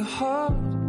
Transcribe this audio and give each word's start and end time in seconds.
the 0.00 0.06
heart. 0.06 0.79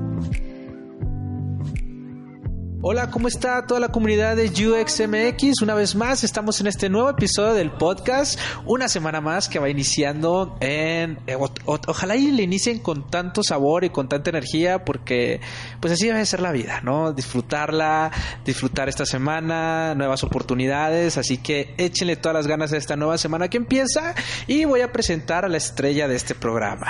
Hola, 2.84 3.12
¿cómo 3.12 3.28
está 3.28 3.68
toda 3.68 3.80
la 3.80 3.90
comunidad 3.90 4.36
de 4.36 4.48
UXMX? 4.48 5.62
Una 5.62 5.76
vez 5.76 5.94
más, 5.94 6.24
estamos 6.24 6.62
en 6.62 6.66
este 6.66 6.90
nuevo 6.90 7.12
episodio 7.12 7.54
del 7.54 7.70
podcast. 7.70 8.40
Una 8.66 8.88
semana 8.88 9.22
más 9.22 9.48
que 9.48 9.60
va 9.60 9.70
iniciando 9.70 10.58
en... 10.62 11.20
Eh, 11.28 11.38
ojalá 11.66 12.16
y 12.16 12.32
le 12.32 12.42
inicien 12.42 12.80
con 12.80 13.08
tanto 13.08 13.44
sabor 13.44 13.84
y 13.84 13.92
con 13.92 14.10
tanta 14.10 14.32
energía 14.32 14.84
porque 14.84 15.42
pues 15.80 15.94
así 15.94 16.08
debe 16.08 16.26
ser 16.26 16.40
la 16.40 16.52
vida, 16.52 16.82
¿no? 16.82 17.14
Disfrutarla, 17.14 18.10
disfrutar 18.46 18.90
esta 18.90 19.06
semana, 19.06 19.94
nuevas 19.94 20.24
oportunidades. 20.24 21.20
Así 21.20 21.38
que 21.38 21.76
échenle 21.78 22.16
todas 22.16 22.34
las 22.34 22.48
ganas 22.48 22.74
a 22.74 22.78
esta 22.78 22.96
nueva 22.96 23.20
semana 23.20 23.48
que 23.48 23.58
empieza 23.58 24.16
y 24.48 24.66
voy 24.66 24.82
a 24.82 24.92
presentar 24.92 25.46
a 25.46 25.50
la 25.50 25.58
estrella 25.58 26.08
de 26.08 26.16
este 26.16 26.34
programa, 26.34 26.88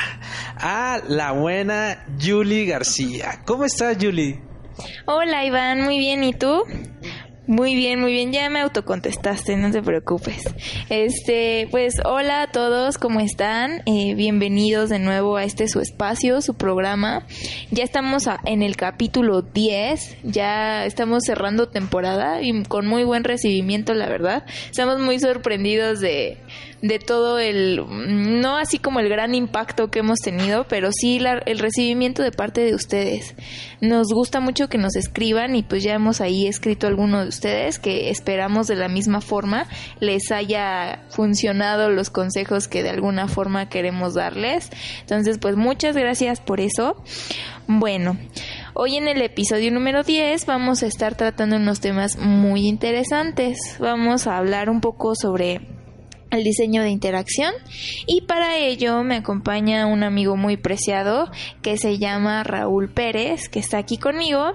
a 0.56 1.02
la 1.10 1.34
buena 1.34 2.06
Julie 2.18 2.66
García. 2.66 3.42
¿Cómo 3.46 3.66
estás, 3.66 3.98
Julie? 4.00 4.51
Hola 5.06 5.46
Iván, 5.46 5.82
muy 5.84 5.98
bien, 5.98 6.24
¿y 6.24 6.34
tú? 6.34 6.64
Muy 7.48 7.76
bien, 7.76 8.00
muy 8.00 8.14
bien, 8.14 8.32
ya 8.32 8.50
me 8.50 8.62
autocontestaste, 8.62 9.58
no 9.58 9.72
te 9.72 9.82
preocupes. 9.82 10.44
Este, 10.90 11.68
pues 11.70 11.96
hola 12.06 12.44
a 12.44 12.52
todos, 12.52 12.98
¿cómo 12.98 13.20
están? 13.20 13.82
Eh, 13.88 14.14
bienvenidos 14.16 14.90
de 14.90 15.00
nuevo 15.00 15.36
a 15.36 15.44
este 15.44 15.68
su 15.68 15.82
espacio, 15.82 16.42
su 16.42 16.54
programa. 16.54 17.26
Ya 17.72 17.84
estamos 17.84 18.30
en 18.46 18.62
el 18.62 18.78
capítulo 18.78 19.42
10, 19.42 20.18
ya 20.24 20.86
estamos 20.86 21.24
cerrando 21.26 21.68
temporada 21.68 22.42
y 22.42 22.64
con 22.64 22.88
muy 22.88 23.04
buen 23.04 23.24
recibimiento, 23.24 23.96
la 23.96 24.08
verdad. 24.08 24.46
Estamos 24.70 25.00
muy 25.00 25.20
sorprendidos 25.20 26.00
de 26.00 26.38
de 26.82 26.98
todo 26.98 27.38
el, 27.38 27.84
no 28.42 28.58
así 28.58 28.80
como 28.80 29.00
el 29.00 29.10
gran 29.10 29.36
impacto 29.36 29.92
que 29.92 30.00
hemos 30.00 30.20
tenido, 30.20 30.66
pero 30.68 30.90
sí 30.92 31.20
el 31.46 31.60
recibimiento 31.60 32.24
de 32.24 32.32
parte 32.32 32.62
de 32.62 32.74
ustedes. 32.74 33.36
Nos 33.82 34.08
gusta 34.08 34.40
mucho 34.40 34.68
que 34.68 34.78
nos 34.78 34.96
escriban 34.96 35.56
y 35.56 35.64
pues 35.64 35.84
ya 35.84 35.94
hemos 35.94 36.22
ahí 36.22 36.48
escrito 36.48 36.88
a 36.88 36.90
alguno 36.90 37.22
de 37.22 37.30
ustedes 37.30 37.78
que 37.78 38.10
esperamos 38.10 38.68
de 38.68 38.76
la 38.76 38.88
misma 38.88 39.22
forma 39.22 39.68
les 40.00 40.32
haya 40.32 41.04
funcionado 41.10 41.90
los 41.90 42.10
consejos 42.10 42.68
que 42.68 42.84
de 42.84 42.90
alguna 42.90 43.28
forma 43.28 43.70
queremos 43.70 44.16
darles. 44.16 44.70
Entonces 45.02 45.38
pues 45.38 45.56
muchas 45.56 45.96
gracias 45.96 46.42
por 46.42 46.60
eso. 46.60 47.02
Bueno, 47.68 48.18
hoy 48.74 48.98
en 48.98 49.08
el 49.08 49.22
episodio 49.22 49.72
número 49.72 50.04
10 50.04 50.46
vamos 50.48 50.82
a 50.82 50.88
estar 50.88 51.16
tratando 51.16 51.58
unos 51.58 51.80
temas 51.80 52.18
muy 52.18 52.68
interesantes. 52.68 53.78
Vamos 53.80 54.26
a 54.26 54.38
hablar 54.38 54.70
un 54.70 54.82
poco 54.82 55.14
sobre 55.16 55.62
el 56.32 56.44
diseño 56.44 56.82
de 56.82 56.90
interacción. 56.90 57.54
Y 58.08 58.22
para 58.22 58.58
ello 58.58 59.04
me 59.04 59.18
acompaña 59.18 59.86
un 59.86 60.04
amigo 60.04 60.36
muy 60.36 60.58
preciado 60.58 61.30
que 61.62 61.78
se 61.78 61.98
llama 61.98 62.44
Raúl 62.44 62.90
Pérez 62.90 63.50
que 63.50 63.60
está 63.60 63.78
aquí 63.78 63.98
conmigo. 63.98 64.54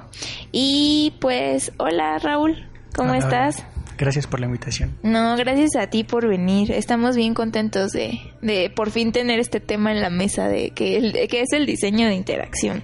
Y 0.52 1.14
pues 1.20 1.72
hola 1.78 2.18
Raúl, 2.18 2.68
¿cómo 2.94 3.14
estás? 3.14 3.64
Gracias 3.98 4.26
por 4.26 4.40
la 4.40 4.46
invitación. 4.46 4.94
No, 5.02 5.36
gracias 5.36 5.74
a 5.76 5.88
ti 5.88 6.04
por 6.04 6.28
venir. 6.28 6.70
Estamos 6.70 7.16
bien 7.16 7.32
contentos 7.32 7.92
de, 7.92 8.20
de 8.42 8.68
por 8.68 8.90
fin 8.90 9.10
tener 9.10 9.40
este 9.40 9.58
tema 9.58 9.90
en 9.90 10.02
la 10.02 10.10
mesa 10.10 10.48
de 10.48 10.70
que, 10.70 10.98
el, 10.98 11.12
que 11.28 11.40
es 11.40 11.52
el 11.52 11.64
diseño 11.64 12.06
de 12.06 12.14
interacción. 12.14 12.82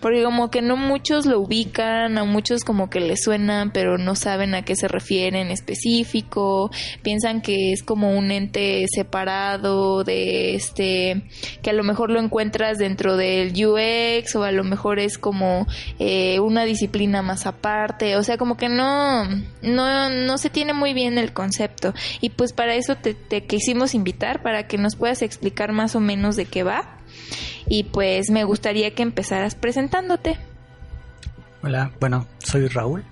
Porque 0.00 0.22
como 0.22 0.50
que 0.50 0.62
no 0.62 0.76
muchos 0.76 1.26
lo 1.26 1.40
ubican, 1.40 2.16
a 2.16 2.24
muchos 2.24 2.62
como 2.62 2.90
que 2.90 3.00
les 3.00 3.24
suenan, 3.24 3.72
pero 3.72 3.98
no 3.98 4.14
saben 4.14 4.54
a 4.54 4.62
qué 4.62 4.76
se 4.76 4.86
refieren 4.86 5.50
específico. 5.50 6.70
Piensan 7.02 7.40
que 7.40 7.72
es 7.72 7.82
como 7.82 8.16
un 8.16 8.30
ente 8.30 8.86
separado 8.88 10.04
de 10.04 10.54
este, 10.54 11.24
que 11.62 11.70
a 11.70 11.74
lo 11.74 11.82
mejor 11.82 12.10
lo 12.10 12.20
encuentras 12.20 12.78
dentro 12.78 13.16
del 13.16 13.52
UX 13.52 14.36
o 14.36 14.44
a 14.44 14.52
lo 14.52 14.62
mejor 14.62 15.00
es 15.00 15.18
como 15.18 15.66
eh, 15.98 16.38
una 16.38 16.64
disciplina 16.64 17.20
más 17.20 17.46
aparte. 17.46 18.16
O 18.16 18.22
sea, 18.22 18.38
como 18.38 18.56
que 18.56 18.68
no, 18.68 19.24
no, 19.62 20.08
no 20.08 20.38
se 20.38 20.51
tiene 20.52 20.72
muy 20.72 20.94
bien 20.94 21.18
el 21.18 21.32
concepto 21.32 21.94
y 22.20 22.30
pues 22.30 22.52
para 22.52 22.74
eso 22.74 22.96
te, 22.96 23.14
quisimos 23.46 23.94
invitar 23.94 24.42
para 24.42 24.66
que 24.66 24.78
nos 24.78 24.96
puedas 24.96 25.22
explicar 25.22 25.72
más 25.72 25.96
o 25.96 26.00
menos 26.00 26.36
de 26.36 26.44
qué 26.44 26.62
va 26.62 26.98
y 27.66 27.84
pues 27.84 28.30
me 28.30 28.44
gustaría 28.44 28.94
que 28.94 29.02
empezaras 29.02 29.54
presentándote. 29.54 30.36
Hola, 31.62 31.92
bueno, 32.00 32.26
soy 32.38 32.66
Raúl, 32.68 33.04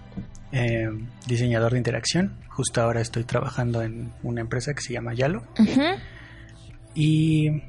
eh, 0.52 0.88
diseñador 1.26 1.72
de 1.72 1.78
interacción. 1.78 2.36
Justo 2.48 2.82
ahora 2.82 3.00
estoy 3.00 3.24
trabajando 3.24 3.82
en 3.82 4.12
una 4.22 4.40
empresa 4.40 4.74
que 4.74 4.82
se 4.82 4.92
llama 4.92 5.14
Yalo. 5.14 5.44
Y 6.94 7.62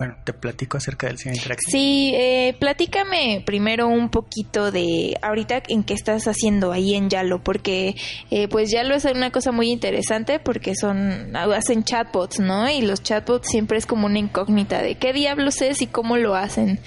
bueno, 0.00 0.16
te 0.24 0.32
platico 0.32 0.78
acerca 0.78 1.08
del 1.08 1.18
cine 1.18 1.34
interactivo. 1.34 1.70
Sí, 1.70 2.14
eh, 2.14 2.56
platícame 2.58 3.42
primero 3.44 3.86
un 3.86 4.08
poquito 4.08 4.70
de 4.70 5.18
ahorita 5.20 5.62
en 5.68 5.84
qué 5.84 5.92
estás 5.92 6.26
haciendo 6.26 6.72
ahí 6.72 6.94
en 6.94 7.10
Yalo, 7.10 7.44
porque 7.44 7.96
eh, 8.30 8.48
pues 8.48 8.70
Yalo 8.70 8.94
es 8.94 9.04
una 9.04 9.30
cosa 9.30 9.52
muy 9.52 9.70
interesante 9.70 10.38
porque 10.38 10.74
son, 10.74 11.36
hacen 11.36 11.84
chatbots, 11.84 12.40
¿no? 12.40 12.70
Y 12.70 12.80
los 12.80 13.02
chatbots 13.02 13.50
siempre 13.50 13.76
es 13.76 13.84
como 13.84 14.06
una 14.06 14.18
incógnita 14.18 14.80
de 14.80 14.94
qué 14.94 15.12
diablos 15.12 15.60
es 15.60 15.82
y 15.82 15.86
cómo 15.86 16.16
lo 16.16 16.34
hacen. 16.34 16.80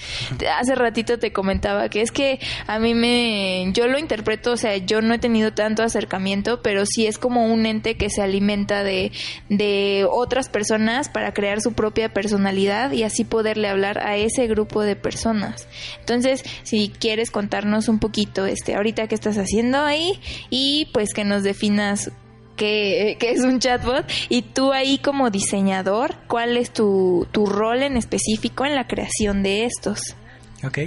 Hace 0.57 0.73
ratito 0.73 1.19
te 1.19 1.31
comentaba 1.31 1.89
que 1.89 2.01
es 2.01 2.11
que 2.11 2.39
a 2.65 2.79
mí 2.79 2.95
me, 2.95 3.71
yo 3.73 3.85
lo 3.85 3.99
interpreto, 3.99 4.53
o 4.53 4.57
sea, 4.57 4.77
yo 4.77 5.03
no 5.03 5.13
he 5.13 5.19
tenido 5.19 5.53
tanto 5.53 5.83
acercamiento, 5.83 6.63
pero 6.63 6.87
sí 6.87 7.05
es 7.05 7.19
como 7.19 7.45
un 7.45 7.67
ente 7.67 7.95
que 7.95 8.09
se 8.09 8.23
alimenta 8.23 8.83
de, 8.83 9.11
de 9.49 10.07
otras 10.09 10.49
personas 10.49 11.09
para 11.09 11.31
crear 11.31 11.61
su 11.61 11.73
propia 11.73 12.11
personalidad 12.11 12.91
y 12.91 13.02
así 13.03 13.23
poderle 13.23 13.67
hablar 13.67 13.99
a 13.99 14.17
ese 14.17 14.47
grupo 14.47 14.81
de 14.81 14.95
personas. 14.95 15.67
Entonces, 15.99 16.43
si 16.63 16.89
quieres 16.89 17.31
contarnos 17.31 17.87
un 17.87 17.99
poquito, 17.99 18.45
este, 18.45 18.75
ahorita 18.75 19.07
qué 19.07 19.15
estás 19.15 19.37
haciendo 19.37 19.79
ahí 19.79 20.19
y 20.49 20.89
pues 20.93 21.13
que 21.13 21.23
nos 21.23 21.43
definas 21.43 22.11
qué, 22.55 23.17
es 23.19 23.41
un 23.41 23.59
chatbot 23.59 24.05
y 24.29 24.41
tú 24.41 24.71
ahí 24.71 24.97
como 24.97 25.29
diseñador, 25.29 26.15
¿cuál 26.27 26.57
es 26.57 26.71
tu, 26.71 27.27
tu 27.31 27.45
rol 27.45 27.83
en 27.83 27.97
específico 27.97 28.65
en 28.65 28.75
la 28.75 28.87
creación 28.87 29.43
de 29.43 29.65
estos? 29.65 30.15
Ok, 30.63 30.79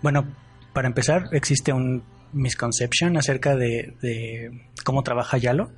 bueno, 0.00 0.26
para 0.72 0.88
empezar, 0.88 1.24
existe 1.32 1.72
un 1.72 2.02
misconception 2.32 3.16
acerca 3.16 3.56
de, 3.56 4.52
cómo 4.84 5.02
trabaja 5.02 5.38
Yalo. 5.38 5.70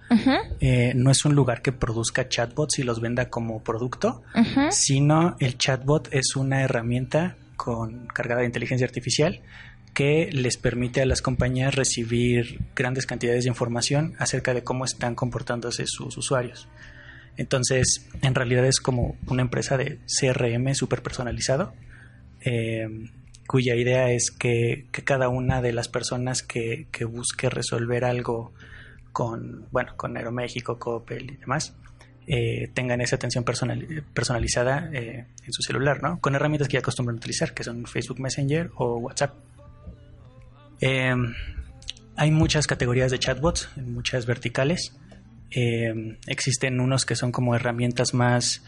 Eh, 0.61 0.93
no 0.95 1.11
es 1.11 1.25
un 1.25 1.35
lugar 1.35 1.63
que 1.63 1.73
produzca 1.73 2.29
chatbots 2.29 2.79
y 2.79 2.83
los 2.83 3.01
venda 3.01 3.29
como 3.29 3.63
producto, 3.63 4.23
sino 4.71 5.37
el 5.41 5.59
chatbot 5.59 6.09
es 6.13 6.37
una 6.37 6.63
herramienta 6.63 7.37
con 7.57 8.07
cargada 8.07 8.41
de 8.41 8.47
inteligencia 8.47 8.87
artificial 8.87 9.41
que 9.95 10.29
les 10.33 10.57
permite 10.57 11.01
a 11.01 11.07
las 11.07 11.23
compañías 11.23 11.75
recibir 11.75 12.61
grandes 12.75 13.07
cantidades 13.07 13.45
de 13.45 13.51
información 13.51 14.15
acerca 14.19 14.53
de 14.53 14.65
cómo 14.65 14.85
están 14.85 15.15
comportándose 15.15 15.85
sus 15.87 16.17
usuarios. 16.17 16.69
Entonces, 17.37 18.07
en 18.23 18.35
realidad 18.35 18.67
es 18.67 18.81
como 18.81 19.17
una 19.29 19.43
empresa 19.43 19.77
de 19.77 19.99
CRM 20.07 20.75
súper 20.75 21.03
personalizado. 21.03 21.73
Eh, 22.41 22.89
cuya 23.47 23.75
idea 23.75 24.11
es 24.11 24.31
que, 24.31 24.87
cada 25.05 25.29
una 25.29 25.61
de 25.61 25.73
las 25.73 25.89
personas 25.89 26.43
que, 26.43 26.87
busque 27.09 27.51
resolver 27.51 28.05
algo 28.05 28.53
con, 29.13 29.67
bueno, 29.71 29.97
con 29.97 30.17
Aeroméxico, 30.17 30.79
Coppel 30.79 31.31
y 31.31 31.37
demás, 31.37 31.75
eh, 32.27 32.71
tengan 32.73 33.01
esa 33.01 33.17
atención 33.17 33.45
personalizada 33.45 34.91
eh, 34.93 35.27
en 35.45 35.53
su 35.53 35.63
celular, 35.63 36.03
¿no? 36.03 36.21
Con 36.21 36.35
herramientas 36.35 36.69
que 36.69 36.75
ya 36.75 36.79
acostumbran 36.79 37.17
utilizar, 37.17 37.53
que 37.53 37.65
son 37.65 37.85
Facebook 37.87 38.19
Messenger 38.19 38.71
o 38.77 38.97
WhatsApp. 38.97 39.35
Em, 40.81 41.35
hay 42.17 42.31
muchas 42.31 42.67
categorías 42.67 43.11
de 43.11 43.19
chatbots, 43.19 43.69
muchas 43.77 44.25
verticales. 44.25 44.97
Em, 45.51 46.17
existen 46.27 46.81
unos 46.81 47.05
que 47.05 47.15
son 47.15 47.31
como 47.31 47.55
herramientas 47.55 48.15
más 48.15 48.65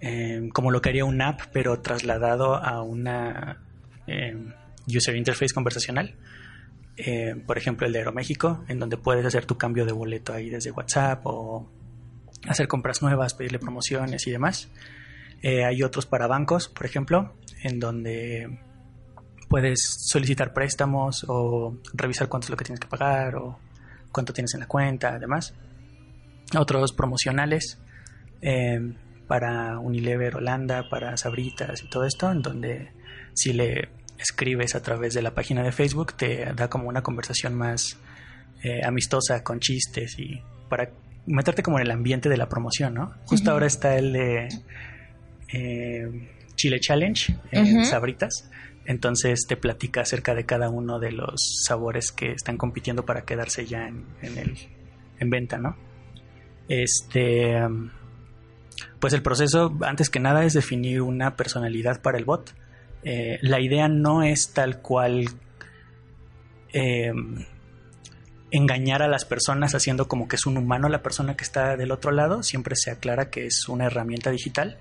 em, 0.00 0.48
como 0.50 0.70
lo 0.70 0.80
que 0.82 0.90
haría 0.90 1.04
una 1.04 1.28
app, 1.28 1.40
pero 1.52 1.80
trasladado 1.80 2.56
a 2.56 2.82
una 2.82 3.65
Em, 4.06 4.52
user 4.86 5.16
interface 5.16 5.52
conversacional. 5.54 6.14
eh, 6.98 7.34
por 7.46 7.58
ejemplo 7.58 7.86
el 7.86 7.92
de 7.92 7.98
Aeroméxico, 7.98 8.64
en 8.68 8.78
donde 8.78 8.96
puedes 8.96 9.24
hacer 9.26 9.44
tu 9.44 9.58
cambio 9.58 9.84
de 9.84 9.92
boleto 9.92 10.32
ahí 10.32 10.48
desde 10.48 10.70
WhatsApp 10.70 11.20
o 11.24 11.68
hacer 12.48 12.68
compras 12.68 13.02
nuevas, 13.02 13.34
pedirle 13.34 13.58
promociones 13.58 14.26
y 14.26 14.30
demás. 14.30 14.70
Eh, 15.42 15.64
hay 15.64 15.82
otros 15.82 16.06
para 16.06 16.26
bancos, 16.26 16.68
por 16.68 16.86
ejemplo, 16.86 17.34
en 17.62 17.78
donde 17.80 18.58
puedes 19.48 19.80
solicitar 20.06 20.52
préstamos 20.54 21.24
o 21.28 21.76
revisar 21.92 22.28
cuánto 22.28 22.46
es 22.46 22.50
lo 22.50 22.56
que 22.56 22.64
tienes 22.64 22.80
que 22.80 22.88
pagar 22.88 23.36
o 23.36 23.58
cuánto 24.10 24.32
tienes 24.32 24.54
en 24.54 24.60
la 24.60 24.66
cuenta, 24.66 25.14
además. 25.16 25.54
Otros 26.56 26.92
promocionales 26.92 27.78
eh, 28.40 28.94
para 29.26 29.78
Unilever 29.78 30.36
Holanda, 30.36 30.88
para 30.88 31.16
Sabritas 31.16 31.82
y 31.82 31.90
todo 31.90 32.04
esto, 32.04 32.30
en 32.30 32.40
donde 32.40 32.95
si 33.36 33.52
le 33.52 33.88
escribes 34.18 34.74
a 34.74 34.82
través 34.82 35.14
de 35.14 35.22
la 35.22 35.34
página 35.34 35.62
de 35.62 35.70
Facebook 35.72 36.14
te 36.14 36.46
da 36.54 36.68
como 36.68 36.88
una 36.88 37.02
conversación 37.02 37.54
más 37.54 37.98
eh, 38.62 38.80
amistosa 38.82 39.44
con 39.44 39.60
chistes 39.60 40.18
y 40.18 40.40
para 40.68 40.90
meterte 41.26 41.62
como 41.62 41.78
en 41.78 41.84
el 41.86 41.90
ambiente 41.90 42.28
de 42.28 42.36
la 42.36 42.48
promoción, 42.48 42.94
¿no? 42.94 43.14
Justo 43.26 43.50
ahora 43.50 43.66
está 43.66 43.96
el 43.96 44.12
de 44.12 44.48
eh, 45.52 46.28
Chile 46.54 46.80
Challenge 46.80 47.36
en 47.52 47.84
Sabritas. 47.84 48.48
Entonces 48.86 49.46
te 49.48 49.56
platica 49.56 50.02
acerca 50.02 50.34
de 50.34 50.46
cada 50.46 50.70
uno 50.70 50.98
de 50.98 51.12
los 51.12 51.34
sabores 51.64 52.12
que 52.12 52.32
están 52.32 52.56
compitiendo 52.56 53.04
para 53.04 53.22
quedarse 53.22 53.66
ya 53.66 53.88
en, 53.88 54.06
el, 54.22 54.56
en 55.18 55.30
venta, 55.30 55.58
¿no? 55.58 55.76
Este, 56.68 57.56
pues 59.00 59.12
el 59.12 59.22
proceso, 59.22 59.76
antes 59.82 60.08
que 60.08 60.20
nada, 60.20 60.44
es 60.44 60.54
definir 60.54 61.02
una 61.02 61.36
personalidad 61.36 62.00
para 62.00 62.16
el 62.16 62.24
bot. 62.24 62.54
Eh, 63.08 63.38
la 63.40 63.60
idea 63.60 63.86
no 63.86 64.24
es 64.24 64.52
tal 64.52 64.82
cual 64.82 65.26
eh, 66.72 67.12
engañar 68.50 69.00
a 69.00 69.06
las 69.06 69.24
personas 69.24 69.76
haciendo 69.76 70.08
como 70.08 70.26
que 70.26 70.34
es 70.34 70.44
un 70.44 70.56
humano 70.56 70.88
la 70.88 71.04
persona 71.04 71.36
que 71.36 71.44
está 71.44 71.76
del 71.76 71.92
otro 71.92 72.10
lado, 72.10 72.42
siempre 72.42 72.74
se 72.74 72.90
aclara 72.90 73.30
que 73.30 73.46
es 73.46 73.68
una 73.68 73.86
herramienta 73.86 74.32
digital, 74.32 74.78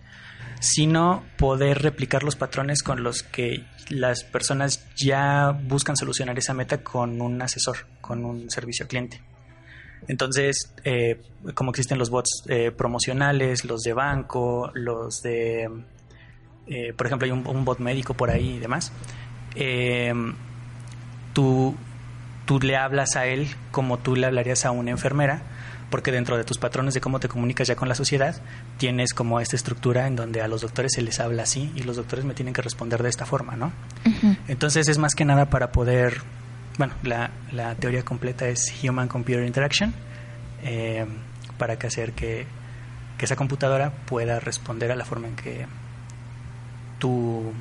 sino 0.59 1.23
poder 1.37 1.83
replicar 1.83 2.23
los 2.23 2.35
patrones 2.35 2.81
con 2.81 3.03
los 3.03 3.21
que 3.21 3.63
las 3.89 4.23
personas 4.23 4.87
ya 4.95 5.51
buscan 5.51 5.95
solucionar 5.95 6.35
esa 6.39 6.55
meta 6.55 6.83
con 6.83 7.21
un 7.21 7.39
asesor, 7.43 7.85
con 8.01 8.25
un 8.25 8.49
servicio 8.49 8.87
cliente. 8.87 9.21
Entonces, 10.07 10.73
eh, 10.83 11.21
como 11.53 11.69
existen 11.69 11.99
los 11.99 12.09
bots 12.09 12.43
eh, 12.47 12.71
promocionales, 12.71 13.65
los 13.65 13.81
de 13.81 13.93
banco, 13.93 14.71
los 14.73 15.21
de, 15.21 15.69
eh, 16.67 16.93
por 16.95 17.07
ejemplo, 17.07 17.25
hay 17.25 17.31
un, 17.31 17.65
bot 17.65 17.79
médico 17.79 18.13
por 18.13 18.29
ahí 18.29 18.55
y 18.55 18.59
demás, 18.59 18.91
tú 21.33 21.75
tú 22.45 22.59
le 22.59 22.77
hablas 22.77 23.15
a 23.15 23.25
él 23.25 23.47
como 23.71 23.97
tú 23.97 24.15
le 24.15 24.27
hablarías 24.27 24.65
a 24.65 24.71
una 24.71 24.91
enfermera, 24.91 25.41
porque 25.89 26.11
dentro 26.11 26.37
de 26.37 26.43
tus 26.43 26.57
patrones 26.57 26.93
de 26.93 27.01
cómo 27.01 27.19
te 27.19 27.27
comunicas 27.27 27.67
ya 27.67 27.75
con 27.75 27.89
la 27.89 27.95
sociedad, 27.95 28.41
tienes 28.77 29.13
como 29.13 29.39
esta 29.39 29.55
estructura 29.55 30.07
en 30.07 30.15
donde 30.15 30.41
a 30.41 30.47
los 30.47 30.61
doctores 30.61 30.93
se 30.93 31.01
les 31.01 31.19
habla 31.19 31.43
así 31.43 31.71
y 31.75 31.83
los 31.83 31.97
doctores 31.97 32.25
me 32.25 32.33
tienen 32.33 32.53
que 32.53 32.61
responder 32.61 33.03
de 33.03 33.09
esta 33.09 33.25
forma, 33.25 33.55
¿no? 33.55 33.71
Entonces 34.47 34.87
es 34.87 34.97
más 34.97 35.15
que 35.15 35.25
nada 35.25 35.49
para 35.49 35.71
poder, 35.71 36.21
bueno, 36.77 36.93
la, 37.03 37.31
la 37.51 37.75
teoría 37.75 38.03
completa 38.03 38.47
es 38.47 38.73
Human 38.83 39.07
Computer 39.07 39.45
Interaction, 39.45 39.93
eh, 40.63 41.05
para 41.57 41.77
que 41.77 41.87
hacer 41.87 42.13
que, 42.13 42.45
que 43.17 43.25
esa 43.25 43.35
computadora 43.35 43.91
pueda 44.05 44.39
responder 44.39 44.91
a 44.91 44.95
la 44.95 45.05
forma 45.05 45.27
en 45.27 45.35
que 45.35 45.65
tú 46.99 47.53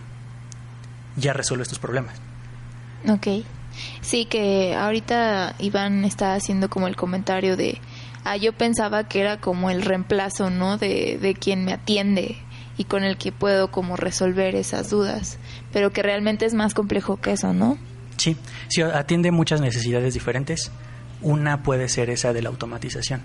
ya 1.17 1.33
resuelves 1.33 1.69
tus 1.69 1.79
problemas. 1.79 2.15
Ok. 3.09 3.45
Sí, 4.01 4.25
que 4.27 4.75
ahorita 4.75 5.57
Iván 5.59 6.05
está 6.05 6.35
haciendo 6.35 6.71
como 6.71 6.87
el 6.87 6.97
comentario 6.97 7.57
de, 7.57 7.81
ah, 8.25 8.37
yo 8.37 8.53
pensaba 8.53 9.05
que 9.05 9.21
era 9.21 9.41
como 9.41 9.71
el 9.71 9.83
reemplazo, 9.83 10.51
¿no? 10.51 10.79
De, 10.79 11.19
de 11.21 11.35
quien 11.35 11.65
me 11.65 11.73
atiende 11.73 12.37
y 12.77 12.85
con 12.85 13.05
el 13.05 13.17
que 13.17 13.33
puedo 13.33 13.71
como 13.71 13.97
resolver 13.97 14.55
esas 14.55 14.91
dudas, 14.91 15.39
pero 15.73 15.93
que 15.93 16.03
realmente 16.03 16.45
es 16.47 16.55
más 16.55 16.75
complejo 16.75 17.21
que 17.21 17.33
eso, 17.33 17.53
¿no? 17.53 17.79
Sí, 18.17 18.37
sí, 18.69 18.83
atiende 18.83 19.31
muchas 19.31 19.61
necesidades 19.61 20.15
diferentes. 20.15 20.71
Una 21.21 21.63
puede 21.63 21.89
ser 21.89 22.11
esa 22.11 22.33
de 22.33 22.43
la 22.43 22.49
automatización. 22.51 23.23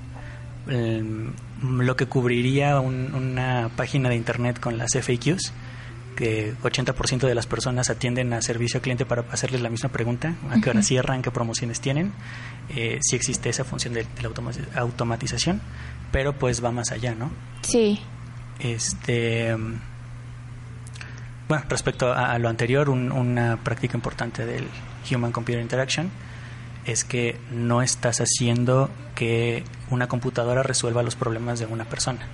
lo 0.68 1.96
que 1.96 2.06
cubriría 2.06 2.80
una 2.80 3.70
página 3.76 4.10
de 4.10 4.16
internet 4.16 4.60
con 4.60 4.78
las 4.78 4.92
FAQs 4.94 5.52
que 6.20 6.54
80% 6.54 7.20
de 7.20 7.34
las 7.34 7.48
personas 7.48 7.90
atienden 7.90 8.34
a 8.34 8.42
servicio 8.42 8.80
al 8.80 8.82
cliente 8.82 9.06
para 9.06 9.24
hacerles 9.32 9.62
la 9.62 9.70
misma 9.70 9.88
pregunta, 9.88 10.36
a 10.50 10.60
qué 10.60 10.70
hora 10.70 10.84
cierran, 10.84 11.22
qué 11.22 11.32
promociones 11.32 11.80
tienen, 11.80 12.12
eh, 12.76 13.00
si 13.02 13.16
existe 13.16 13.48
esa 13.48 13.64
función 13.64 13.94
de, 13.94 14.06
la 14.22 14.82
automatización, 14.82 15.62
pero 16.12 16.34
pues 16.34 16.62
va 16.62 16.72
más 16.72 16.92
allá, 16.92 17.16
¿no? 17.16 17.32
Sí. 17.62 18.02
Este, 18.60 19.56
bueno, 21.48 21.64
respecto 21.70 22.12
a, 22.12 22.38
lo 22.38 22.50
anterior, 22.50 22.90
una 22.90 23.56
práctica 23.64 23.96
importante 23.96 24.46
del 24.46 24.68
Human 25.10 25.32
Computer 25.32 25.62
Interaction 25.62 26.12
es 26.84 27.06
que 27.06 27.40
no 27.50 27.82
estás 27.82 28.20
haciendo 28.20 28.90
que 29.16 29.64
una 29.90 30.10
computadora 30.10 30.64
resuelva 30.64 31.02
los 31.02 31.16
problemas 31.16 31.60
de 31.60 31.66
una 31.66 31.86
persona 31.86 32.28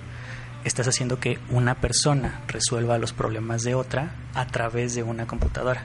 estás 0.66 0.88
haciendo 0.88 1.20
que 1.20 1.38
una 1.50 1.76
persona 1.76 2.42
resuelva 2.48 2.98
los 2.98 3.12
problemas 3.12 3.62
de 3.62 3.74
otra 3.74 4.16
a 4.34 4.46
través 4.46 4.94
de 4.94 5.02
una 5.02 5.26
computadora. 5.26 5.84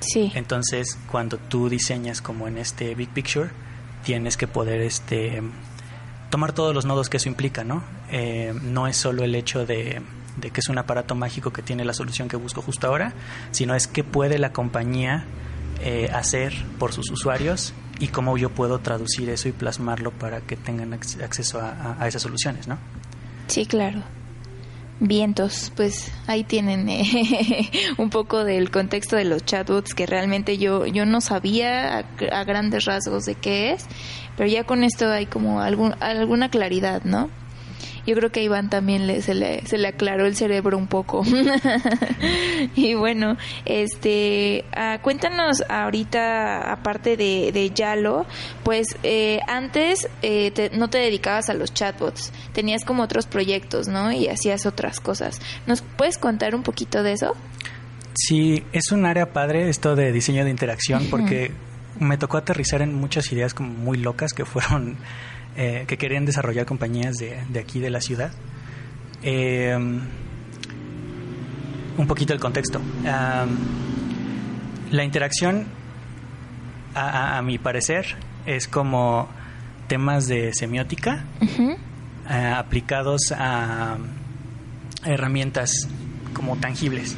Sí. 0.00 0.32
Entonces, 0.34 0.98
cuando 1.10 1.36
tú 1.36 1.68
diseñas 1.68 2.22
como 2.22 2.48
en 2.48 2.58
este 2.58 2.94
big 2.94 3.10
picture, 3.10 3.50
tienes 4.02 4.36
que 4.36 4.46
poder 4.46 4.80
este 4.80 5.42
tomar 6.30 6.52
todos 6.52 6.74
los 6.74 6.84
nodos 6.84 7.08
que 7.08 7.18
eso 7.18 7.28
implica, 7.28 7.64
¿no? 7.64 7.84
Eh, 8.10 8.54
no 8.62 8.88
es 8.88 8.96
solo 8.96 9.24
el 9.24 9.34
hecho 9.34 9.66
de, 9.66 10.02
que 10.40 10.60
es 10.60 10.68
un 10.68 10.78
aparato 10.78 11.14
mágico 11.14 11.52
que 11.52 11.62
tiene 11.62 11.84
la 11.84 11.94
solución 11.94 12.28
que 12.28 12.36
busco 12.36 12.60
justo 12.60 12.86
ahora, 12.86 13.12
sino 13.50 13.74
es 13.74 13.86
qué 13.86 14.04
puede 14.04 14.38
la 14.38 14.52
compañía 14.52 15.26
eh, 15.80 16.10
hacer 16.12 16.54
por 16.78 16.92
sus 16.92 17.10
usuarios 17.10 17.72
y 18.00 18.08
cómo 18.08 18.36
yo 18.36 18.50
puedo 18.50 18.80
traducir 18.80 19.30
eso 19.30 19.48
y 19.48 19.52
plasmarlo 19.52 20.10
para 20.10 20.40
que 20.40 20.56
tengan 20.56 20.92
acceso 20.94 21.60
a 21.60 22.08
esas 22.08 22.22
soluciones, 22.22 22.66
¿no? 22.66 22.78
Sí, 23.46 23.66
claro. 23.66 24.02
Vientos, 25.00 25.72
pues 25.74 26.12
ahí 26.26 26.44
tienen 26.44 26.88
eh, 26.88 27.04
un 27.98 28.10
poco 28.10 28.44
del 28.44 28.70
contexto 28.70 29.16
de 29.16 29.24
los 29.24 29.44
chatbots 29.44 29.92
que 29.92 30.06
realmente 30.06 30.56
yo, 30.56 30.86
yo 30.86 31.04
no 31.04 31.20
sabía 31.20 32.06
a, 32.30 32.44
grandes 32.44 32.84
rasgos 32.84 33.24
de 33.24 33.34
qué 33.34 33.72
es, 33.72 33.86
pero 34.36 34.48
ya 34.48 34.64
con 34.64 34.84
esto 34.84 35.10
hay 35.10 35.26
como 35.26 35.60
algún, 35.60 35.94
alguna 36.00 36.48
claridad, 36.48 37.02
¿no? 37.04 37.28
Yo 38.06 38.14
creo 38.14 38.30
que 38.30 38.40
a 38.40 38.42
Iván 38.42 38.70
también 38.70 39.06
le, 39.06 39.22
se, 39.22 39.34
le, 39.34 39.66
se 39.66 39.78
le 39.78 39.88
aclaró 39.88 40.26
el 40.26 40.36
cerebro 40.36 40.76
un 40.76 40.86
poco. 40.86 41.22
y 42.74 42.94
bueno, 42.94 43.36
este, 43.64 44.64
ah, 44.76 44.98
cuéntanos 45.02 45.62
ahorita, 45.68 46.72
aparte 46.72 47.16
de, 47.16 47.50
de 47.52 47.70
Yalo, 47.70 48.26
pues 48.62 48.86
eh, 49.02 49.40
antes 49.48 50.08
eh, 50.22 50.70
no 50.74 50.88
te 50.88 50.98
dedicabas 50.98 51.48
a 51.50 51.54
los 51.54 51.72
chatbots, 51.72 52.32
tenías 52.52 52.84
como 52.84 53.02
otros 53.02 53.26
proyectos, 53.26 53.88
¿no? 53.88 54.12
Y 54.12 54.28
hacías 54.28 54.66
otras 54.66 55.00
cosas. 55.00 55.40
¿Nos 55.66 55.82
puedes 55.82 56.18
contar 56.18 56.54
un 56.54 56.62
poquito 56.62 57.02
de 57.02 57.12
eso? 57.12 57.34
Sí, 58.14 58.62
es 58.72 58.92
un 58.92 59.06
área 59.06 59.32
padre 59.32 59.68
esto 59.68 59.96
de 59.96 60.12
diseño 60.12 60.44
de 60.44 60.50
interacción 60.50 61.08
porque 61.10 61.50
me 61.98 62.16
tocó 62.16 62.36
aterrizar 62.36 62.82
en 62.82 62.94
muchas 62.94 63.30
ideas 63.32 63.54
como 63.54 63.70
muy 63.70 63.98
locas 63.98 64.32
que 64.32 64.44
fueron 64.44 64.96
eh, 65.56 65.84
que 65.86 65.96
querían 65.96 66.24
desarrollar 66.24 66.66
compañías 66.66 67.14
de, 67.16 67.58
aquí 67.58 67.78
de 67.78 67.90
la 67.90 68.00
ciudad. 68.00 68.32
Eh, 69.22 69.76
un 71.96 72.06
poquito 72.08 72.32
el 72.32 72.40
contexto. 72.40 72.80
la 74.90 75.04
interacción, 75.04 75.66
a, 76.94 77.40
mi 77.42 77.58
parecer, 77.58 78.16
es 78.46 78.66
como 78.66 79.28
temas 79.86 80.26
de 80.26 80.52
semiótica 80.54 81.24
eh, 81.40 81.76
aplicados 82.56 83.32
a 83.36 83.96
herramientas 85.04 85.88
como 86.32 86.56
tangibles. 86.56 87.16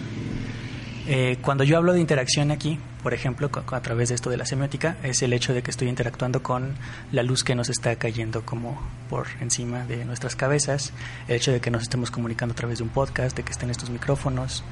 cuando 1.40 1.64
yo 1.64 1.78
hablo 1.78 1.94
de 1.94 2.00
interacción 2.00 2.50
aquí, 2.50 2.78
por 3.06 3.14
ejemplo, 3.14 3.48
a 3.70 3.80
través 3.82 4.08
de 4.08 4.16
esto 4.16 4.30
de 4.30 4.36
la 4.36 4.46
semiótica, 4.46 4.96
es 5.04 5.22
el 5.22 5.32
hecho 5.32 5.54
de 5.54 5.62
que 5.62 5.70
estoy 5.70 5.86
interactuando 5.88 6.42
con 6.42 6.74
la 7.12 7.22
luz 7.22 7.44
que 7.44 7.54
nos 7.54 7.68
está 7.68 7.94
cayendo 7.94 8.44
como 8.44 8.82
por 9.08 9.28
encima 9.40 9.84
de 9.84 10.04
nuestras 10.04 10.34
cabezas, 10.34 10.92
el 11.28 11.36
hecho 11.36 11.52
de 11.52 11.60
que 11.60 11.70
nos 11.70 11.82
estemos 11.82 12.10
comunicando 12.10 12.54
a 12.54 12.56
través 12.56 12.78
de 12.78 12.82
un 12.82 12.90
podcast, 12.90 13.36
de 13.36 13.44
que 13.44 13.52
estén 13.52 13.70
estos 13.70 13.90
micrófonos, 13.90 14.64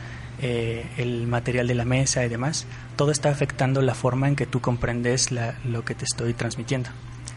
eh, 0.42 0.84
el 0.96 1.28
material 1.28 1.68
de 1.68 1.76
la 1.76 1.84
mesa 1.84 2.24
y 2.24 2.28
demás, 2.28 2.66
todo 2.96 3.12
está 3.12 3.28
afectando 3.28 3.82
la 3.82 3.94
forma 3.94 4.26
en 4.26 4.34
que 4.34 4.46
tú 4.46 4.60
comprendes 4.60 5.30
lo 5.30 5.84
que 5.84 5.94
te 5.94 6.04
estoy 6.04 6.34
transmitiendo. 6.34 6.90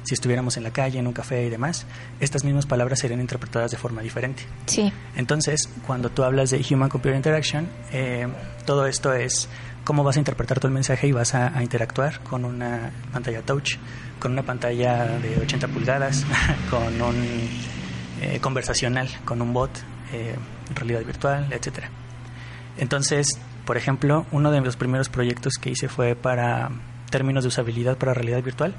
Si 0.08 0.14
estuviéramos 0.14 0.56
en 0.56 0.64
la 0.64 0.72
calle, 0.72 1.00
en 1.00 1.06
un 1.06 1.12
café 1.12 1.46
y 1.46 1.50
demás, 1.50 1.86
estas 2.22 2.46
mismas 2.46 2.66
palabras 2.66 3.00
serían 3.00 3.20
interpretadas 3.20 3.72
de 3.72 3.78
forma 3.78 4.02
diferente. 4.02 4.44
Sí. 4.66 4.90
Entonces, 5.18 5.70
cuando 5.86 6.10
tú 6.10 6.24
hablas 6.24 6.50
de 6.50 6.66
Human 6.72 6.88
Computer 6.88 7.18
Interaction, 7.18 7.68
eh, 7.92 8.26
todo 8.66 8.88
esto 8.88 9.12
es 9.12 9.50
cómo 9.84 10.06
vas 10.06 10.16
a 10.16 10.20
interpretar 10.20 10.62
todo 10.62 10.70
el 10.70 10.74
mensaje 10.74 11.08
y 11.08 11.12
vas 11.12 11.36
a, 11.36 11.62
interactuar 11.62 12.22
con 12.22 12.46
una 12.46 12.90
pantalla 13.12 13.42
touch, 13.42 13.76
con 14.18 14.32
una 14.32 14.44
pantalla 14.44 15.20
de 15.20 15.40
80 15.42 15.68
pulgadas, 15.68 16.26
con 16.70 17.02
un 17.02 17.50
eh, 18.22 18.40
conversacional, 18.40 19.10
con 19.26 19.42
un 19.42 19.52
bot, 19.52 19.72
eh, 20.14 20.38
realidad 20.74 21.04
virtual, 21.04 21.52
etcétera. 21.52 21.90
Entonces, 22.78 23.38
por 23.66 23.76
ejemplo, 23.76 24.26
uno 24.32 24.52
de 24.52 24.62
los 24.62 24.78
primeros 24.78 25.10
proyectos 25.10 25.56
que 25.56 25.72
hice 25.72 25.90
fue 25.90 26.16
para 26.16 26.70
términos 27.10 27.44
de 27.44 27.50
usabilidad 27.50 27.98
para 27.98 28.14
realidad 28.14 28.42
virtual 28.42 28.74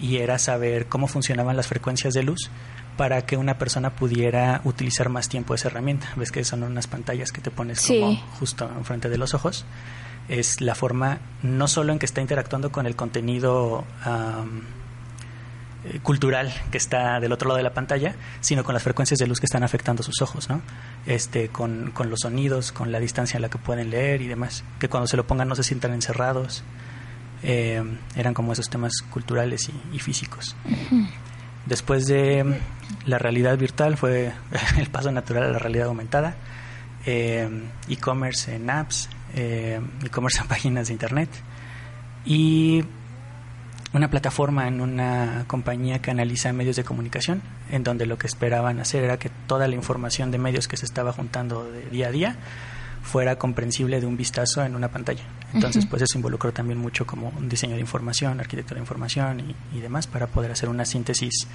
y 0.00 0.18
era 0.18 0.38
saber 0.38 0.86
cómo 0.86 1.06
funcionaban 1.06 1.56
las 1.56 1.66
frecuencias 1.66 2.14
de 2.14 2.22
luz 2.22 2.50
para 2.96 3.24
que 3.24 3.36
una 3.36 3.58
persona 3.58 3.90
pudiera 3.90 4.60
utilizar 4.64 5.08
más 5.08 5.28
tiempo 5.28 5.54
esa 5.54 5.68
herramienta. 5.68 6.08
Ves 6.16 6.32
que 6.32 6.44
son 6.44 6.64
unas 6.64 6.88
pantallas 6.88 7.30
que 7.30 7.40
te 7.40 7.50
pones 7.50 7.86
como 7.86 8.16
justo 8.38 8.68
enfrente 8.76 9.08
de 9.08 9.18
los 9.18 9.34
ojos. 9.34 9.64
Es 10.28 10.60
la 10.60 10.74
forma 10.74 11.20
no 11.42 11.68
solo 11.68 11.92
en 11.92 11.98
que 11.98 12.06
está 12.06 12.20
interactuando 12.20 12.72
con 12.72 12.86
el 12.86 12.96
contenido 12.96 13.84
eh, 14.04 16.00
cultural 16.00 16.52
que 16.72 16.78
está 16.78 17.20
del 17.20 17.32
otro 17.32 17.48
lado 17.48 17.56
de 17.58 17.62
la 17.62 17.72
pantalla, 17.72 18.16
sino 18.40 18.64
con 18.64 18.74
las 18.74 18.82
frecuencias 18.82 19.18
de 19.18 19.28
luz 19.28 19.38
que 19.38 19.46
están 19.46 19.62
afectando 19.62 20.02
sus 20.02 20.20
ojos, 20.20 20.48
¿no? 20.48 20.60
Este, 21.06 21.48
con, 21.50 21.92
con 21.92 22.10
los 22.10 22.20
sonidos, 22.22 22.72
con 22.72 22.90
la 22.90 22.98
distancia 22.98 23.38
a 23.38 23.40
la 23.40 23.48
que 23.48 23.58
pueden 23.58 23.90
leer 23.90 24.22
y 24.22 24.26
demás. 24.26 24.64
Que 24.80 24.88
cuando 24.88 25.06
se 25.06 25.16
lo 25.16 25.24
pongan 25.24 25.46
no 25.46 25.54
se 25.54 25.62
sientan 25.62 25.92
encerrados. 25.92 26.64
Eh, 27.42 27.82
eran 28.16 28.34
como 28.34 28.52
esos 28.52 28.68
temas 28.68 28.92
culturales 29.10 29.70
y, 29.92 29.98
físicos. 29.98 30.56
Después 31.66 32.06
de 32.06 32.60
la 33.06 33.18
realidad 33.18 33.56
virtual 33.58 33.96
fue 33.96 34.32
el 34.78 34.90
paso 34.90 35.12
natural 35.12 35.44
a 35.44 35.48
la 35.48 35.58
realidad 35.58 35.88
aumentada, 35.88 36.36
eh, 37.06 37.48
e-commerce 37.88 38.54
en 38.54 38.70
apps, 38.70 39.08
eh, 39.34 39.80
e-commerce 40.04 40.40
en 40.42 40.48
páginas 40.48 40.88
de 40.88 40.94
internet 40.94 41.28
y 42.24 42.84
una 43.92 44.10
plataforma 44.10 44.68
en 44.68 44.80
una 44.80 45.44
compañía 45.46 46.00
que 46.00 46.10
analiza 46.10 46.52
medios 46.52 46.76
de 46.76 46.84
comunicación, 46.84 47.40
en 47.70 47.84
donde 47.84 48.04
lo 48.04 48.18
que 48.18 48.26
esperaban 48.26 48.80
hacer 48.80 49.04
era 49.04 49.18
que 49.18 49.30
toda 49.46 49.66
la 49.66 49.74
información 49.74 50.30
de 50.30 50.38
medios 50.38 50.68
que 50.68 50.76
se 50.76 50.84
estaba 50.84 51.12
juntando 51.12 51.70
de 51.70 51.86
día 51.88 52.08
a 52.08 52.10
día 52.10 52.36
fuera 53.02 53.36
comprensible 53.36 54.00
de 54.00 54.06
un 54.06 54.16
vistazo 54.16 54.64
en 54.64 54.74
una 54.74 54.88
pantalla. 54.88 55.22
Entonces, 55.54 55.86
pues 55.86 56.02
eso 56.02 56.18
involucró 56.18 56.52
también 56.52 56.78
mucho 56.78 57.06
como 57.06 57.30
un 57.30 57.48
diseño 57.48 57.74
de 57.74 57.80
información, 57.80 58.38
arquitectura 58.38 58.76
de 58.76 58.82
información 58.82 59.54
y, 59.72 59.80
demás 59.80 60.06
para 60.06 60.26
poder 60.26 60.50
hacer 60.50 60.68
una 60.68 60.84
síntesis 60.84 61.46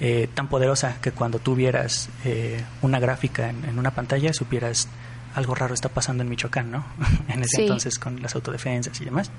eh, 0.00 0.28
tan 0.34 0.48
poderosa 0.48 0.96
que 1.00 1.12
cuando 1.12 1.38
tú 1.38 1.54
vieras 1.54 2.08
eh, 2.24 2.62
una 2.82 2.98
gráfica 3.00 3.48
en, 3.48 3.78
una 3.78 3.92
pantalla 3.92 4.32
supieras 4.32 4.88
algo 5.34 5.54
raro 5.54 5.72
está 5.74 5.88
pasando 5.88 6.22
en 6.22 6.28
Michoacán, 6.28 6.70
¿no? 6.70 6.84
en 7.28 7.42
ese 7.42 7.62
entonces 7.62 7.98
con 7.98 8.22
las 8.22 8.34
autodefensas 8.34 9.00
y 9.00 9.04
demás. 9.04 9.30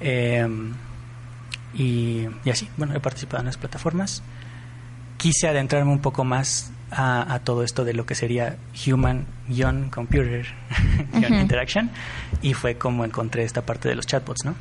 Em, 0.00 0.72
y, 1.74 2.26
y, 2.44 2.50
así, 2.50 2.68
bueno, 2.78 2.94
he 2.94 3.00
participado 3.00 3.40
en 3.40 3.46
las 3.46 3.58
plataformas. 3.58 4.22
Quise 5.18 5.48
adentrarme 5.48 5.92
un 5.92 6.00
poco 6.00 6.24
más 6.24 6.70
a, 6.90 7.40
todo 7.44 7.62
esto 7.62 7.84
de 7.84 7.94
lo 7.94 8.06
que 8.06 8.14
sería 8.14 8.56
Human 8.86 9.26
Young 9.48 9.90
Computer 9.90 10.46
Interaction 11.30 11.90
y 12.42 12.54
fue 12.54 12.76
como 12.76 13.04
encontré 13.04 13.44
esta 13.44 13.62
parte 13.62 13.88
de 13.88 13.94
los 13.94 14.06
chatbots, 14.06 14.44
¿no? 14.44 14.54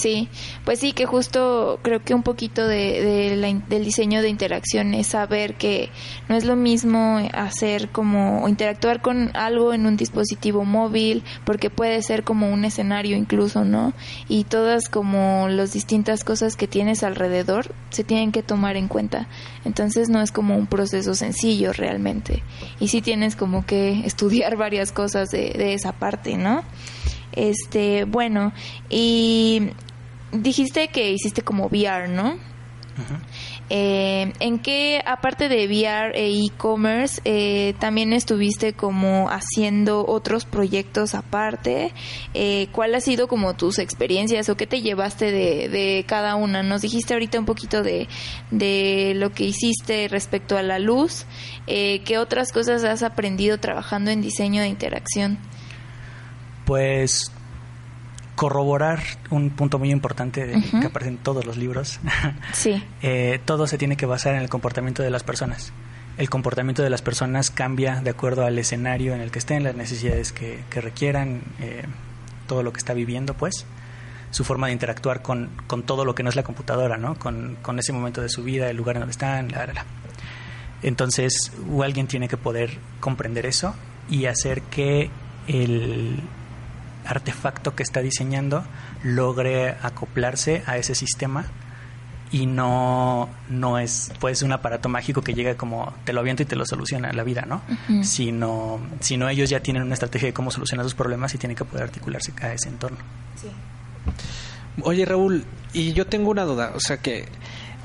Sí, 0.00 0.28
pues 0.64 0.80
sí, 0.80 0.92
que 0.92 1.06
justo 1.06 1.78
creo 1.82 2.02
que 2.02 2.14
un 2.14 2.22
poquito 2.22 2.66
de, 2.66 3.36
del 3.68 3.84
diseño 3.84 4.22
de 4.22 4.28
interacción 4.28 4.92
es 4.94 5.08
saber 5.08 5.54
que 5.54 5.90
no 6.28 6.34
es 6.34 6.44
lo 6.44 6.56
mismo 6.56 7.20
hacer 7.32 7.90
como 7.90 8.48
interactuar 8.48 9.02
con 9.02 9.30
algo 9.36 9.72
en 9.72 9.86
un 9.86 9.96
dispositivo 9.96 10.64
móvil, 10.64 11.22
porque 11.44 11.70
puede 11.70 12.02
ser 12.02 12.24
como 12.24 12.52
un 12.52 12.64
escenario 12.64 13.16
incluso, 13.16 13.64
¿no? 13.64 13.92
Y 14.28 14.44
todas 14.44 14.88
como 14.88 15.48
las 15.48 15.72
distintas 15.72 16.24
cosas 16.24 16.56
que 16.56 16.66
tienes 16.66 17.04
alrededor 17.04 17.72
se 17.90 18.02
tienen 18.02 18.32
que 18.32 18.42
tomar 18.42 18.76
en 18.76 18.88
cuenta. 18.88 19.28
Entonces 19.64 20.08
no 20.08 20.22
es 20.22 20.32
como 20.32 20.56
un 20.56 20.66
proceso 20.66 21.14
sencillo 21.14 21.72
realmente. 21.72 22.42
Y 22.80 22.88
sí 22.88 23.00
tienes 23.00 23.36
como 23.36 23.64
que 23.64 24.04
estudiar 24.04 24.56
varias 24.64 24.92
cosas 24.92 25.30
de, 25.30 25.50
de 25.50 25.74
esa 25.74 25.92
parte, 25.92 26.36
¿no? 26.36 26.64
Este, 27.34 28.04
bueno, 28.04 28.52
y 28.88 29.70
dijiste 30.32 30.88
que 30.88 31.10
hiciste 31.12 31.42
como 31.42 31.66
VR, 31.66 32.08
¿no? 32.08 32.38
Eh, 33.70 34.32
¿En 34.40 34.58
qué, 34.58 35.02
aparte 35.04 35.48
de 35.48 35.66
VR 35.66 36.12
e 36.14 36.30
e-commerce, 36.44 37.20
eh, 37.24 37.74
también 37.80 38.12
estuviste 38.12 38.72
como 38.72 39.28
haciendo 39.30 40.06
otros 40.06 40.44
proyectos 40.44 41.14
aparte? 41.14 41.92
Eh, 42.34 42.68
¿Cuál 42.72 42.94
ha 42.94 43.00
sido 43.00 43.26
como 43.26 43.54
tus 43.54 43.78
experiencias 43.78 44.48
o 44.48 44.56
qué 44.56 44.66
te 44.66 44.82
llevaste 44.82 45.32
de, 45.32 45.68
de 45.68 46.04
cada 46.06 46.36
una? 46.36 46.62
Nos 46.62 46.82
dijiste 46.82 47.14
ahorita 47.14 47.38
un 47.38 47.46
poquito 47.46 47.82
de, 47.82 48.06
de 48.50 49.14
lo 49.16 49.32
que 49.32 49.44
hiciste 49.44 50.08
respecto 50.08 50.56
a 50.56 50.62
la 50.62 50.78
luz. 50.78 51.26
¿Qué 51.66 52.18
otras 52.18 52.52
cosas 52.52 52.84
has 52.84 53.02
aprendido 53.02 53.58
trabajando 53.58 54.10
en 54.10 54.20
diseño 54.20 54.62
de 54.62 54.68
interacción? 54.68 55.38
Pues 56.64 57.30
corroborar 58.34 59.00
un 59.30 59.50
punto 59.50 59.78
muy 59.78 59.90
importante 59.90 60.60
que 60.80 60.86
aparece 60.86 61.10
en 61.10 61.18
todos 61.18 61.44
los 61.44 61.56
libros. 61.56 62.00
Sí. 62.52 62.82
Eh, 63.02 63.40
todo 63.44 63.66
se 63.66 63.78
tiene 63.78 63.96
que 63.96 64.06
basar 64.06 64.34
en 64.34 64.42
el 64.42 64.48
comportamiento 64.48 65.02
de 65.02 65.10
las 65.10 65.22
personas. 65.22 65.72
El 66.16 66.30
comportamiento 66.30 66.82
de 66.82 66.90
las 66.90 67.02
personas 67.02 67.50
cambia 67.50 68.00
de 68.00 68.10
acuerdo 68.10 68.44
al 68.44 68.58
escenario 68.58 69.14
en 69.14 69.20
el 69.20 69.30
que 69.30 69.38
estén, 69.38 69.64
las 69.64 69.74
necesidades 69.74 70.32
que, 70.32 70.62
requieran, 70.70 71.42
eh, 71.60 71.84
todo 72.46 72.62
lo 72.62 72.72
que 72.72 72.78
está 72.78 72.94
viviendo, 72.94 73.34
pues, 73.34 73.66
su 74.30 74.44
forma 74.44 74.68
de 74.68 74.72
interactuar 74.72 75.22
con, 75.22 75.50
con, 75.66 75.82
todo 75.82 76.04
lo 76.04 76.14
que 76.14 76.22
no 76.22 76.28
es 76.28 76.36
la 76.36 76.44
computadora, 76.44 76.96
¿no? 76.96 77.16
Con, 77.16 77.56
con 77.62 77.78
ese 77.78 77.92
momento 77.92 78.20
de 78.20 78.28
su 78.28 78.44
vida, 78.44 78.70
el 78.70 78.76
lugar 78.76 78.96
en 78.96 79.00
donde 79.00 79.12
están, 79.12 79.50
la, 79.50 79.66
la, 79.66 79.84
Entonces, 80.82 81.52
alguien 81.82 82.06
tiene 82.06 82.28
que 82.28 82.36
poder 82.36 82.78
comprender 83.00 83.46
eso 83.46 83.74
y 84.08 84.26
hacer 84.26 84.62
que 84.62 85.10
el, 85.48 86.20
artefacto 87.06 87.74
que 87.74 87.82
está 87.82 88.00
diseñando 88.00 88.64
logre 89.02 89.76
acoplarse 89.82 90.62
a 90.66 90.76
ese 90.76 90.94
sistema 90.94 91.46
y 92.30 92.46
no, 92.46 93.28
no 93.48 93.78
es 93.78 94.12
pues 94.18 94.42
un 94.42 94.52
aparato 94.52 94.88
mágico 94.88 95.22
que 95.22 95.34
llega 95.34 95.56
como 95.56 95.94
te 96.04 96.12
lo 96.12 96.20
aviento 96.20 96.42
y 96.42 96.46
te 96.46 96.56
lo 96.56 96.66
soluciona 96.66 97.12
la 97.12 97.22
vida, 97.22 97.46
¿no? 97.46 97.62
sino, 98.02 98.80
sino 99.00 99.28
ellos 99.28 99.50
ya 99.50 99.60
tienen 99.60 99.82
una 99.82 99.94
estrategia 99.94 100.28
de 100.28 100.32
cómo 100.32 100.50
solucionar 100.50 100.84
sus 100.84 100.94
problemas 100.94 101.34
y 101.34 101.38
tienen 101.38 101.56
que 101.56 101.64
poder 101.64 101.84
articularse 101.84 102.32
a 102.40 102.52
ese 102.52 102.68
entorno. 102.68 102.98
Oye 104.82 105.04
Raúl, 105.04 105.44
y 105.72 105.92
yo 105.92 106.06
tengo 106.06 106.30
una 106.30 106.42
duda, 106.44 106.72
o 106.74 106.80
sea 106.80 106.96
que 106.96 107.28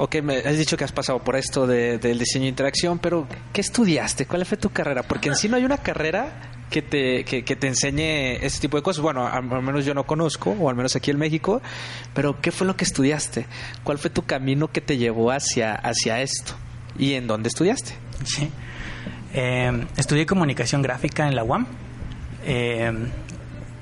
Ok, 0.02 0.22
me 0.24 0.38
has 0.38 0.58
dicho 0.58 0.78
que 0.78 0.86
has 0.86 0.94
pasado 0.94 1.20
por 1.20 1.36
esto 1.36 1.68
del 1.68 2.18
diseño 2.18 2.44
de 2.44 2.50
interacción, 2.50 3.00
pero 3.00 3.28
¿qué 3.52 3.60
estudiaste? 3.60 4.26
¿Cuál 4.26 4.46
fue 4.46 4.58
tu 4.58 4.70
carrera? 4.70 5.04
Porque 5.04 5.28
en 5.28 5.36
sí 5.36 5.50
no 5.50 5.58
hay 5.58 5.66
una 5.66 5.80
carrera 5.80 6.59
que 6.70 6.82
te, 6.82 7.24
que, 7.26 7.56
te 7.56 7.68
enseñe 7.68 8.46
ese 8.46 8.60
tipo 8.60 8.78
de 8.78 8.84
cosas. 8.84 9.02
Bueno, 9.02 9.28
al, 9.28 9.44
menos 9.44 9.86
yo 9.86 9.94
no 9.94 10.06
conozco, 10.06 10.52
o 10.52 10.70
al 10.70 10.76
menos 10.76 10.96
aquí 10.96 11.12
en 11.12 11.18
México, 11.18 11.62
pero 12.14 12.40
¿qué 12.42 12.52
fue 12.52 12.68
lo 12.68 12.76
que 12.76 12.84
estudiaste? 12.84 13.46
¿Cuál 13.84 13.98
fue 13.98 14.10
tu 14.10 14.26
camino 14.26 14.70
que 14.72 14.82
te 14.82 14.98
llevó 14.98 15.32
hacia, 15.32 15.76
hacia 15.76 16.22
esto? 16.22 16.54
¿Y 16.98 17.14
en 17.14 17.28
dónde 17.28 17.50
estudiaste? 17.50 17.94
Sí. 18.24 18.50
Em, 19.34 19.88
estudié 19.98 20.26
comunicación 20.26 20.82
gráfica 20.82 21.28
en 21.28 21.36
la 21.36 21.44
UAM. 21.44 21.66
Em, 22.46 23.10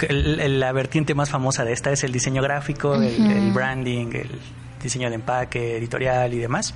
la 0.09 0.71
vertiente 0.73 1.15
más 1.15 1.29
famosa 1.29 1.65
de 1.65 1.73
esta 1.73 1.91
es 1.91 2.03
el 2.03 2.11
diseño 2.11 2.41
gráfico, 2.41 2.95
el 2.95 3.51
branding, 3.51 4.07
el 4.13 4.29
diseño 4.81 5.09
de 5.09 5.15
empaque, 5.15 5.77
editorial 5.77 6.33
y 6.33 6.37
demás. 6.37 6.75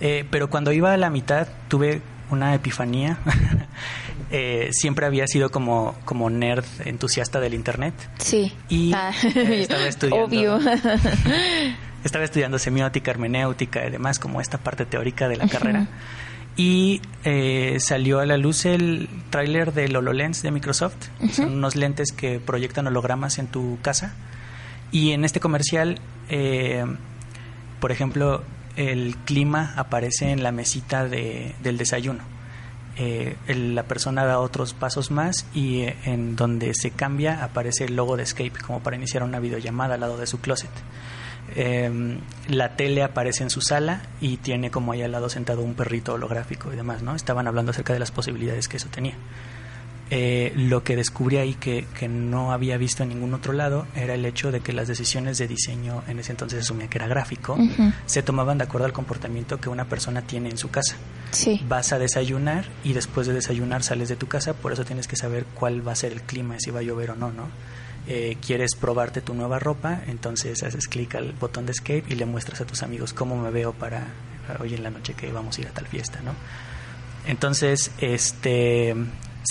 Eh, 0.00 0.24
pero 0.30 0.48
cuando 0.48 0.72
iba 0.72 0.92
a 0.92 0.96
la 0.96 1.10
mitad 1.10 1.48
tuve 1.68 2.00
una 2.30 2.54
epifanía. 2.54 3.18
eh, 4.30 4.68
siempre 4.72 5.06
había 5.06 5.26
sido 5.26 5.50
como, 5.50 5.94
como 6.04 6.30
nerd 6.30 6.64
entusiasta 6.84 7.40
del 7.40 7.54
internet. 7.54 7.94
Sí. 8.18 8.52
Y 8.68 8.92
ah. 8.94 9.12
estaba 9.34 9.86
estudiando. 9.86 10.24
Obvio. 10.24 10.58
estaba 12.04 12.24
estudiando 12.24 12.58
semiótica, 12.58 13.10
hermenéutica 13.10 13.86
y 13.86 13.90
demás, 13.90 14.18
como 14.18 14.40
esta 14.40 14.58
parte 14.58 14.86
teórica 14.86 15.28
de 15.28 15.36
la 15.36 15.48
carrera. 15.48 15.86
Y 16.56 17.00
eh, 17.24 17.76
salió 17.78 18.18
a 18.18 18.26
la 18.26 18.36
luz 18.36 18.64
el 18.64 19.08
tráiler 19.30 19.72
del 19.72 19.94
HoloLens 19.94 20.42
de 20.42 20.50
Microsoft. 20.50 21.06
Son 21.30 21.52
unos 21.52 21.76
lentes 21.76 22.10
que 22.10 22.40
proyectan 22.40 22.88
hologramas 22.88 23.38
en 23.38 23.46
tu 23.46 23.78
casa. 23.80 24.14
Y 24.90 25.12
en 25.12 25.24
este 25.24 25.38
comercial 25.38 26.00
eh, 26.28 26.84
por 27.80 27.92
ejemplo, 27.92 28.42
el 28.76 29.16
clima 29.24 29.74
aparece 29.76 30.30
en 30.30 30.42
la 30.42 30.52
mesita 30.52 31.06
de, 31.06 31.54
del 31.62 31.78
desayuno. 31.78 32.20
Eh, 32.98 33.36
la 33.46 33.84
persona 33.84 34.24
da 34.24 34.40
otros 34.40 34.74
pasos 34.74 35.12
más 35.12 35.46
y 35.54 35.82
eh, 35.82 35.96
en 36.04 36.34
donde 36.34 36.74
se 36.74 36.90
cambia 36.90 37.44
aparece 37.44 37.84
el 37.84 37.94
logo 37.94 38.16
de 38.16 38.24
Escape 38.24 38.54
como 38.64 38.80
para 38.80 38.96
iniciar 38.96 39.22
una 39.22 39.38
videollamada 39.38 39.94
al 39.94 40.00
lado 40.00 40.16
de 40.18 40.26
su 40.26 40.40
closet. 40.40 40.70
Em, 41.54 42.18
la 42.48 42.76
tele 42.76 43.02
aparece 43.02 43.42
en 43.44 43.50
su 43.50 43.60
sala 43.60 44.02
y 44.20 44.38
tiene 44.38 44.70
como 44.70 44.92
ahí 44.92 45.02
al 45.02 45.12
lado 45.12 45.28
sentado 45.28 45.62
un 45.62 45.74
perrito 45.74 46.14
holográfico 46.14 46.72
y 46.72 46.76
demás, 46.76 47.02
¿no? 47.02 47.14
Estaban 47.14 47.46
hablando 47.46 47.70
acerca 47.70 47.92
de 47.92 48.00
las 48.00 48.10
posibilidades 48.10 48.68
que 48.68 48.78
eso 48.78 48.88
tenía. 48.90 49.14
Eh, 50.10 50.52
lo 50.56 50.82
que 50.82 50.96
descubrí 50.96 51.36
ahí 51.36 51.54
que, 51.54 51.86
que, 51.98 52.08
no 52.08 52.52
había 52.52 52.78
visto 52.78 53.02
en 53.02 53.10
ningún 53.10 53.34
otro 53.34 53.52
lado 53.52 53.86
era 53.94 54.14
el 54.14 54.24
hecho 54.24 54.50
de 54.50 54.60
que 54.60 54.72
las 54.72 54.88
decisiones 54.88 55.36
de 55.36 55.46
diseño, 55.46 56.02
en 56.08 56.18
ese 56.18 56.32
entonces 56.32 56.60
asumía 56.60 56.88
que 56.88 56.96
era 56.96 57.06
gráfico, 57.08 57.58
se 58.06 58.22
tomaban 58.22 58.56
de 58.56 58.64
acuerdo 58.64 58.86
al 58.86 58.94
comportamiento 58.94 59.60
que 59.60 59.68
una 59.68 59.84
persona 59.84 60.22
tiene 60.22 60.48
en 60.48 60.56
su 60.56 60.70
casa. 60.70 60.96
Sí. 61.30 61.60
Vas 61.68 61.92
a 61.92 61.98
desayunar 61.98 62.64
y 62.84 62.94
después 62.94 63.26
de 63.26 63.34
desayunar 63.34 63.82
sales 63.82 64.08
de 64.08 64.16
tu 64.16 64.28
casa, 64.28 64.54
por 64.54 64.72
eso 64.72 64.84
tienes 64.86 65.06
que 65.06 65.16
saber 65.16 65.44
cuál 65.54 65.86
va 65.86 65.92
a 65.92 65.96
ser 65.96 66.12
el 66.12 66.22
clima, 66.22 66.56
si 66.58 66.70
va 66.70 66.80
a 66.80 66.82
llover 66.82 67.10
o 67.10 67.16
no, 67.16 67.30
¿no? 67.30 67.48
Eh, 68.06 68.38
quieres 68.40 68.74
probarte 68.74 69.20
tu 69.20 69.34
nueva 69.34 69.58
ropa, 69.58 70.00
entonces 70.06 70.62
haces 70.62 70.88
clic 70.88 71.16
al 71.16 71.34
botón 71.34 71.66
de 71.66 71.72
escape 71.72 72.04
y 72.08 72.14
le 72.14 72.24
muestras 72.24 72.62
a 72.62 72.64
tus 72.64 72.82
amigos 72.82 73.12
cómo 73.12 73.36
me 73.36 73.50
veo 73.50 73.74
para 73.74 74.06
hoy 74.58 74.72
en 74.72 74.82
la 74.82 74.88
noche 74.88 75.12
que 75.12 75.30
vamos 75.30 75.58
a 75.58 75.60
ir 75.60 75.66
a 75.66 75.70
tal 75.72 75.86
fiesta, 75.86 76.20
¿no? 76.22 76.32
Entonces, 77.26 77.90
este, 77.98 78.94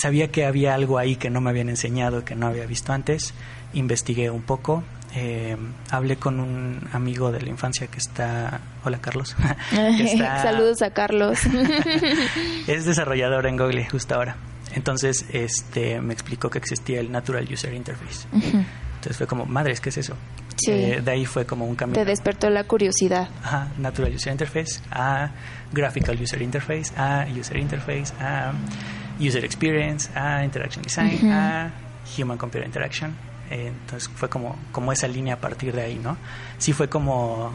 sabía 0.00 0.30
que 0.30 0.44
había 0.44 0.74
algo 0.74 0.98
ahí 0.98 1.16
que 1.16 1.30
no 1.30 1.40
me 1.40 1.50
habían 1.50 1.68
enseñado, 1.68 2.24
que 2.24 2.34
no 2.34 2.46
había 2.46 2.66
visto 2.66 2.92
antes, 2.92 3.34
investigué 3.72 4.30
un 4.30 4.42
poco, 4.42 4.84
eh, 5.14 5.56
hablé 5.90 6.16
con 6.16 6.40
un 6.40 6.88
amigo 6.92 7.32
de 7.32 7.40
la 7.40 7.48
infancia 7.48 7.86
que 7.88 7.98
está, 7.98 8.60
hola 8.84 8.98
Carlos, 9.00 9.34
saludos 10.42 10.82
a 10.82 10.90
Carlos, 10.90 11.40
es 12.66 12.84
desarrollador 12.84 13.46
en 13.46 13.56
Google 13.56 13.88
justo 13.88 14.14
ahora. 14.14 14.36
Entonces, 14.74 15.24
este, 15.32 16.00
me 16.00 16.12
explicó 16.12 16.50
que 16.50 16.58
existía 16.58 17.00
el 17.00 17.10
Natural 17.10 17.46
User 17.50 17.72
Interface. 17.72 18.28
Entonces 18.32 19.16
fue 19.16 19.26
como, 19.26 19.46
madres, 19.46 19.80
¿qué 19.80 19.88
es 19.88 19.96
eso? 19.96 20.14
Sí. 20.56 20.72
Eh, 20.72 21.00
de 21.02 21.10
ahí 21.10 21.24
fue 21.24 21.46
como 21.46 21.66
un 21.66 21.74
cambio. 21.74 21.94
Te 21.94 22.04
despertó 22.04 22.50
la 22.50 22.64
curiosidad. 22.64 23.28
Ajá, 23.42 23.68
Natural 23.78 24.14
User 24.14 24.30
Interface, 24.30 24.80
a 24.90 25.30
Graphical 25.72 26.20
User 26.20 26.42
Interface, 26.42 26.92
a 26.96 27.26
User 27.34 27.56
Interface, 27.56 28.12
a 28.20 28.52
User 29.20 29.44
Experience, 29.44 30.10
a 30.14 30.44
Interaction 30.44 30.82
Design, 30.82 31.30
a 31.30 31.72
Human 32.16 32.38
Computer 32.38 32.66
Interaction. 32.66 33.14
Eh, 33.50 33.68
entonces 33.68 34.10
fue 34.14 34.28
como, 34.28 34.56
como 34.72 34.92
esa 34.92 35.08
línea 35.08 35.34
a 35.34 35.40
partir 35.40 35.74
de 35.74 35.82
ahí, 35.82 36.00
¿no? 36.02 36.16
Sí 36.58 36.72
fue 36.72 36.88
como 36.88 37.52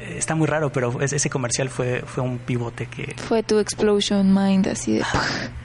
eh, 0.00 0.16
está 0.18 0.34
muy 0.34 0.46
raro, 0.46 0.70
pero 0.70 1.00
ese 1.00 1.30
comercial 1.30 1.68
fue, 1.68 2.02
fue 2.02 2.22
un 2.22 2.38
pivote 2.38 2.86
que... 2.86 3.14
Fue 3.16 3.42
tu 3.42 3.58
explosion 3.58 4.34
mind, 4.34 4.68
así 4.68 4.94
de... 4.94 5.04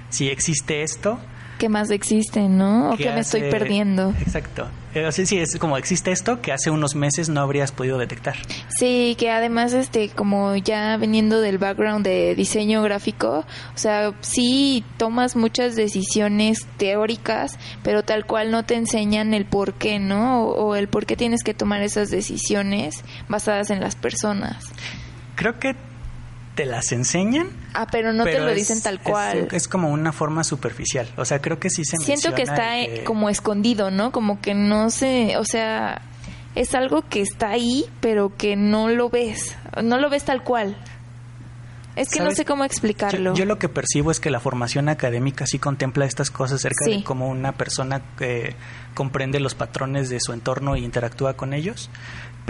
Si 0.10 0.30
existe 0.30 0.82
esto... 0.82 1.20
¿Qué 1.58 1.68
más 1.68 1.92
existe, 1.92 2.48
no? 2.48 2.92
¿O 2.92 2.98
qué, 2.98 3.12
me 3.12 3.20
estoy 3.20 3.42
perdiendo? 3.52 4.14
Exacto. 4.22 4.68
Eh, 4.96 5.12
sí, 5.12 5.26
sí, 5.26 5.38
es 5.38 5.56
como 5.58 5.78
existe 5.78 6.12
esto 6.12 6.42
que 6.42 6.52
hace 6.52 6.72
unos 6.72 6.96
meses 6.96 7.30
no 7.30 7.42
habrías 7.42 7.72
podido 7.72 7.98
detectar. 7.98 8.36
Sí, 8.70 9.16
que 9.20 9.30
además, 9.30 9.74
este, 9.74 10.10
como 10.10 10.56
ya 10.56 10.98
veniendo 10.98 11.42
del 11.42 11.60
background 11.60 12.04
de 12.04 12.34
diseño 12.36 12.82
gráfico, 12.82 13.46
o 13.76 13.78
sea, 13.78 14.14
sí 14.22 14.84
tomas 14.98 15.36
muchas 15.36 15.76
decisiones 15.76 16.66
teóricas, 16.78 17.60
pero 17.84 18.04
tal 18.04 18.26
cual 18.26 18.50
no 18.50 18.64
te 18.64 18.76
enseñan 18.76 19.34
el 19.34 19.46
por 19.46 19.74
qué, 19.74 20.00
¿no? 20.00 20.44
O, 20.44 20.70
o 20.70 20.76
el 20.76 20.88
por 20.88 21.06
qué 21.06 21.16
tienes 21.16 21.44
que 21.44 21.54
tomar 21.54 21.82
esas 21.82 22.10
decisiones 22.10 23.04
basadas 23.28 23.70
en 23.70 23.82
las 23.82 23.96
personas. 23.96 24.66
Creo 25.36 25.60
que 25.60 25.76
te 26.60 26.66
las 26.66 26.92
enseñan. 26.92 27.48
Ah, 27.74 27.88
pero 27.90 28.12
no 28.12 28.26
te 28.26 28.38
lo 28.38 28.54
dicen 28.54 28.82
tal 28.82 29.00
cual. 29.00 29.48
Es, 29.50 29.70
como 29.70 29.92
una 29.92 30.12
forma 30.12 30.44
superficial. 30.44 31.08
O 31.16 31.24
sea, 31.24 31.40
creo 31.40 31.58
que 31.58 31.70
sí 31.70 31.86
se 31.86 31.96
Siento 31.96 32.36
que 32.36 32.42
está 32.42 32.74
como 33.06 33.30
escondido, 33.30 33.92
¿no? 33.92 34.12
Como 34.12 34.42
que 34.42 34.54
no 34.56 34.90
se, 34.90 35.38
o 35.38 35.46
sea, 35.46 36.02
es 36.56 36.76
algo 36.76 37.04
que 37.08 37.22
está 37.22 37.52
ahí, 37.52 37.86
pero 38.02 38.36
que 38.36 38.58
no 38.58 38.90
lo 38.90 39.10
ves. 39.10 39.56
No 39.82 40.00
lo 40.00 40.10
ves 40.10 40.26
tal 40.26 40.44
cual. 40.44 40.76
Es 41.96 42.10
que 42.10 42.20
no 42.20 42.32
sé 42.32 42.44
cómo 42.44 42.66
explicarlo. 42.66 43.34
Yo, 43.36 43.46
lo 43.46 43.58
que 43.58 43.70
percibo 43.70 44.12
es 44.12 44.20
que 44.20 44.30
la 44.30 44.42
formación 44.42 44.90
académica 44.90 45.46
sí 45.46 45.60
contempla 45.60 46.04
estas 46.04 46.30
cosas 46.30 46.58
acerca 46.60 46.86
de 46.90 47.06
cómo 47.06 47.30
una 47.30 47.54
persona 47.54 48.02
eh, 48.20 48.54
comprende 48.96 49.40
los 49.40 49.56
patrones 49.56 50.10
de 50.10 50.20
su 50.20 50.34
entorno 50.34 50.76
y 50.76 50.84
interactúa 50.84 51.36
con 51.36 51.54
ellos, 51.54 51.90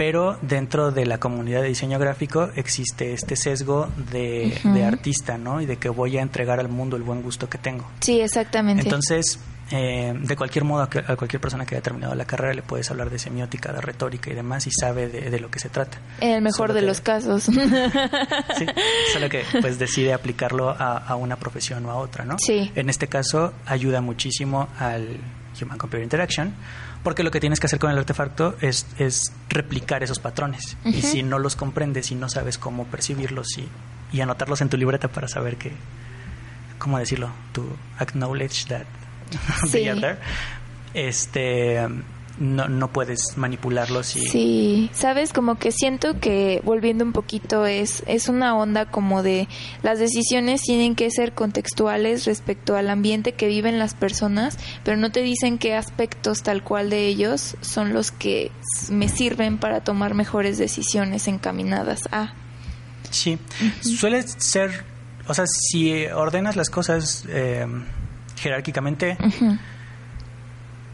pero 0.00 0.38
dentro 0.40 0.92
de 0.92 1.04
la 1.04 1.20
comunidad 1.20 1.60
de 1.60 1.68
diseño 1.68 1.98
gráfico 1.98 2.48
existe 2.56 3.12
este 3.12 3.36
sesgo 3.36 3.86
de, 4.10 4.58
artista, 4.82 5.36
¿no? 5.36 5.60
Y 5.60 5.66
de 5.66 5.76
que 5.76 5.90
voy 5.90 6.16
a 6.16 6.22
entregar 6.22 6.58
al 6.58 6.70
mundo 6.70 6.96
el 6.96 7.02
buen 7.02 7.20
gusto 7.20 7.50
que 7.50 7.58
tengo. 7.58 7.86
Sí, 8.00 8.18
exactamente. 8.18 8.82
Entonces, 8.82 9.38
eh, 9.70 10.14
de 10.18 10.36
cualquier 10.36 10.64
modo, 10.64 10.84
a 10.84 11.16
cualquier 11.16 11.38
persona 11.38 11.66
que 11.66 11.74
haya 11.74 11.82
terminado 11.82 12.14
la 12.14 12.24
carrera 12.24 12.54
le 12.54 12.62
puedes 12.62 12.90
hablar 12.90 13.10
de 13.10 13.18
semiótica, 13.18 13.74
de 13.74 13.82
retórica 13.82 14.30
y 14.30 14.34
demás 14.34 14.66
y 14.66 14.70
sabe 14.70 15.06
de, 15.08 15.38
lo 15.38 15.50
que 15.50 15.58
se 15.58 15.68
trata. 15.68 15.98
En 16.22 16.30
el 16.30 16.40
mejor 16.40 16.72
de 16.72 16.80
los 16.80 17.02
casos. 17.02 17.42
sí, 18.56 18.66
solo 19.12 19.28
que 19.28 19.44
pues 19.60 19.78
decide 19.78 20.14
aplicarlo 20.14 20.70
a, 20.70 20.96
a, 20.96 21.14
una 21.16 21.36
profesión 21.36 21.84
o 21.84 21.90
a 21.90 21.96
otra, 21.96 22.24
¿no? 22.24 22.36
Sí. 22.38 22.72
En 22.74 22.88
este 22.88 23.06
caso, 23.06 23.52
ayuda 23.66 24.00
muchísimo 24.00 24.66
al 24.78 25.18
Human 25.60 25.76
Computer 25.76 26.02
Interaction 26.02 26.54
porque 27.02 27.22
lo 27.22 27.30
que 27.30 27.40
tienes 27.40 27.60
que 27.60 27.66
hacer 27.66 27.78
con 27.78 27.90
el 27.90 27.98
artefacto 27.98 28.56
es, 28.60 28.86
es 28.98 29.32
replicar 29.48 30.02
esos 30.02 30.18
patrones. 30.18 30.76
Y 30.84 31.02
si 31.02 31.22
no 31.22 31.38
los 31.38 31.56
comprendes 31.56 32.10
y 32.10 32.14
no 32.14 32.28
sabes 32.28 32.58
cómo 32.58 32.84
percibirlos 32.86 33.58
y, 33.58 33.68
y 34.12 34.20
anotarlos 34.20 34.60
en 34.60 34.68
tu 34.68 34.76
libreta 34.76 35.08
para 35.08 35.28
saber 35.28 35.56
que, 35.56 35.72
¿cómo 36.78 36.98
decirlo? 36.98 37.30
To 37.52 37.64
acknowledge 37.98 38.66
that 38.66 38.84
they 39.72 39.88
are 39.88 40.00
there. 40.00 40.18
Este 40.92 41.86
no, 42.40 42.68
no 42.68 42.90
puedes 42.90 43.36
manipularlos 43.36 44.16
y... 44.16 44.26
Sí, 44.26 44.90
sabes, 44.92 45.32
como 45.32 45.56
que 45.56 45.72
siento 45.72 46.18
que 46.18 46.62
volviendo 46.64 47.04
un 47.04 47.12
poquito 47.12 47.66
es, 47.66 48.02
es 48.06 48.28
una 48.28 48.56
onda 48.56 48.86
como 48.86 49.22
de 49.22 49.46
las 49.82 49.98
decisiones 49.98 50.62
tienen 50.62 50.96
que 50.96 51.10
ser 51.10 51.34
contextuales 51.34 52.24
respecto 52.24 52.76
al 52.76 52.88
ambiente 52.88 53.32
que 53.32 53.46
viven 53.46 53.78
las 53.78 53.94
personas, 53.94 54.58
pero 54.84 54.96
no 54.96 55.12
te 55.12 55.20
dicen 55.20 55.58
qué 55.58 55.74
aspectos 55.74 56.42
tal 56.42 56.64
cual 56.64 56.88
de 56.88 57.06
ellos 57.06 57.56
son 57.60 57.92
los 57.92 58.10
que 58.10 58.50
me 58.90 59.10
sirven 59.10 59.58
para 59.58 59.82
tomar 59.82 60.14
mejores 60.14 60.56
decisiones 60.56 61.28
encaminadas 61.28 62.08
a... 62.10 62.32
Sí, 63.10 63.38
suele 63.82 64.22
ser, 64.22 64.84
o 65.26 65.34
sea, 65.34 65.44
si 65.46 66.06
ordenas 66.06 66.56
las 66.56 66.70
cosas 66.70 67.24
eh, 67.28 67.66
jerárquicamente... 68.36 69.18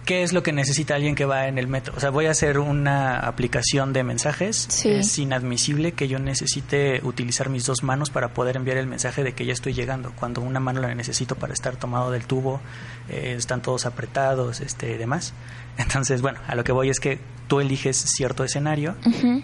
¿Qué 0.07 0.23
es 0.23 0.33
lo 0.33 0.45
que 0.45 0.53
necesita 0.53 0.95
alguien 0.95 1.17
que 1.17 1.25
va 1.25 1.49
en 1.49 1.59
el 1.59 1.67
metro? 1.67 1.93
O 1.97 2.01
sea, 2.01 2.11
voy 2.11 2.27
a 2.27 2.31
hacer 2.31 2.61
una 2.61 3.19
aplicación 3.19 3.93
de 3.93 4.05
mensajes. 4.05 4.69
Es 4.85 5.19
inadmisible 5.19 5.95
que 5.95 6.07
yo 6.07 6.21
necesite 6.21 7.01
utilizar 7.03 7.49
mis 7.49 7.67
dos 7.67 7.83
manos 7.83 8.11
para 8.11 8.29
poder 8.33 8.55
enviar 8.55 8.77
el 8.77 8.87
mensaje 8.87 9.25
de 9.25 9.33
que 9.33 9.45
ya 9.45 9.53
estoy 9.53 9.75
llegando. 9.75 10.13
Cuando 10.15 10.43
una 10.43 10.61
mano 10.61 10.81
la 10.81 10.95
necesito 10.95 11.35
para 11.35 11.53
estar 11.53 11.75
tomado 11.75 12.13
del 12.13 12.25
tubo, 12.25 12.61
eh, 13.09 13.35
están 13.37 13.63
todos 13.63 13.85
apretados, 13.85 14.61
este, 14.61 14.97
demás. 14.97 15.35
Entonces, 15.77 16.23
bueno, 16.23 16.39
a 16.47 16.55
lo 16.55 16.63
que 16.63 16.71
voy 16.71 16.89
es 16.89 17.01
que 17.01 17.19
tú 17.49 17.59
eliges 17.59 17.97
cierto 17.97 18.45
escenario 18.45 18.95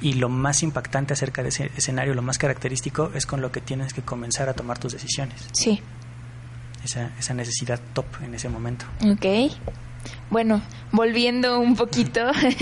y 0.00 0.12
lo 0.12 0.28
más 0.28 0.62
impactante 0.62 1.12
acerca 1.12 1.42
de 1.42 1.48
ese 1.48 1.72
escenario, 1.76 2.14
lo 2.14 2.22
más 2.22 2.38
característico, 2.38 3.10
es 3.16 3.26
con 3.26 3.40
lo 3.40 3.50
que 3.50 3.60
tienes 3.60 3.92
que 3.92 4.02
comenzar 4.02 4.48
a 4.48 4.54
tomar 4.54 4.78
tus 4.78 4.92
decisiones. 4.92 5.44
Sí. 5.54 5.80
Esa, 6.84 7.10
esa 7.18 7.34
necesidad 7.34 7.80
top 7.94 8.06
en 8.22 8.36
ese 8.36 8.48
momento. 8.48 8.84
Ok. 9.04 9.50
Bueno, 10.30 10.62
volviendo 10.92 11.60
un 11.60 11.76
poquito, 11.76 12.20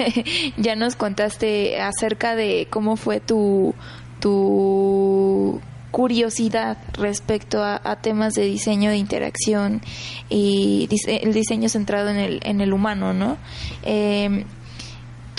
ya 0.57 0.76
nos 0.76 0.96
contaste 0.96 1.81
acerca 1.81 2.35
de 2.35 2.66
cómo 2.70 2.96
fue 2.96 3.20
tu, 3.20 3.74
tu 4.20 5.61
curiosidad 5.90 6.79
respecto 6.94 7.62
a, 7.62 7.96
temas 7.96 8.35
de 8.35 8.44
diseño 8.44 8.90
de 8.90 8.96
interacción 8.96 9.83
y 10.29 10.88
el 11.07 11.33
diseño 11.33 11.68
centrado 11.68 12.09
en 12.11 12.16
el, 12.16 12.40
en 12.44 12.61
el 12.61 12.72
humano, 12.72 13.12
¿no? 13.12 13.37
Eh, 13.83 14.44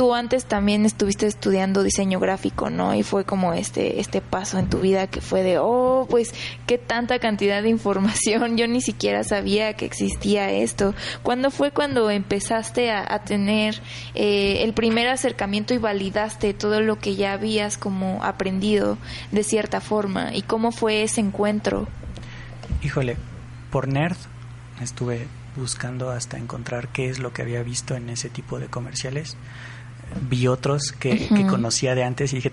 tú 0.02 0.16
antes 0.16 0.46
también 0.46 0.84
estuviste 0.88 1.28
estudiando 1.28 1.84
diseño 1.84 2.20
gráfico, 2.20 2.72
¿no? 2.72 2.96
Y 2.96 3.04
fue 3.04 3.24
como 3.24 3.54
este, 3.54 4.00
este 4.00 4.20
paso 4.20 4.58
en 4.58 4.68
tu 4.68 4.80
vida 4.80 5.06
que 5.06 5.22
fue 5.22 5.44
de, 5.44 5.60
oh, 5.60 6.08
pues 6.10 6.34
qué 6.66 6.80
tanta 6.80 7.20
cantidad 7.20 7.62
de 7.62 7.70
información, 7.70 8.58
yo 8.58 8.66
ni 8.66 8.82
siquiera 8.82 9.24
sabía 9.24 9.76
que 9.76 9.86
existía 9.86 10.50
esto. 10.50 10.96
¿Cuándo 11.22 11.52
fue 11.52 11.70
cuando 11.70 12.10
empezaste 12.10 12.90
a, 12.90 13.20
tener 13.26 13.80
eh, 14.16 14.64
el 14.64 14.74
primer 14.74 15.08
acercamiento 15.08 15.76
y 15.76 15.78
validaste 15.78 16.56
todo 16.56 16.82
lo 16.82 16.98
que 16.98 17.16
ya 17.16 17.34
habías 17.34 17.78
como 17.78 18.24
aprendido 18.24 18.98
de 19.32 19.44
cierta 19.44 19.82
forma? 19.82 20.34
¿Y 20.34 20.42
cómo 20.42 20.72
fue 20.72 21.04
ese 21.04 21.22
encuentro? 21.22 21.88
Híjole, 22.82 23.18
por 23.70 23.88
nerd 23.88 24.18
estuve 24.82 25.28
buscando 25.56 26.10
hasta 26.10 26.40
encontrar 26.40 26.88
qué 26.88 27.08
es 27.08 27.20
lo 27.20 27.34
que 27.34 27.44
había 27.44 27.62
visto 27.62 27.94
en 27.94 28.10
ese 28.10 28.30
tipo 28.30 28.58
de 28.58 28.66
comerciales 28.66 29.38
vi 30.30 30.48
otros 30.48 30.92
que, 30.92 31.30
conocía 31.50 31.96
de 31.96 32.04
antes 32.04 32.34
y 32.34 32.38
dije, 32.38 32.52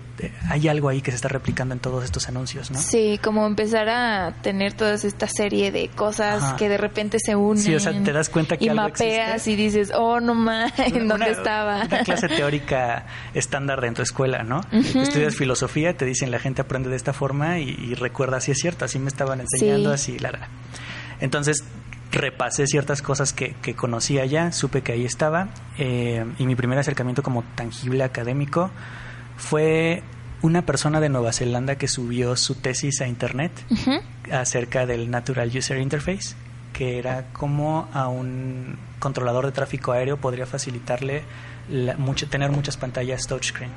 hay 0.48 0.68
algo 0.68 0.88
ahí 0.88 1.00
que 1.00 1.10
se 1.10 1.16
está 1.16 1.28
replicando 1.28 1.74
en 1.74 1.80
todos 1.80 2.04
estos 2.04 2.28
anuncios, 2.28 2.70
¿no? 2.70 2.78
Sí, 2.78 3.18
como 3.22 3.46
empezar 3.46 3.88
a 3.88 4.34
tener 4.42 4.72
toda 4.72 4.94
esta 4.94 5.26
serie 5.26 5.70
de 5.70 5.88
cosas 5.88 6.54
que 6.54 6.68
de 6.68 6.78
repente 6.78 7.18
se 7.20 7.36
unen. 7.36 7.62
Sí, 7.62 7.74
o 7.74 7.80
sea, 7.80 7.92
te 8.02 8.12
das 8.12 8.28
cuenta 8.28 8.56
que 8.56 8.66
y 8.66 8.70
mapeas 8.70 9.46
y 9.46 9.56
dices, 9.56 9.92
oh, 9.94 10.20
no 10.20 10.34
más, 10.34 10.72
¿en 10.78 11.08
dónde 11.08 11.30
estaba? 11.30 11.84
Una 11.84 12.02
clase 12.02 12.28
teórica 12.36 13.06
estándar 13.34 13.80
de 13.80 13.92
tu 13.92 14.02
escuela, 14.02 14.42
¿no? 14.42 14.60
Estudias 14.72 15.34
filosofía, 15.34 15.96
te 15.96 16.04
dicen 16.04 16.30
la 16.30 16.38
gente 16.38 16.62
aprende 16.62 16.88
de 16.88 16.96
esta 16.96 17.12
forma 17.12 17.58
y, 17.58 17.94
recuerda 17.94 18.40
si 18.40 18.52
es 18.52 18.58
cierto, 18.58 18.84
así 18.84 18.98
me 18.98 19.08
estaban 19.08 19.40
enseñando, 19.40 19.92
así, 19.92 20.18
la, 20.18 20.30
la. 20.32 20.48
Entonces, 21.20 21.64
repasé 22.10 22.66
ciertas 22.66 23.02
cosas 23.02 23.32
que, 23.32 23.54
que 23.62 23.74
conocía 23.74 24.24
ya, 24.24 24.52
supe 24.52 24.82
que 24.82 24.92
ahí 24.92 25.04
estaba 25.04 25.48
eh, 25.76 26.24
y 26.38 26.46
mi 26.46 26.56
primer 26.56 26.78
acercamiento 26.78 27.22
como 27.22 27.42
tangible 27.54 28.02
académico 28.04 28.70
fue 29.36 30.02
una 30.40 30.62
persona 30.62 31.00
de 31.00 31.08
Nueva 31.08 31.32
Zelanda 31.32 31.76
que 31.76 31.88
subió 31.88 32.36
su 32.36 32.54
tesis 32.54 33.00
a 33.00 33.08
internet 33.08 33.52
acerca 34.30 34.86
del 34.86 35.10
Natural 35.10 35.50
User 35.54 35.78
Interface, 35.78 36.36
que 36.72 36.98
era 36.98 37.26
cómo 37.32 37.88
a 37.92 38.08
un 38.08 38.78
controlador 39.00 39.46
de 39.46 39.52
tráfico 39.52 39.92
aéreo 39.92 40.16
podría 40.16 40.46
facilitarle 40.46 41.24
mucho, 41.98 42.28
tener 42.28 42.50
muchas 42.50 42.76
pantallas 42.76 43.26
touchscreen. 43.26 43.70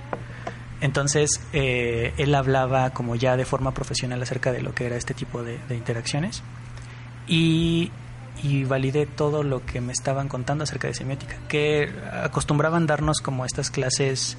Entonces, 0.82 1.42
eh, 1.54 2.14
él 2.18 2.34
hablaba 2.34 2.92
como 2.92 3.16
ya 3.16 3.38
de 3.38 3.46
forma 3.46 3.72
profesional 3.74 4.22
acerca 4.22 4.52
de 4.52 4.62
lo 4.62 4.74
que 4.74 4.86
era 4.86 4.96
este 4.96 5.14
tipo 5.14 5.44
de, 5.44 5.60
de 5.68 5.76
interacciones. 5.76 6.44
Y 7.28 7.92
y 8.44 8.64
validé 8.64 9.06
todo 9.06 9.44
lo 9.44 9.66
que 9.66 9.82
me 9.82 9.94
estaban 9.94 10.28
contando 10.28 10.64
acerca 10.64 10.88
de 10.88 10.94
semiótica, 10.94 11.36
que 11.48 11.92
acostumbraban 12.24 12.88
darnos 12.88 13.20
como 13.20 13.46
estas 13.46 13.70
clases 13.70 14.38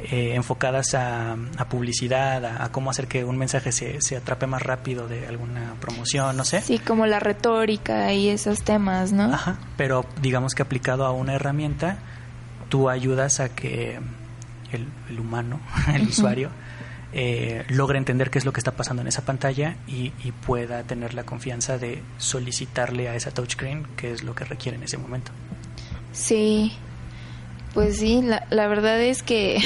eh, 0.00 0.34
enfocadas 0.34 0.94
a, 0.94 1.36
publicidad, 1.68 2.44
a, 2.44 2.70
cómo 2.70 2.90
hacer 2.90 3.08
que 3.08 3.24
un 3.24 3.36
mensaje 3.36 3.72
se, 3.72 4.00
se, 4.00 4.16
atrape 4.16 4.46
más 4.46 4.62
rápido 4.62 5.08
de 5.08 5.26
alguna 5.26 5.74
promoción, 5.80 6.36
no 6.36 6.44
sé. 6.44 6.60
Sí, 6.62 6.78
como 6.78 7.06
la 7.06 7.18
retórica 7.18 8.12
y 8.12 8.28
esos 8.28 8.62
temas, 8.62 9.12
¿no? 9.12 9.34
Ajá, 9.34 9.58
pero 9.76 10.04
digamos 10.22 10.54
que 10.54 10.62
aplicado 10.62 11.04
a 11.04 11.10
una 11.10 11.34
herramienta, 11.34 11.98
tú 12.68 12.88
ayudas 12.88 13.40
a 13.40 13.48
que 13.48 13.98
el, 14.72 14.86
el 15.08 15.20
humano, 15.20 15.60
el 15.94 16.06
usuario, 16.06 16.50
eh, 17.12 17.64
logre 17.68 17.98
entender 17.98 18.30
qué 18.30 18.38
es 18.38 18.44
lo 18.44 18.52
que 18.52 18.60
está 18.60 18.72
pasando 18.72 19.02
en 19.02 19.08
esa 19.08 19.22
pantalla 19.22 19.76
y, 19.86 20.12
pueda 20.46 20.82
tener 20.82 21.14
la 21.14 21.24
confianza 21.24 21.78
de 21.78 22.02
solicitarle 22.18 23.08
a 23.08 23.14
esa 23.14 23.30
touchscreen 23.30 23.86
qué 23.96 24.12
es 24.12 24.22
lo 24.22 24.34
que 24.34 24.44
requiere 24.44 24.76
en 24.76 24.84
ese 24.84 24.96
momento. 24.96 25.30
Sí, 26.12 26.72
pues 27.74 27.98
sí, 27.98 28.22
la 28.22 28.68
verdad 28.68 29.00
es 29.00 29.22
que 29.22 29.58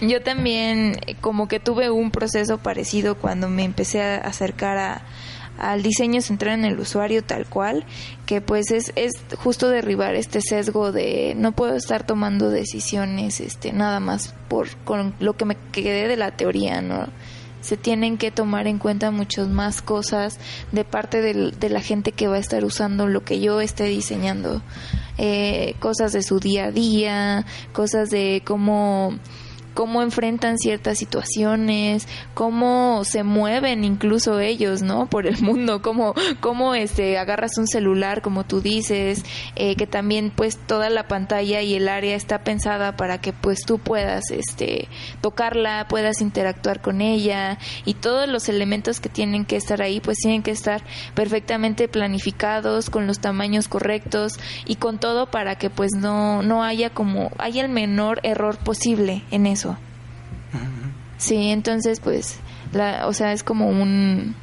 yo 0.00 0.22
también 0.22 1.00
como 1.20 1.48
que 1.48 1.60
tuve 1.60 1.90
un 1.90 2.10
proceso 2.10 2.58
parecido 2.58 3.16
cuando 3.16 3.48
me 3.48 3.64
empecé 3.64 4.02
a 4.02 4.16
acercar 4.16 4.78
a, 4.78 5.02
al 5.58 5.82
diseño 5.82 6.20
centrado 6.22 6.56
en 6.56 6.64
el 6.64 6.78
usuario 6.78 7.22
tal 7.22 7.46
cual, 7.46 7.84
que 8.26 8.40
pues 8.40 8.70
es, 8.70 8.92
es 8.96 9.12
justo 9.36 9.68
derribar 9.68 10.14
este 10.14 10.40
sesgo 10.40 10.92
de 10.92 11.34
no 11.36 11.52
puedo 11.52 11.74
estar 11.74 12.06
tomando 12.06 12.50
decisiones 12.50 13.40
este 13.40 13.72
nada 13.72 14.00
más 14.00 14.34
por 14.48 14.68
con 14.84 15.14
lo 15.20 15.36
que 15.36 15.44
me 15.44 15.56
quedé 15.72 16.08
de 16.08 16.16
la 16.16 16.32
teoría, 16.32 16.80
¿no? 16.80 17.06
se 17.60 17.76
tienen 17.76 18.18
que 18.18 18.30
tomar 18.30 18.66
en 18.66 18.78
cuenta 18.78 19.10
muchas 19.10 19.48
más 19.48 19.82
cosas 19.82 20.38
de 20.72 20.84
parte 20.84 21.20
de 21.20 21.68
la 21.68 21.80
gente 21.80 22.12
que 22.12 22.28
va 22.28 22.36
a 22.36 22.40
estar 22.40 22.64
usando 22.64 23.06
lo 23.08 23.24
que 23.24 23.40
yo 23.40 23.60
esté 23.60 23.84
diseñando. 23.84 24.62
Eh, 25.18 25.74
cosas 25.80 26.12
de 26.12 26.22
su 26.22 26.38
día 26.38 26.66
a 26.66 26.70
día, 26.70 27.44
cosas 27.72 28.08
de 28.08 28.42
cómo 28.46 29.18
cómo 29.78 30.02
enfrentan 30.02 30.58
ciertas 30.58 30.98
situaciones, 30.98 32.08
cómo 32.34 33.04
se 33.04 33.22
mueven 33.22 33.84
incluso 33.84 34.40
ellos, 34.40 34.82
¿no? 34.82 35.06
Por 35.06 35.28
el 35.28 35.40
mundo, 35.40 35.82
cómo, 35.82 36.14
cómo 36.40 36.74
este, 36.74 37.16
agarras 37.16 37.56
un 37.58 37.68
celular, 37.68 38.20
como 38.20 38.42
tú 38.42 38.60
dices, 38.60 39.24
eh, 39.54 39.76
que 39.76 39.86
también 39.86 40.32
pues 40.34 40.56
toda 40.56 40.90
la 40.90 41.06
pantalla 41.06 41.62
y 41.62 41.76
el 41.76 41.88
área 41.88 42.16
está 42.16 42.42
pensada 42.42 42.96
para 42.96 43.20
que 43.20 43.32
pues 43.32 43.60
tú 43.64 43.78
puedas 43.78 44.32
este, 44.32 44.88
tocarla, 45.20 45.86
puedas 45.88 46.22
interactuar 46.22 46.80
con 46.82 47.00
ella 47.00 47.60
y 47.84 47.94
todos 47.94 48.28
los 48.28 48.48
elementos 48.48 48.98
que 48.98 49.08
tienen 49.08 49.44
que 49.44 49.54
estar 49.54 49.80
ahí 49.80 50.00
pues 50.00 50.18
tienen 50.18 50.42
que 50.42 50.50
estar 50.50 50.82
perfectamente 51.14 51.86
planificados, 51.86 52.90
con 52.90 53.06
los 53.06 53.20
tamaños 53.20 53.68
correctos 53.68 54.40
y 54.66 54.74
con 54.74 54.98
todo 54.98 55.30
para 55.30 55.54
que 55.54 55.70
pues 55.70 55.92
no, 55.92 56.42
no 56.42 56.64
haya 56.64 56.90
como, 56.90 57.30
haya 57.38 57.62
el 57.62 57.68
menor 57.68 58.18
error 58.24 58.58
posible 58.58 59.22
en 59.30 59.46
eso. 59.46 59.67
Sí, 61.18 61.50
entonces 61.50 62.00
pues, 62.00 62.38
la, 62.72 63.06
o 63.06 63.12
sea, 63.12 63.32
es 63.32 63.42
como 63.42 63.68
un... 63.68 64.34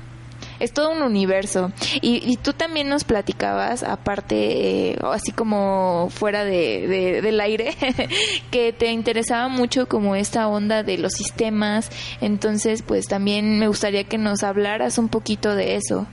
Es 0.59 0.71
todo 0.71 0.91
un 0.91 1.01
universo. 1.01 1.73
Y, 2.01 2.37
tú 2.37 2.53
también 2.53 2.87
nos 2.87 3.03
platicabas, 3.03 3.83
aparte, 3.83 4.91
eh, 4.91 4.99
así 5.03 5.33
como 5.33 6.07
fuera 6.11 6.45
de, 6.45 7.19
del 7.21 7.41
aire, 7.41 7.75
que 8.51 8.71
te 8.71 8.91
interesaba 8.91 9.49
mucho 9.49 9.89
como 9.89 10.15
esta 10.15 10.47
onda 10.47 10.81
de 10.81 10.97
los 10.97 11.11
sistemas. 11.13 11.89
Entonces, 12.21 12.83
pues 12.83 13.07
también 13.07 13.59
me 13.59 13.67
gustaría 13.67 14.05
que 14.05 14.17
nos 14.17 14.43
hablaras 14.43 14.97
un 14.97 15.09
poquito 15.09 15.55
de 15.55 15.75
eso. 15.75 16.07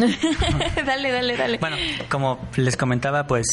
dale, 0.86 1.10
dale, 1.10 1.36
dale. 1.36 1.58
Bueno, 1.58 1.76
como 2.08 2.38
les 2.56 2.76
comentaba, 2.76 3.26
pues 3.26 3.46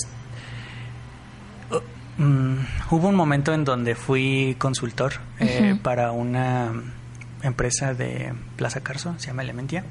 Mm, 2.17 2.57
hubo 2.91 3.07
un 3.07 3.15
momento 3.15 3.53
en 3.53 3.63
donde 3.63 3.95
fui 3.95 4.55
consultor 4.57 5.13
eh, 5.39 5.75
para 5.81 6.11
una 6.11 6.71
empresa 7.43 7.93
de 7.93 8.33
Plaza 8.55 8.81
Carso, 8.81 9.13
se 9.17 9.27
llama 9.27 9.43
Elementia. 9.43 9.85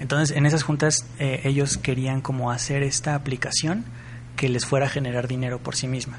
Entonces, 0.00 0.36
en 0.36 0.46
esas 0.46 0.64
juntas 0.64 1.06
eh, 1.18 1.40
ellos 1.44 1.78
querían 1.78 2.20
como 2.20 2.50
hacer 2.50 2.82
esta 2.82 3.14
aplicación 3.14 3.84
que 4.36 4.48
les 4.48 4.66
fuera 4.66 4.86
a 4.86 4.88
generar 4.88 5.28
dinero 5.28 5.58
por 5.58 5.76
sí 5.76 5.86
misma. 5.86 6.18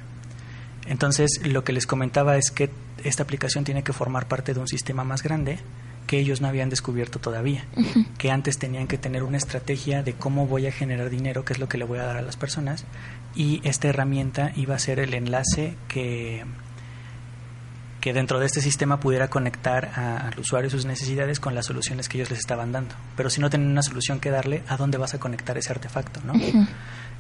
Entonces, 0.86 1.42
lo 1.44 1.64
que 1.64 1.74
les 1.74 1.88
comentaba 1.88 2.38
es 2.38 2.52
que 2.52 2.70
esta 3.04 3.24
aplicación 3.24 3.64
tiene 3.64 3.84
que 3.84 3.94
formar 3.94 4.28
parte 4.28 4.54
de 4.54 4.60
un 4.60 4.68
sistema 4.68 5.04
más 5.04 5.24
grande 5.24 5.60
que 6.08 6.20
ellos 6.20 6.42
no 6.42 6.48
habían 6.48 6.70
descubierto 6.70 7.20
todavía, 7.20 7.66
que 8.18 8.30
antes 8.30 8.58
tenían 8.58 8.88
que 8.88 8.98
tener 8.98 9.24
una 9.24 9.38
estrategia 9.38 10.04
de 10.04 10.14
cómo 10.14 10.48
voy 10.48 10.68
a 10.68 10.72
generar 10.72 11.10
dinero, 11.10 11.46
qué 11.46 11.54
es 11.54 11.60
lo 11.60 11.70
que 11.70 11.78
le 11.78 11.86
voy 11.86 12.00
a 12.00 12.04
dar 12.04 12.18
a 12.18 12.22
las 12.22 12.36
personas, 12.36 12.84
y 13.36 13.62
esta 13.64 13.88
herramienta 13.88 14.52
iba 14.56 14.76
a 14.76 14.80
ser 14.80 15.00
el 15.00 15.14
enlace 15.14 15.76
que, 15.88 16.44
que 18.00 18.14
dentro 18.14 18.40
de 18.40 18.46
este 18.46 18.62
sistema 18.62 19.00
pudiera 19.00 19.30
conectar 19.30 19.92
al 19.96 20.38
usuario 20.40 20.70
sus 20.70 20.86
necesidades 20.86 21.40
con 21.40 21.56
las 21.56 21.66
soluciones 21.66 22.10
que 22.10 22.18
ellos 22.18 22.30
les 22.30 22.40
estaban 22.40 22.72
dando. 22.72 22.96
Pero 23.16 23.30
si 23.30 23.42
no 23.42 23.50
tienen 23.50 23.70
una 23.70 23.82
solución 23.82 24.20
que 24.20 24.30
darle, 24.30 24.62
¿a 24.68 24.78
dónde 24.78 24.98
vas 24.98 25.14
a 25.14 25.20
conectar 25.20 25.58
ese 25.58 25.72
artefacto? 25.72 26.20
¿no? 26.26 26.34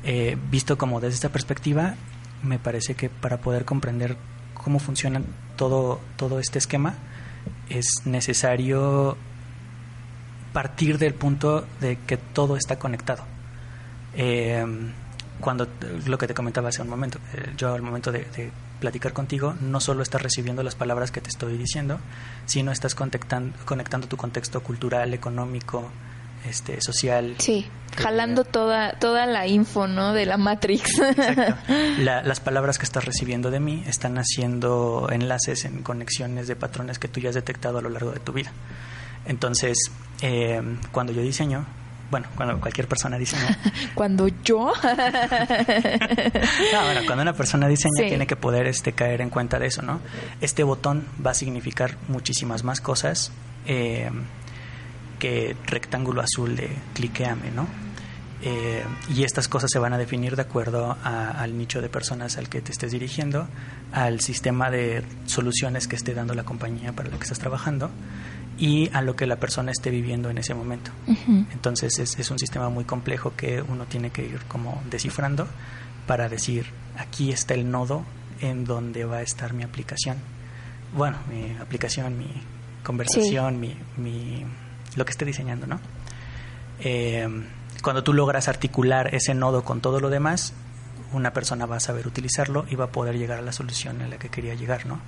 Eh, 0.03 0.37
visto 0.51 0.77
como 0.77 0.99
desde 0.99 1.15
esta 1.15 1.29
perspectiva, 1.29 1.95
me 2.43 2.59
parece 2.59 2.95
que 2.95 3.09
para 3.09 3.37
poder 3.37 3.63
comprender 3.63 4.17
cómo 4.53 4.79
funciona 4.79 5.21
todo, 5.55 6.01
todo 6.17 6.39
este 6.39 6.59
esquema, 6.59 6.95
es 7.69 7.85
necesario 8.03 9.17
partir 10.51 10.97
del 10.97 11.13
punto 11.13 11.65
de 11.79 11.97
que 12.05 12.17
todo 12.17 12.57
está 12.57 12.77
conectado. 12.77 13.23
Eh, 14.15 14.65
cuando 15.43 15.67
lo 16.05 16.17
que 16.17 16.25
te 16.25 16.33
comentaba 16.33 16.69
hace 16.69 16.81
un 16.81 16.87
momento, 16.87 17.19
eh, 17.33 17.51
yo 17.57 17.73
al 17.73 17.81
momento 17.81 18.13
de, 18.13 18.51
platicar 18.79 19.11
contigo, 19.11 19.55
no 19.59 19.81
solo 19.81 20.01
estás 20.01 20.21
recibiendo 20.21 20.63
las 20.63 20.75
palabras 20.75 21.11
que 21.11 21.19
te 21.19 21.29
estoy 21.29 21.57
diciendo, 21.57 21.99
sino 22.45 22.71
estás 22.71 22.95
conectando, 22.95 23.53
conectando 23.65 24.07
tu 24.07 24.15
contexto 24.15 24.63
cultural, 24.63 25.13
económico, 25.13 25.91
este, 26.45 26.79
social. 26.81 27.35
Sí, 27.39 27.69
jalando 27.97 28.45
toda, 28.45 28.93
toda 28.99 29.25
la 29.25 29.45
info, 29.45 29.87
¿no? 29.87 30.13
De 30.13 30.25
la 30.25 30.37
Matrix. 30.37 30.99
Exacto. 30.99 31.55
las 31.99 32.39
palabras 32.39 32.77
que 32.77 32.85
estás 32.85 33.03
recibiendo 33.03 33.51
de 33.51 33.59
mí 33.59 33.83
están 33.85 34.17
haciendo 34.17 35.09
enlaces 35.11 35.65
en 35.65 35.83
conexiones 35.83 36.47
de 36.47 36.55
patrones 36.55 36.99
que 36.99 37.09
tú 37.09 37.19
ya 37.19 37.29
has 37.29 37.35
detectado 37.35 37.79
a 37.79 37.81
lo 37.81 37.89
largo 37.89 38.11
de 38.11 38.19
tu 38.19 38.31
vida. 38.31 38.51
Entonces, 39.25 39.77
eh, 40.21 40.61
cuando 40.91 41.11
yo 41.11 41.21
diseño, 41.21 41.65
bueno, 42.13 42.27
cuando 42.35 42.59
cualquier 42.59 42.87
persona 42.87 43.17
diseña. 43.17 43.57
cuando 43.95 44.27
yo. 44.27 44.71
no, 44.83 46.83
bueno, 46.83 47.01
cuando 47.07 47.23
una 47.23 47.33
persona 47.33 47.67
diseña 47.67 48.07
tiene 48.07 48.27
que 48.27 48.35
poder 48.35 48.67
este, 48.67 48.93
caer 48.93 49.21
en 49.21 49.31
cuenta 49.31 49.57
de 49.57 49.65
eso, 49.65 49.81
¿no? 49.81 49.99
Este 50.39 50.61
botón 50.61 51.07
va 51.25 51.31
a 51.31 51.33
significar 51.33 51.97
muchísimas 52.09 52.63
más 52.63 52.81
cosas 52.81 53.31
eh, 53.65 54.11
que 55.17 55.55
rectángulo 55.65 56.21
azul 56.21 56.55
de 56.55 56.69
cliqueame, 56.93 57.49
¿no? 57.49 57.65
Eh, 58.43 58.83
y 59.09 59.23
estas 59.23 59.47
cosas 59.47 59.71
se 59.73 59.79
van 59.79 59.93
a 59.93 59.97
definir 59.97 60.35
de 60.35 60.43
acuerdo 60.43 60.95
al 61.03 61.57
nicho 61.57 61.81
de 61.81 61.89
personas 61.89 62.37
al 62.37 62.47
que 62.47 62.61
te 62.61 62.73
estés 62.73 62.91
dirigiendo, 62.91 63.47
al 63.91 64.19
sistema 64.19 64.69
de 64.69 65.03
soluciones 65.25 65.87
que 65.87 65.95
esté 65.95 66.13
dando 66.13 66.35
la 66.35 66.43
compañía 66.43 66.91
para 66.91 67.09
la 67.09 67.17
que 67.17 67.23
estás 67.23 67.39
trabajando 67.39 67.89
y 68.57 68.89
a 68.93 69.01
lo 69.01 69.15
que 69.15 69.25
la 69.25 69.37
persona 69.37 69.71
esté 69.71 69.89
viviendo 69.89 70.29
en 70.29 70.37
ese 70.37 70.53
momento. 70.53 70.91
Entonces 71.51 71.99
es, 71.99 72.19
es, 72.19 72.31
un 72.31 72.39
sistema 72.39 72.69
muy 72.69 72.85
complejo 72.85 73.33
que 73.35 73.61
uno 73.61 73.85
tiene 73.85 74.11
que 74.11 74.25
ir 74.25 74.39
como 74.47 74.81
descifrando 74.89 75.47
para 76.07 76.29
decir, 76.29 76.67
aquí 76.97 77.31
está 77.31 77.53
el 77.53 77.69
nodo 77.69 78.03
en 78.41 78.65
donde 78.65 79.05
va 79.05 79.17
a 79.17 79.21
estar 79.21 79.53
mi 79.53 79.63
aplicación. 79.63 80.17
Bueno, 80.95 81.17
mi 81.29 81.57
aplicación, 81.59 82.17
mi 82.17 82.29
conversación, 82.83 83.59
mi, 83.59 83.75
mi, 83.97 84.45
lo 84.95 85.05
que 85.05 85.11
esté 85.11 85.25
diseñando, 85.25 85.65
¿no? 85.65 85.79
Eh, 86.79 87.27
cuando 87.81 88.03
tú 88.03 88.13
logras 88.13 88.47
articular 88.47 89.13
ese 89.15 89.33
nodo 89.33 89.63
con 89.63 89.81
todo 89.81 89.99
lo 89.99 90.09
demás, 90.09 90.53
una 91.11 91.33
persona 91.33 91.65
va 91.65 91.77
a 91.77 91.79
saber 91.79 92.07
utilizarlo 92.07 92.65
y 92.69 92.75
va 92.75 92.85
a 92.85 92.91
poder 92.91 93.17
llegar 93.17 93.39
a 93.39 93.41
la 93.41 93.51
solución 93.51 94.01
a 94.01 94.07
la 94.07 94.17
que 94.17 94.29
quería 94.29 94.55
llegar, 94.55 94.85
¿no? 94.85 94.99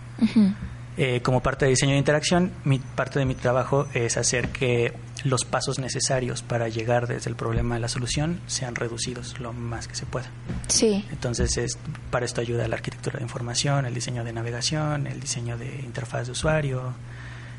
Eh, 0.98 1.22
como 1.22 1.42
parte 1.42 1.66
de 1.66 1.72
diseño 1.72 1.92
de 1.92 1.98
interacción, 1.98 2.52
mi 2.64 2.80
parte 2.80 3.20
de 3.20 3.26
mi 3.26 3.36
trabajo 3.36 3.88
es 3.94 4.16
hacer 4.16 4.50
que 4.50 4.94
los 5.26 5.44
pasos 5.44 5.80
necesarios 5.80 6.42
para 6.42 6.70
llegar 6.70 7.08
desde 7.08 7.30
el 7.30 7.36
problema 7.36 7.76
a 7.76 7.80
la 7.80 7.90
solución 7.90 8.40
sean 8.48 8.76
reducidos 8.76 9.40
lo 9.40 9.52
más 9.52 9.88
que 9.88 9.96
se 9.96 10.06
pueda. 10.06 10.28
Sí. 10.68 11.04
Entonces, 11.12 11.58
es, 11.58 11.78
para 12.12 12.26
esto 12.26 12.42
ayuda 12.42 12.68
la 12.68 12.76
arquitectura 12.76 13.18
de 13.18 13.24
información, 13.24 13.86
el 13.86 13.94
diseño 13.94 14.24
de 14.24 14.32
navegación, 14.32 15.08
el 15.08 15.20
diseño 15.20 15.58
de 15.58 15.82
interfaz 15.84 16.28
de 16.28 16.32
usuario, 16.32 16.94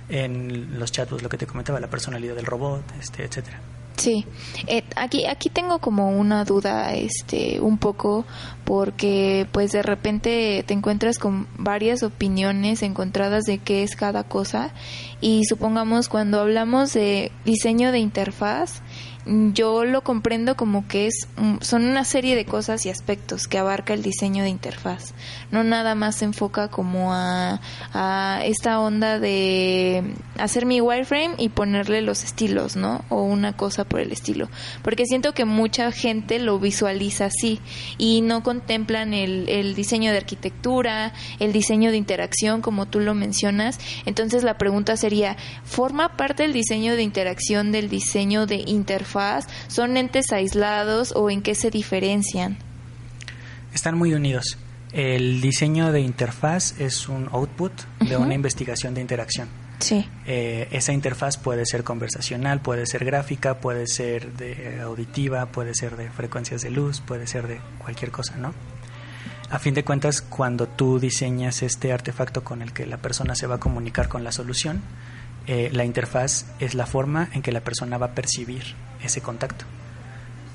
en 0.09 0.79
los 0.79 0.92
chatbots 0.92 1.22
lo 1.22 1.29
que 1.29 1.37
te 1.37 1.46
comentaba, 1.46 1.81
la 1.81 1.90
personalidad 1.90 2.37
del 2.37 2.46
robot, 2.46 2.85
este, 3.01 3.25
etcétera. 3.25 3.61
Sí, 3.96 4.26
eh, 4.66 4.82
aquí 4.94 5.24
aquí 5.26 5.48
tengo 5.48 5.78
como 5.78 6.11
una 6.11 6.44
duda, 6.44 6.92
este, 6.94 7.61
un 7.61 7.78
poco, 7.78 8.26
porque 8.64 9.48
pues 9.52 9.72
de 9.72 9.82
repente 9.82 10.62
te 10.66 10.74
encuentras 10.74 11.18
con 11.18 11.48
varias 11.56 12.02
opiniones 12.02 12.82
encontradas 12.82 13.44
de 13.44 13.59
qué 13.59 13.82
es 13.82 13.96
cada 13.96 14.24
cosa. 14.24 14.74
Y 15.22 15.44
supongamos 15.44 16.09
cuando 16.11 16.40
hablamos 16.40 16.92
de 16.92 17.32
diseño 17.46 17.90
de 17.90 18.00
interfaz 18.00 18.82
yo 19.26 19.84
lo 19.84 20.02
comprendo 20.02 20.56
como 20.56 20.86
que 20.86 21.08
es 21.08 21.26
son 21.60 21.84
una 21.84 22.04
serie 22.04 22.36
de 22.36 22.44
cosas 22.44 22.86
y 22.86 22.90
aspectos 22.90 23.48
que 23.48 23.58
abarca 23.58 23.92
el 23.92 24.02
diseño 24.02 24.44
de 24.44 24.50
interfaz. 24.50 25.14
No 25.50 25.64
nada 25.64 25.96
más 25.96 26.16
se 26.16 26.26
enfoca 26.26 26.68
como 26.68 27.12
a, 27.12 27.60
a 27.92 28.40
esta 28.44 28.78
onda 28.78 29.18
de 29.18 30.14
hacer 30.38 30.64
mi 30.64 30.80
wireframe 30.80 31.34
y 31.38 31.48
ponerle 31.48 32.02
los 32.02 32.22
estilos, 32.22 32.76
¿no? 32.76 33.04
O 33.08 33.22
una 33.22 33.54
cosa 33.54 33.84
por 33.84 34.00
el 34.00 34.12
estilo. 34.12 34.48
Porque 34.82 35.06
siento 35.06 35.32
que 35.32 35.44
mucha 35.44 35.90
gente 35.90 36.38
lo 36.38 36.60
visualiza 36.60 37.26
así 37.26 37.60
y 37.98 38.20
no 38.20 38.44
contemplan 38.44 39.12
el, 39.12 39.48
el 39.48 39.74
diseño 39.74 40.12
de 40.12 40.18
arquitectura, 40.18 41.12
el 41.40 41.52
diseño 41.52 41.90
de 41.90 41.96
interacción, 41.96 42.62
como 42.62 42.86
tú 42.86 43.00
lo 43.00 43.14
mencionas. 43.14 43.80
Entonces 44.04 44.44
la 44.44 44.56
pregunta 44.56 44.96
sería, 44.96 45.36
¿forma 45.64 46.16
parte 46.16 46.44
del 46.44 46.52
diseño 46.52 46.94
de 46.94 47.02
interacción 47.02 47.72
del 47.72 47.88
diseño 47.88 48.46
de 48.46 48.62
interfaz? 48.66 49.15
¿Son 49.68 49.96
entes 49.96 50.33
aislados 50.33 51.12
o 51.16 51.31
en 51.31 51.42
qué 51.42 51.55
se 51.55 51.70
diferencian? 51.70 52.59
Están 53.72 53.96
muy 53.96 54.14
unidos. 54.14 54.59
El 54.92 55.40
diseño 55.40 55.92
de 55.92 56.00
interfaz 56.00 56.79
es 56.81 57.09
un 57.09 57.29
output 57.33 57.72
de 58.00 58.16
una 58.16 58.35
investigación 58.35 58.94
de 58.94 59.00
interacción. 59.00 59.48
Sí. 59.79 60.09
Eh, 60.26 60.68
esa 60.70 60.92
interfaz 60.92 61.37
puede 61.37 61.66
ser 61.66 61.85
conversacional, 61.85 62.61
puede 62.61 62.87
ser 62.87 63.05
gráfica, 63.05 63.59
puede 63.61 63.87
ser 63.87 64.33
de 64.33 64.81
auditiva, 64.81 65.46
puede 65.46 65.74
ser 65.74 65.96
de 65.96 66.09
frecuencias 66.11 66.62
de 66.62 66.70
luz, 66.70 67.00
puede 67.00 67.26
ser 67.26 67.46
de 67.46 67.61
cualquier 67.79 68.11
cosa, 68.11 68.37
¿no? 68.37 68.55
A 69.50 69.59
fin 69.59 69.74
de 69.74 69.85
cuentas, 69.85 70.22
cuando 70.22 70.66
tú 70.66 70.98
diseñas 70.98 71.62
este 71.62 71.92
artefacto 71.92 72.42
con 72.42 72.62
el 72.62 72.72
que 72.72 72.87
la 72.87 72.96
persona 72.96 73.35
se 73.35 73.46
va 73.46 73.57
a 73.57 73.61
comunicar 73.61 74.09
con 74.09 74.24
la 74.24 74.33
solución, 74.33 74.83
eh, 75.46 75.70
la 75.72 75.85
interfaz 75.85 76.46
es 76.59 76.74
la 76.74 76.87
forma 76.87 77.28
en 77.32 77.42
que 77.42 77.52
la 77.52 77.61
persona 77.61 77.98
va 77.98 78.06
a 78.06 78.14
percibir 78.14 78.74
ese 79.02 79.20
contacto. 79.20 79.64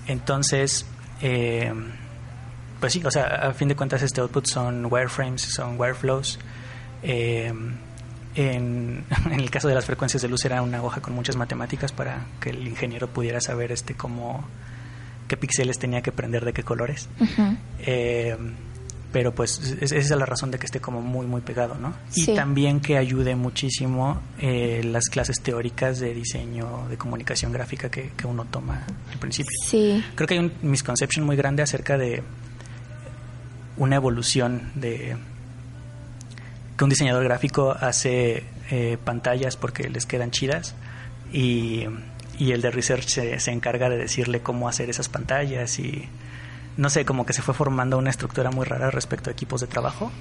Entonces, 0.07 0.85
eh, 1.21 1.73
pues 2.79 2.93
sí, 2.93 3.01
o 3.05 3.11
sea, 3.11 3.25
a 3.25 3.53
fin 3.53 3.69
de 3.69 3.75
cuentas 3.75 4.01
este 4.01 4.19
output 4.21 4.45
son 4.47 4.87
wireframes, 4.91 5.41
son 5.41 5.79
wireflows. 5.79 6.39
Eh, 7.03 7.53
en, 8.35 9.05
en, 9.31 9.39
el 9.39 9.49
caso 9.49 9.67
de 9.67 9.75
las 9.75 9.85
frecuencias 9.85 10.21
de 10.21 10.27
luz 10.27 10.43
era 10.45 10.61
una 10.61 10.83
hoja 10.83 11.01
con 11.01 11.13
muchas 11.13 11.35
matemáticas 11.37 11.91
para 11.91 12.25
que 12.39 12.49
el 12.49 12.67
ingeniero 12.67 13.07
pudiera 13.07 13.39
saber 13.39 13.71
este 13.71 13.93
cómo 13.93 14.45
qué 15.27 15.37
píxeles 15.37 15.79
tenía 15.79 16.01
que 16.01 16.11
prender 16.11 16.43
de 16.43 16.51
qué 16.51 16.63
colores 16.63 17.07
pero 19.11 19.33
pues 19.33 19.75
esa 19.81 19.95
es 19.95 20.09
la 20.11 20.25
razón 20.25 20.51
de 20.51 20.59
que 20.59 20.65
esté 20.65 20.79
como 20.79 21.01
muy 21.01 21.25
muy 21.25 21.41
pegado, 21.41 21.75
¿no? 21.75 21.93
Y 22.15 22.27
también 22.27 22.79
que 22.79 22.97
ayude 22.97 23.35
muchísimo 23.35 24.21
eh, 24.39 24.81
las 24.83 25.09
clases 25.09 25.41
teóricas 25.41 25.99
de 25.99 26.13
diseño 26.13 26.87
de 26.89 26.97
comunicación 26.97 27.51
gráfica 27.51 27.89
que, 27.89 28.11
uno 28.23 28.45
toma 28.45 28.85
al 29.11 29.17
principio. 29.17 29.51
Sí. 29.65 30.03
Creo 30.15 30.27
que 30.27 30.35
hay 30.35 30.39
un 30.39 30.53
misconception 30.61 31.25
muy 31.25 31.35
grande 31.35 31.63
acerca 31.63 31.97
de 31.97 32.23
una 33.77 33.95
evolución 33.97 34.71
de 34.75 35.17
que 36.77 36.83
un 36.83 36.89
diseñador 36.89 37.23
gráfico 37.23 37.75
hace 37.77 38.43
eh, 38.69 38.97
pantallas 39.03 39.57
porque 39.57 39.89
les 39.89 40.05
quedan 40.05 40.31
chidas 40.31 40.75
y, 41.33 41.85
y 42.37 42.51
el 42.51 42.61
de 42.61 42.71
research 42.71 43.07
se, 43.07 43.39
se 43.39 43.51
encarga 43.51 43.89
de 43.89 43.97
decirle 43.97 44.41
cómo 44.41 44.69
hacer 44.69 44.89
esas 44.89 45.09
pantallas 45.09 45.79
y 45.79 46.07
no 46.77 46.89
sé, 46.89 47.05
como 47.05 47.25
que 47.25 47.33
se 47.33 47.41
fue 47.41 47.53
formando 47.53 47.97
una 47.97 48.09
estructura 48.09 48.51
muy 48.51 48.65
rara 48.65 48.91
respecto 48.91 49.29
a 49.29 49.33
equipos 49.33 49.61
de 49.61 49.67
trabajo, 49.67 50.11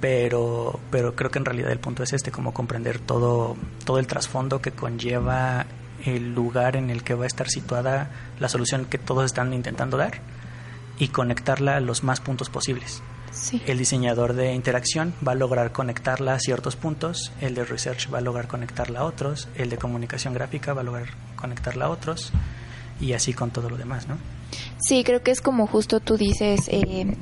pero, 0.00 0.78
pero 0.90 1.14
creo 1.14 1.30
que 1.30 1.38
en 1.38 1.44
realidad 1.44 1.72
el 1.72 1.78
punto 1.78 2.02
es 2.02 2.12
este, 2.12 2.30
como 2.30 2.52
comprender 2.52 2.98
todo, 2.98 3.56
todo 3.84 3.98
el 3.98 4.06
trasfondo 4.06 4.60
que 4.60 4.72
conlleva 4.72 5.66
el 6.04 6.34
lugar 6.34 6.76
en 6.76 6.90
el 6.90 7.02
que 7.02 7.14
va 7.14 7.24
a 7.24 7.26
estar 7.26 7.48
situada 7.48 8.10
la 8.38 8.48
solución 8.48 8.84
que 8.84 8.98
todos 8.98 9.24
están 9.24 9.52
intentando 9.54 9.96
dar 9.96 10.20
y 10.98 11.08
conectarla 11.08 11.76
a 11.76 11.80
los 11.80 12.04
más 12.04 12.20
puntos 12.20 12.50
posibles. 12.50 13.02
El 13.66 13.78
diseñador 13.78 14.32
de 14.32 14.54
interacción 14.54 15.14
va 15.26 15.32
a 15.32 15.34
lograr 15.34 15.70
conectarla 15.72 16.34
a 16.34 16.40
ciertos 16.40 16.74
puntos, 16.76 17.32
el 17.40 17.54
de 17.54 17.64
research 17.64 18.12
va 18.12 18.18
a 18.18 18.22
lograr 18.22 18.48
conectarla 18.48 19.00
a 19.00 19.04
otros, 19.04 19.48
el 19.56 19.68
de 19.68 19.76
comunicación 19.76 20.32
gráfica 20.32 20.72
va 20.72 20.80
a 20.80 20.84
lograr 20.84 21.08
conectarla 21.36 21.86
a 21.86 21.88
otros 21.90 22.32
y 22.98 23.12
así 23.12 23.34
con 23.34 23.50
todo 23.50 23.68
lo 23.68 23.76
demás, 23.76 24.08
¿no? 24.08 24.16
Sí, 24.86 25.02
creo 25.02 25.20
que 25.20 25.32
es 25.32 25.40
como 25.40 25.66
justo 25.66 25.98
tú 25.98 26.16
dices, 26.16 26.68
eh, 26.68 27.12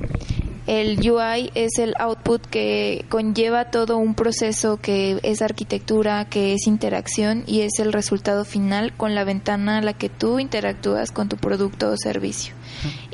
el 0.67 0.99
UI 0.99 1.51
es 1.55 1.79
el 1.79 1.95
output 1.99 2.45
que 2.45 3.07
conlleva 3.09 3.71
todo 3.71 3.97
un 3.97 4.15
proceso 4.15 4.77
que 4.77 5.19
es 5.23 5.41
arquitectura, 5.41 6.27
que 6.27 6.53
es 6.53 6.67
interacción 6.67 7.43
y 7.47 7.63
es 7.63 7.79
el 7.79 7.95
resultado 7.95 8.45
final 8.45 8.95
con 8.95 9.15
la 9.15 9.25
ventana 9.25 9.79
a 9.79 9.81
la 9.81 9.95
que 9.95 10.11
tú 10.11 10.41
interactúas 10.41 11.11
con 11.11 11.31
tu 11.31 11.39
producto 11.39 11.91
o 11.91 11.97
servicio. 11.97 12.53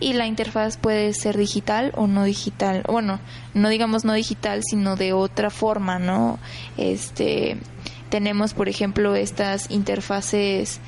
Y 0.01 0.15
la 0.15 0.27
interfaz 0.27 0.79
puede 0.79 1.13
ser 1.15 1.37
digital 1.37 1.93
o 1.95 2.09
no 2.09 2.25
digital. 2.25 2.83
Bueno, 2.89 3.21
no 3.55 3.69
digamos 3.69 4.05
no 4.05 4.15
digital, 4.15 4.63
sino 4.69 4.97
de 4.97 5.13
otra 5.13 5.51
forma, 5.51 6.01
¿no? 6.01 6.41
Este 6.77 7.57
tenemos, 8.09 8.53
por 8.53 8.69
ejemplo, 8.69 9.15
estas 9.15 9.71
interfaces 9.71 10.81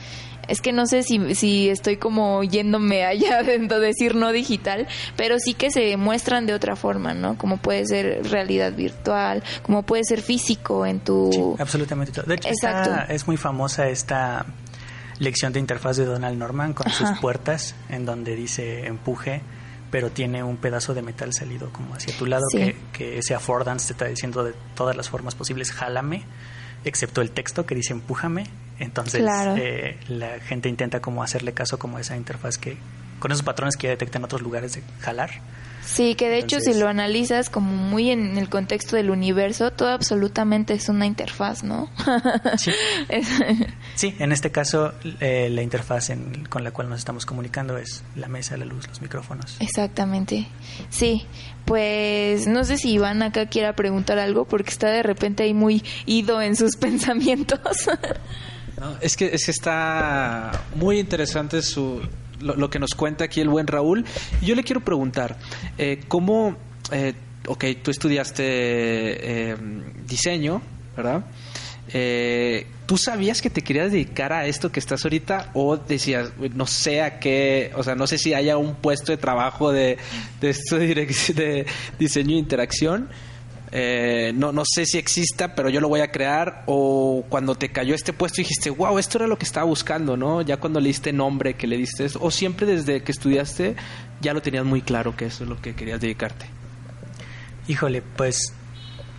es 0.49 0.61
que 0.61 0.73
no 0.73 0.87
sé 0.87 1.03
si, 1.03 1.35
si 1.35 1.69
estoy 1.69 1.97
como 1.97 2.43
yéndome 2.43 3.05
allá 3.05 3.43
de 3.43 3.59
decir 3.59 4.15
no 4.15 4.33
digital, 4.33 4.87
pero 5.17 5.39
sí 5.39 5.55
que 5.55 5.71
se 5.71 5.97
muestran 5.97 6.47
de 6.47 6.55
otra 6.55 6.77
forma, 6.77 7.15
¿no? 7.15 7.39
Como 7.39 7.59
puede 7.59 7.87
ser 7.87 8.31
realidad 8.31 8.73
virtual, 8.73 9.43
como 9.63 9.83
puede 9.83 10.05
ser 10.05 10.23
físico 10.23 10.87
en 10.87 11.01
tu... 11.01 11.31
Sí, 11.33 11.63
absolutamente. 11.63 12.23
De 12.23 12.35
hecho, 12.35 12.49
es 13.09 13.27
muy 13.27 13.37
famosa 13.37 13.89
esta 13.89 14.47
lección 15.19 15.53
de 15.53 15.61
interfaz 15.61 15.97
de 15.97 16.05
Donald 16.05 16.39
Norman 16.39 16.73
con 16.73 16.91
sus 16.91 17.09
puertas 17.21 17.75
en 17.89 18.05
donde 18.05 18.35
dice 18.35 18.87
empuje 18.87 19.41
pero 19.93 20.11
tiene 20.11 20.43
un 20.43 20.57
pedazo 20.57 20.95
de 20.95 21.03
metal 21.03 21.35
salido 21.35 21.71
como 21.71 21.95
hacia 21.95 22.17
tu 22.17 22.25
lado 22.25 22.45
que, 22.51 22.75
que 22.95 23.19
ese 23.19 23.35
affordance 23.35 23.89
te 23.89 23.93
está 23.93 24.07
diciendo 24.07 24.43
de 24.43 24.55
todas 24.75 24.97
las 24.97 25.11
formas 25.11 25.35
posibles, 25.35 25.71
jálame, 25.71 26.25
excepto 26.83 27.21
el 27.21 27.31
texto 27.31 27.67
que 27.67 27.75
dice 27.75 27.93
empújame 27.93 28.47
entonces 28.79 29.25
eh, 29.57 29.99
la 30.09 30.41
gente 30.41 30.69
intenta 30.69 31.01
como 31.01 31.23
hacerle 31.23 31.53
caso 31.53 31.79
como 31.79 31.99
a 31.99 32.01
esa 32.01 32.17
interfaz 32.17 32.59
que 32.59 32.77
con 33.19 33.31
esos 33.31 33.45
patrones 33.45 33.77
que 33.77 33.87
ya 33.87 33.91
detectan 33.91 34.25
otros 34.25 34.43
lugares 34.43 34.75
de 34.75 34.83
jalar. 35.01 35.31
Sí, 35.85 36.15
que 36.15 36.29
de 36.29 36.39
hecho 36.39 36.61
si 36.61 36.75
lo 36.75 36.89
analizas 36.89 37.51
como 37.51 37.73
muy 37.73 38.11
en 38.11 38.39
el 38.39 38.49
contexto 38.49 38.97
del 38.97 39.11
universo, 39.11 39.73
todo 39.73 39.91
absolutamente 39.91 40.75
es 40.75 40.89
una 40.89 41.07
interfaz, 41.07 41.65
¿no? 41.65 41.91
sí. 42.57 42.71
sí, 43.95 44.15
en 44.19 44.33
este 44.33 44.51
caso 44.51 44.93
eh, 45.21 45.49
la 45.51 45.63
interfaz 45.63 46.11
con 46.49 46.65
la 46.65 46.71
cual 46.71 46.89
nos 46.89 46.99
estamos 46.99 47.27
comunicando 47.27 47.79
es 47.79 48.05
la 48.17 48.29
mesa, 48.29 48.57
la 48.57 48.65
luz, 48.65 48.89
los 48.89 49.03
micrófonos. 49.03 49.57
Exactamente. 49.61 50.47
Sí, 50.89 51.27
pues 51.65 52.47
no 52.47 52.65
sé 52.65 52.77
si 52.77 52.93
Iván 52.93 53.23
acá 53.23 53.47
quiera 53.47 53.75
preguntar 53.75 54.19
algo 54.19 54.45
porque 54.45 54.71
está 54.71 54.89
de 54.89 55.03
repente 55.03 55.43
ahí 55.43 55.55
muy 55.55 55.85
ido 56.07 56.41
en 56.41 56.57
sus 56.57 56.77
pensamientos. 56.81 57.89
Es, 59.01 59.17
que, 59.17 59.27
es 59.33 59.49
está 59.49 60.51
muy 60.75 60.99
interesante 60.99 61.63
su, 61.63 62.01
lo, 62.41 62.71
que 62.71 62.79
nos 62.79 62.95
cuenta 62.95 63.25
aquí 63.25 63.41
el 63.41 63.49
buen 63.49 63.67
Raúl. 63.67 64.05
Yo 64.41 64.55
le 64.55 64.63
quiero 64.63 64.81
preguntar, 64.81 65.39
eh, 65.79 66.01
¿cómo, 66.09 66.57
eh, 66.91 67.15
ok, 67.47 67.65
tú 67.83 67.91
estudiaste 67.91 68.43
eh, 68.45 69.57
diseño, 70.07 70.63
¿verdad? 70.97 71.25
Eh, 71.95 72.67
¿Tú 72.87 72.97
sabías 72.97 73.41
que 73.41 73.51
te 73.51 73.63
querías 73.63 73.93
dedicar 73.93 74.33
a 74.33 74.47
esto 74.47 74.71
que 74.71 74.81
estás 74.81 75.05
ahorita 75.05 75.51
o 75.55 75.77
decías, 75.77 76.33
no 76.55 76.67
sé 76.67 77.03
a 77.03 77.19
qué, 77.19 77.71
o 77.75 77.83
sea, 77.83 77.95
no 77.95 78.07
sé 78.07 78.19
si 78.19 78.35
haya 78.35 78.57
un 78.57 78.75
puesto 78.75 79.13
de 79.13 79.19
trabajo 79.19 79.73
de, 79.73 79.99
de 80.41 80.51
esto 80.51 80.79
de, 80.79 80.95
de 80.95 81.67
diseño 81.99 82.37
e 82.37 82.39
interacción? 82.39 83.09
Eh, 83.75 84.33
no, 84.35 84.53
no 84.53 84.65
sé 84.67 84.85
si 84.85 84.99
exista, 84.99 85.55
pero 85.55 85.71
yo 85.71 85.81
lo 85.81 85.89
voy 85.89 86.01
a 86.01 86.11
crear. 86.11 86.63
O 86.67 87.25
cuando 87.29 87.55
te 87.55 87.71
cayó 87.71 87.95
este 87.95 88.13
puesto 88.13 88.37
dijiste, 88.37 88.71
wow, 88.71 88.99
esto 88.99 89.19
era 89.19 89.27
lo 89.27 89.39
que 89.39 89.45
estaba 89.45 89.67
buscando, 89.67 90.17
¿no? 90.17 90.43
Ya 90.43 90.59
cuando 90.59 90.79
le 90.81 90.89
diste 90.89 91.13
nombre, 91.13 91.55
que 91.55 91.67
le 91.67 91.77
diste 91.77 92.07
O 92.21 92.31
siempre 92.31 92.67
desde 92.67 93.03
que 93.03 93.13
estudiaste 93.13 93.77
ya 94.21 94.35
lo 94.35 94.43
tenías 94.43 94.65
muy 94.65 94.83
claro 94.83 95.17
que 95.17 95.27
eso 95.27 95.45
es 95.45 95.51
lo 95.51 95.61
que 95.61 95.75
querías 95.75 96.01
dedicarte. 96.01 96.47
Híjole, 97.67 98.03
pues 98.03 98.55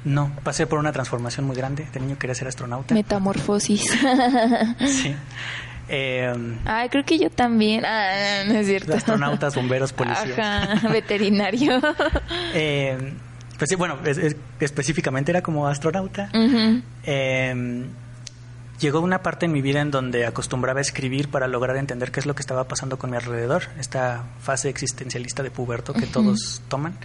no, 0.05 0.31
pasé 0.43 0.67
por 0.67 0.79
una 0.79 0.91
transformación 0.91 1.45
muy 1.45 1.55
grande. 1.55 1.87
De 1.91 1.99
niño 1.99 2.17
quería 2.17 2.35
ser 2.35 2.47
astronauta. 2.47 2.93
Metamorfosis. 2.93 3.81
sí. 4.85 5.15
Eh, 5.89 6.33
Ay, 6.63 6.87
creo 6.87 7.03
que 7.03 7.19
yo 7.19 7.29
también. 7.29 7.83
Ah, 7.85 8.43
no 8.47 8.53
es 8.53 8.67
cierto. 8.67 8.93
Astronautas, 8.93 9.53
bomberos, 9.53 9.91
policías. 9.91 10.39
Ajá, 10.39 10.87
veterinario. 10.87 11.77
eh, 12.53 13.13
pues 13.57 13.69
sí, 13.69 13.75
bueno, 13.75 13.97
específicamente 14.59 15.31
era 15.31 15.41
como 15.41 15.67
astronauta. 15.67 16.29
Em, 17.03 17.85
llegó 18.79 18.99
una 18.99 19.21
parte 19.21 19.45
en 19.45 19.51
mi 19.51 19.61
vida 19.61 19.81
en 19.81 19.91
donde 19.91 20.25
acostumbraba 20.25 20.79
a 20.79 20.81
escribir 20.81 21.29
para 21.29 21.47
lograr 21.47 21.77
entender 21.77 22.11
qué 22.11 22.19
es 22.19 22.25
lo 22.25 22.35
que 22.35 22.41
estaba 22.41 22.67
pasando 22.67 22.97
con 22.97 23.11
mi 23.11 23.17
alrededor, 23.17 23.63
esta 23.79 24.25
fase 24.41 24.69
existencialista 24.69 25.43
de 25.43 25.51
puberto 25.51 25.93
que 25.93 26.07
todos 26.07 26.61
toman. 26.67 26.97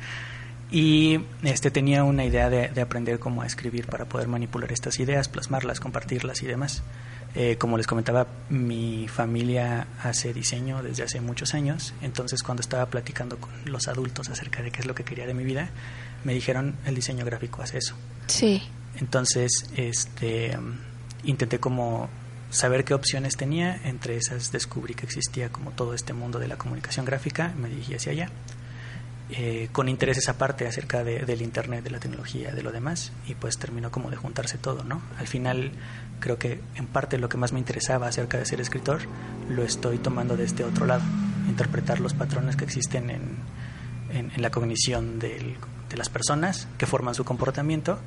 Y 0.70 1.20
este 1.44 1.70
tenía 1.70 2.04
una 2.04 2.24
idea 2.24 2.50
de, 2.50 2.80
aprender 2.80 3.18
cómo 3.18 3.42
a 3.42 3.46
escribir 3.46 3.86
para 3.86 4.04
poder 4.04 4.28
manipular 4.28 4.70
estas 4.70 5.00
ideas, 5.00 5.28
plasmarlas, 5.28 5.80
compartirlas 5.80 6.42
y 6.42 6.46
demás. 6.46 6.82
Eh, 7.34 7.56
como 7.58 7.76
les 7.76 7.86
comentaba, 7.86 8.26
mi 8.48 9.06
familia 9.06 9.86
hace 10.02 10.32
diseño 10.32 10.82
desde 10.82 11.04
hace 11.04 11.20
muchos 11.20 11.54
años, 11.54 11.94
entonces 12.00 12.42
cuando 12.42 12.62
estaba 12.62 12.86
platicando 12.86 13.36
con 13.36 13.50
los 13.66 13.86
adultos 13.86 14.30
acerca 14.30 14.62
de 14.62 14.70
qué 14.70 14.80
es 14.80 14.86
lo 14.86 14.94
que 14.94 15.04
quería 15.04 15.26
de 15.26 15.34
mi 15.34 15.44
vida, 15.44 15.68
me 16.24 16.34
dijeron 16.34 16.76
el 16.84 16.94
diseño 16.94 17.24
gráfico 17.24 17.62
hace 17.62 17.78
eso. 17.78 17.94
Sí. 18.26 18.62
Entonces, 18.96 19.70
este, 19.76 20.56
intenté 21.24 21.58
como 21.58 22.08
saber 22.50 22.84
qué 22.84 22.94
opciones 22.94 23.36
tenía, 23.36 23.76
entre 23.84 24.16
esas 24.16 24.50
descubrí 24.52 24.94
que 24.94 25.04
existía 25.06 25.50
como 25.50 25.70
todo 25.72 25.94
este 25.94 26.12
mundo 26.12 26.38
de 26.38 26.48
la 26.48 26.56
comunicación 26.56 27.04
gráfica, 27.04 27.52
me 27.56 27.68
dirigí 27.68 27.94
hacia 27.94 28.12
allá. 28.12 28.30
Eh, 29.30 29.68
con 29.72 29.90
intereses 29.90 30.26
aparte 30.30 30.66
acerca 30.66 31.04
de, 31.04 31.26
del 31.26 31.42
internet, 31.42 31.84
de 31.84 31.90
la 31.90 32.00
tecnología, 32.00 32.50
de 32.52 32.62
lo 32.62 32.72
demás, 32.72 33.12
y 33.26 33.34
pues 33.34 33.58
terminó 33.58 33.90
como 33.90 34.10
de 34.10 34.16
juntarse 34.16 34.56
todo, 34.56 34.84
¿no? 34.84 35.02
Al 35.18 35.26
final 35.26 35.72
creo 36.18 36.38
que 36.38 36.60
en 36.76 36.86
parte 36.86 37.18
lo 37.18 37.28
que 37.28 37.36
más 37.36 37.52
me 37.52 37.58
interesaba 37.58 38.08
acerca 38.08 38.38
de 38.38 38.46
ser 38.46 38.60
escritor 38.62 39.00
lo 39.50 39.64
estoy 39.64 39.98
tomando 39.98 40.38
de 40.38 40.44
este 40.44 40.64
otro 40.64 40.86
lado, 40.86 41.02
interpretar 41.46 42.00
los 42.00 42.14
patrones 42.14 42.56
que 42.56 42.64
existen 42.64 43.10
en, 43.10 43.36
en, 44.10 44.40
la 44.40 44.50
cognición 44.50 45.18
de 45.88 45.96
las 45.96 46.08
personas 46.08 46.68
que 46.78 46.86
forman 46.86 47.14
su 47.14 47.24
comportamiento 47.24 47.98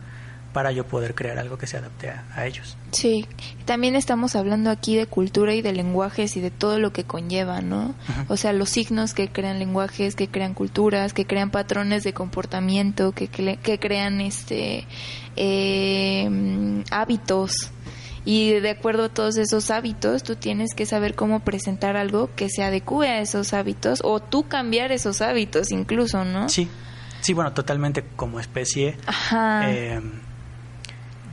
para 0.54 0.72
yo 0.72 0.86
poder 0.86 1.16
crear 1.16 1.40
algo 1.40 1.58
que 1.58 1.66
se 1.66 1.78
adapte 1.78 2.10
a, 2.10 2.46
ellos. 2.46 2.76
Sí, 2.92 3.26
también 3.64 3.96
estamos 3.96 4.36
hablando 4.36 4.70
aquí 4.70 4.98
de 4.98 5.06
cultura 5.06 5.54
y 5.54 5.62
de 5.62 5.72
lenguajes 5.72 6.36
y 6.36 6.42
de 6.42 6.52
todo 6.52 6.78
lo 6.78 6.92
que 6.92 7.06
conlleva, 7.06 7.62
¿no? 7.62 7.96
O 8.28 8.36
sea, 8.36 8.52
los 8.52 8.70
signos 8.70 9.14
que 9.14 9.30
crean 9.30 9.60
lenguajes, 9.60 10.16
que 10.16 10.28
crean 10.28 10.54
culturas, 10.54 11.14
que 11.14 11.26
crean 11.26 11.52
patrones 11.52 12.04
de 12.04 12.14
comportamiento, 12.14 13.14
que, 13.14 13.30
que 13.30 13.80
crean 13.80 14.20
este 14.20 14.86
eh, 15.38 16.84
hábitos 16.92 17.72
y 18.24 18.52
de 18.52 18.70
acuerdo 18.70 19.06
a 19.06 19.10
todos 19.10 19.38
esos 19.38 19.72
hábitos, 19.72 20.24
tú 20.24 20.36
tienes 20.36 20.76
que 20.76 20.86
saber 20.86 21.16
cómo 21.16 21.40
presentar 21.40 21.98
algo 21.98 22.30
que 22.36 22.50
se 22.50 22.64
adecue 22.64 23.08
a 23.08 23.20
esos 23.20 23.54
hábitos 23.54 24.02
o 24.04 24.20
tú 24.20 24.48
cambiar 24.48 24.92
esos 24.92 25.22
hábitos 25.22 25.72
incluso, 25.72 26.24
¿no? 26.24 26.48
Sí, 26.48 26.68
sí, 27.22 27.34
bueno, 27.34 27.54
totalmente 27.54 28.04
como 28.16 28.40
especie. 28.40 28.98
Eh, 29.66 30.02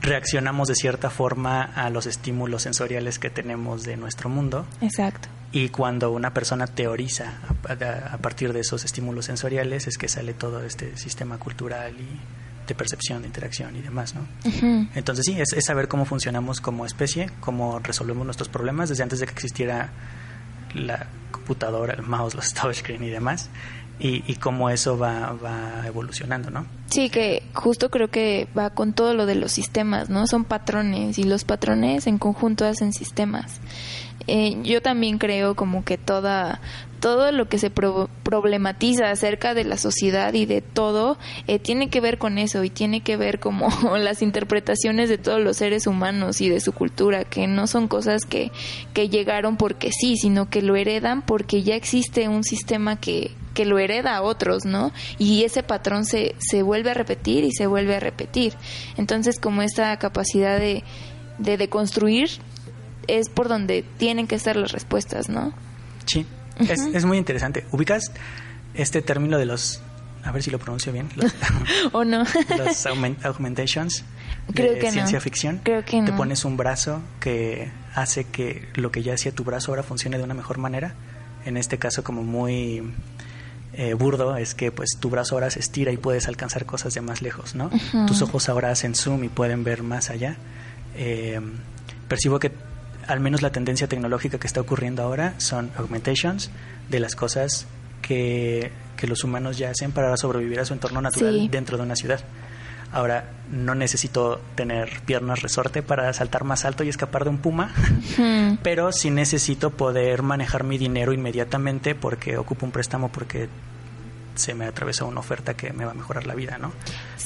reaccionamos 0.01 0.67
de 0.69 0.75
cierta 0.75 1.09
forma 1.09 1.61
a 1.63 1.89
los 1.89 2.05
estímulos 2.05 2.63
sensoriales 2.63 3.19
que 3.19 3.29
tenemos 3.29 3.83
de 3.83 3.97
nuestro 3.97 4.29
mundo. 4.29 4.65
Exacto. 4.81 5.27
Y 5.51 5.69
cuando 5.69 6.11
una 6.11 6.33
persona 6.33 6.67
teoriza 6.67 7.39
a, 7.67 8.13
a 8.13 8.17
partir 8.17 8.53
de 8.53 8.61
esos 8.61 8.85
estímulos 8.85 9.25
sensoriales 9.25 9.87
es 9.87 9.97
que 9.97 10.07
sale 10.07 10.33
todo 10.33 10.63
este 10.63 10.95
sistema 10.95 11.37
cultural 11.37 11.95
y 11.99 12.19
de 12.69 12.75
percepción, 12.75 13.21
de 13.21 13.27
interacción 13.27 13.75
y 13.75 13.81
demás, 13.81 14.15
¿no? 14.15 14.25
Entonces 14.95 15.25
sí, 15.25 15.37
es, 15.39 15.65
saber 15.65 15.87
cómo 15.87 16.05
funcionamos 16.05 16.61
como 16.61 16.85
especie, 16.85 17.29
cómo 17.41 17.79
resolvemos 17.79 18.23
nuestros 18.25 18.47
problemas 18.47 18.89
desde 18.89 19.03
antes 19.03 19.19
de 19.19 19.25
que 19.25 19.33
existiera 19.33 19.89
la 20.73 21.07
computadora, 21.31 21.95
el 21.95 22.03
mouse, 22.03 22.35
los 22.35 22.53
touchscreen 22.53 23.03
y 23.03 23.09
demás, 23.09 23.49
y, 23.99 24.23
y 24.31 24.35
cómo 24.35 24.69
eso 24.69 24.97
va, 24.97 25.83
evolucionando, 25.85 26.49
¿no? 26.49 26.65
Sí, 26.89 27.09
que 27.09 27.43
justo 27.53 27.89
creo 27.89 28.09
que 28.09 28.47
va 28.57 28.71
con 28.71 28.93
todo 28.93 29.13
lo 29.13 29.25
de 29.25 29.35
los 29.35 29.51
sistemas, 29.51 30.09
¿no? 30.09 30.25
Son 30.27 30.45
patrones 30.45 31.19
y 31.19 31.23
los 31.23 31.43
patrones 31.43 32.07
en 32.07 32.17
conjunto 32.17 32.65
hacen 32.65 32.93
sistemas. 32.93 33.59
Eh, 34.27 34.57
yo 34.63 34.81
también 34.81 35.17
creo 35.17 35.55
como 35.55 35.83
que 35.83 35.97
toda 35.97 36.61
todo 36.99 37.31
lo 37.31 37.47
que 37.47 37.57
se 37.57 37.69
problematiza 37.69 39.09
acerca 39.09 39.53
de 39.53 39.63
la 39.63 39.77
sociedad 39.77 40.33
y 40.33 40.45
de 40.45 40.61
todo 40.61 41.17
eh, 41.47 41.57
tiene 41.57 41.89
que 41.89 42.01
ver 42.01 42.17
con 42.17 42.37
eso 42.37 42.63
y 42.63 42.69
tiene 42.69 43.01
que 43.01 43.17
ver 43.17 43.39
como 43.39 43.69
las 43.97 44.21
interpretaciones 44.21 45.09
de 45.09 45.17
todos 45.17 45.41
los 45.41 45.57
seres 45.57 45.87
humanos 45.87 46.41
y 46.41 46.49
de 46.49 46.59
su 46.59 46.73
cultura, 46.73 47.23
que 47.23 47.47
no 47.47 47.67
son 47.67 47.87
cosas 47.87 48.25
que, 48.25 48.51
que 48.93 49.09
llegaron 49.09 49.57
porque 49.57 49.91
sí, 49.91 50.17
sino 50.17 50.49
que 50.49 50.61
lo 50.61 50.75
heredan 50.75 51.21
porque 51.21 51.63
ya 51.63 51.75
existe 51.75 52.27
un 52.27 52.43
sistema 52.43 52.97
que, 52.97 53.31
que 53.53 53.65
lo 53.65 53.79
hereda 53.79 54.15
a 54.15 54.21
otros, 54.21 54.65
¿no? 54.65 54.91
Y 55.17 55.43
ese 55.43 55.63
patrón 55.63 56.05
se, 56.05 56.35
se 56.39 56.61
vuelve 56.61 56.91
a 56.91 56.93
repetir 56.93 57.43
y 57.43 57.51
se 57.51 57.67
vuelve 57.67 57.95
a 57.95 57.99
repetir. 57.99 58.53
Entonces, 58.97 59.39
como 59.39 59.61
esta 59.61 59.97
capacidad 59.97 60.59
de, 60.59 60.83
de, 61.37 61.57
de 61.57 61.69
construir 61.69 62.29
es 63.07 63.29
por 63.29 63.49
donde 63.49 63.83
tienen 63.97 64.27
que 64.27 64.39
ser 64.39 64.55
las 64.55 64.71
respuestas, 64.71 65.29
¿no? 65.29 65.53
Sí, 66.05 66.25
es, 66.59 66.79
es, 66.93 67.05
muy 67.05 67.17
interesante. 67.17 67.65
¿Ubicas 67.71 68.11
este 68.73 69.01
término 69.01 69.37
de 69.37 69.45
los, 69.45 69.81
a 70.23 70.31
ver 70.31 70.43
si 70.43 70.51
lo 70.51 70.59
pronuncio 70.59 70.93
bien, 70.93 71.09
los, 71.15 71.33
o 71.91 72.03
no? 72.03 72.23
los 72.57 72.85
augmentations 72.85 74.03
Creo 74.53 74.73
de 74.73 74.79
que 74.79 74.91
ciencia 74.91 75.19
ficción? 75.21 75.61
Creo 75.63 75.83
que 75.85 75.99
no. 76.01 76.05
Te 76.05 76.13
pones 76.13 76.45
un 76.45 76.57
brazo 76.57 77.01
que 77.19 77.71
hace 77.93 78.25
que 78.25 78.67
lo 78.75 78.91
que 78.91 79.03
ya 79.03 79.13
hacía 79.13 79.31
tu 79.31 79.43
brazo 79.43 79.71
ahora 79.71 79.83
funcione 79.83 80.17
de 80.17 80.23
una 80.23 80.33
mejor 80.33 80.57
manera. 80.57 80.95
En 81.45 81.57
este 81.57 81.77
caso 81.77 82.03
como 82.03 82.23
muy 82.23 82.93
eh, 83.79 83.93
burdo 83.93 84.35
es 84.35 84.55
que 84.55 84.73
pues 84.73 84.97
tu 84.99 85.09
brazo 85.09 85.35
ahora 85.35 85.49
se 85.49 85.61
estira 85.61 85.89
y 85.93 85.95
puedes 85.95 86.27
alcanzar 86.27 86.65
cosas 86.65 86.93
de 86.93 86.99
más 86.99 87.21
lejos, 87.21 87.55
¿no? 87.55 87.71
Tus 88.07 88.21
ojos 88.21 88.49
ahora 88.49 88.71
hacen 88.71 88.93
zoom 88.93 89.23
y 89.23 89.29
pueden 89.29 89.63
ver 89.63 89.83
más 89.83 90.09
allá. 90.09 90.35
Eh, 90.97 91.39
percibo 92.09 92.39
que 92.39 92.51
al 93.07 93.21
menos 93.21 93.41
la 93.41 93.53
tendencia 93.53 93.87
tecnológica 93.87 94.37
que 94.37 94.47
está 94.47 94.59
ocurriendo 94.59 95.01
ahora 95.01 95.33
son 95.37 95.71
augmentations 95.77 96.51
de 96.89 96.99
las 96.99 97.15
cosas 97.15 97.67
que, 98.01 98.69
los 99.07 99.23
humanos 99.23 99.57
ya 99.57 99.69
hacen 99.69 99.93
para 99.93 100.17
sobrevivir 100.17 100.59
a 100.59 100.65
su 100.65 100.73
entorno 100.73 101.01
natural 101.01 101.49
dentro 101.49 101.77
de 101.77 101.83
una 101.83 101.95
ciudad. 101.95 102.19
Ahora, 102.91 103.31
no 103.49 103.75
necesito 103.75 104.41
tener 104.55 104.89
piernas 105.05 105.41
resorte 105.41 105.83
para 105.83 106.11
saltar 106.11 106.43
más 106.43 106.65
alto 106.65 106.83
y 106.83 106.89
escapar 106.89 107.23
de 107.23 107.29
un 107.29 107.37
puma, 107.37 107.73
pero 108.63 108.91
sí 108.91 109.09
necesito 109.09 109.69
poder 109.69 110.21
manejar 110.21 110.65
mi 110.65 110.77
dinero 110.77 111.13
inmediatamente 111.13 111.95
porque 111.95 112.35
ocupo 112.35 112.65
un 112.65 112.73
préstamo 112.73 113.09
porque 113.09 113.47
se 114.35 114.53
me 114.53 114.65
atravesó 114.65 115.07
una 115.07 115.19
oferta 115.19 115.55
que 115.55 115.73
me 115.73 115.85
va 115.85 115.91
a 115.91 115.93
mejorar 115.93 116.25
la 116.25 116.35
vida, 116.35 116.57
¿no? 116.57 116.71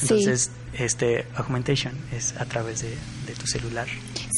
Entonces, 0.01 0.51
este 0.73 1.25
augmentation 1.35 1.93
es 2.11 2.35
a 2.37 2.45
través 2.45 2.81
de, 2.81 2.97
tu 3.33 3.47
celular. 3.47 3.87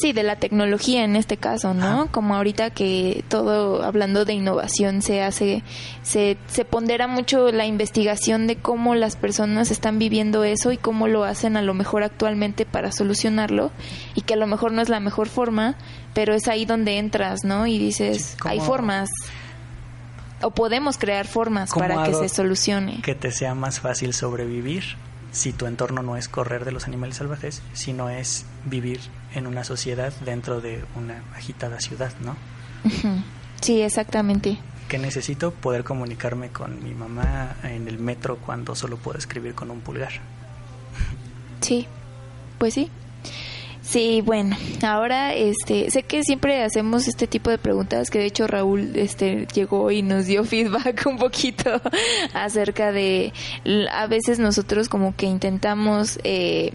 Sí, 0.00 0.12
de 0.12 0.22
la 0.22 0.36
tecnología 0.36 1.04
en 1.04 1.16
este 1.16 1.36
caso, 1.36 1.74
¿no? 1.74 2.10
Como 2.10 2.34
ahorita 2.34 2.70
que 2.70 3.24
todo, 3.28 3.82
hablando 3.82 4.24
de 4.24 4.32
innovación, 4.32 5.02
se 5.02 5.22
hace, 5.22 5.62
se, 6.02 6.38
se 6.46 6.64
pondera 6.64 7.06
mucho 7.06 7.52
la 7.52 7.66
investigación 7.66 8.46
de 8.46 8.56
cómo 8.56 8.94
las 8.94 9.16
personas 9.16 9.70
están 9.70 9.98
viviendo 9.98 10.44
eso 10.44 10.72
y 10.72 10.78
cómo 10.78 11.08
lo 11.08 11.24
hacen 11.24 11.56
a 11.56 11.62
lo 11.62 11.74
mejor 11.74 12.02
actualmente 12.04 12.64
para 12.64 12.90
solucionarlo 12.90 13.70
y 14.14 14.22
que 14.22 14.34
a 14.34 14.38
lo 14.38 14.46
mejor 14.46 14.72
no 14.72 14.80
es 14.80 14.88
la 14.88 15.00
mejor 15.00 15.28
forma, 15.28 15.76
pero 16.14 16.34
es 16.34 16.48
ahí 16.48 16.64
donde 16.64 16.98
entras, 16.98 17.44
¿no? 17.44 17.66
Y 17.66 17.78
dices, 17.78 18.36
hay 18.44 18.60
formas 18.60 19.10
o 20.42 20.50
podemos 20.50 20.98
crear 20.98 21.26
formas 21.26 21.70
para 21.72 22.04
que 22.04 22.14
se 22.14 22.28
solucione. 22.28 23.00
Que 23.02 23.14
te 23.14 23.30
sea 23.32 23.54
más 23.54 23.80
fácil 23.80 24.12
sobrevivir 24.14 24.96
si 25.32 25.52
tu 25.52 25.66
entorno 25.66 26.02
no 26.02 26.16
es 26.16 26.28
correr 26.28 26.64
de 26.64 26.72
los 26.72 26.86
animales 26.86 27.16
salvajes, 27.16 27.62
sino 27.74 28.08
es 28.08 28.46
vivir 28.64 29.00
en 29.34 29.46
una 29.46 29.64
sociedad 29.64 30.12
dentro 30.24 30.60
de 30.60 30.84
una 30.94 31.22
agitada 31.34 31.80
ciudad, 31.80 32.12
¿no? 32.20 32.36
Sí, 33.60 33.82
exactamente. 33.82 34.58
¿Qué 34.88 34.98
necesito? 34.98 35.50
Poder 35.50 35.82
comunicarme 35.84 36.50
con 36.50 36.82
mi 36.82 36.94
mamá 36.94 37.56
en 37.64 37.88
el 37.88 37.98
metro 37.98 38.36
cuando 38.38 38.74
solo 38.74 38.96
puedo 38.96 39.18
escribir 39.18 39.54
con 39.54 39.70
un 39.70 39.80
pulgar. 39.80 40.12
Sí, 41.60 41.86
pues 42.58 42.74
sí. 42.74 42.90
Sí, 43.86 44.20
bueno, 44.20 44.56
ahora 44.82 45.32
este, 45.32 45.92
sé 45.92 46.02
que 46.02 46.24
siempre 46.24 46.64
hacemos 46.64 47.06
este 47.06 47.28
tipo 47.28 47.50
de 47.50 47.58
preguntas, 47.58 48.10
que 48.10 48.18
de 48.18 48.26
hecho 48.26 48.48
Raúl 48.48 48.96
este 48.96 49.46
llegó 49.54 49.92
y 49.92 50.02
nos 50.02 50.26
dio 50.26 50.42
feedback 50.44 51.06
un 51.06 51.16
poquito 51.16 51.80
acerca 52.34 52.90
de 52.90 53.32
a 53.92 54.08
veces 54.08 54.40
nosotros 54.40 54.88
como 54.88 55.14
que 55.14 55.26
intentamos 55.26 56.18
eh, 56.24 56.72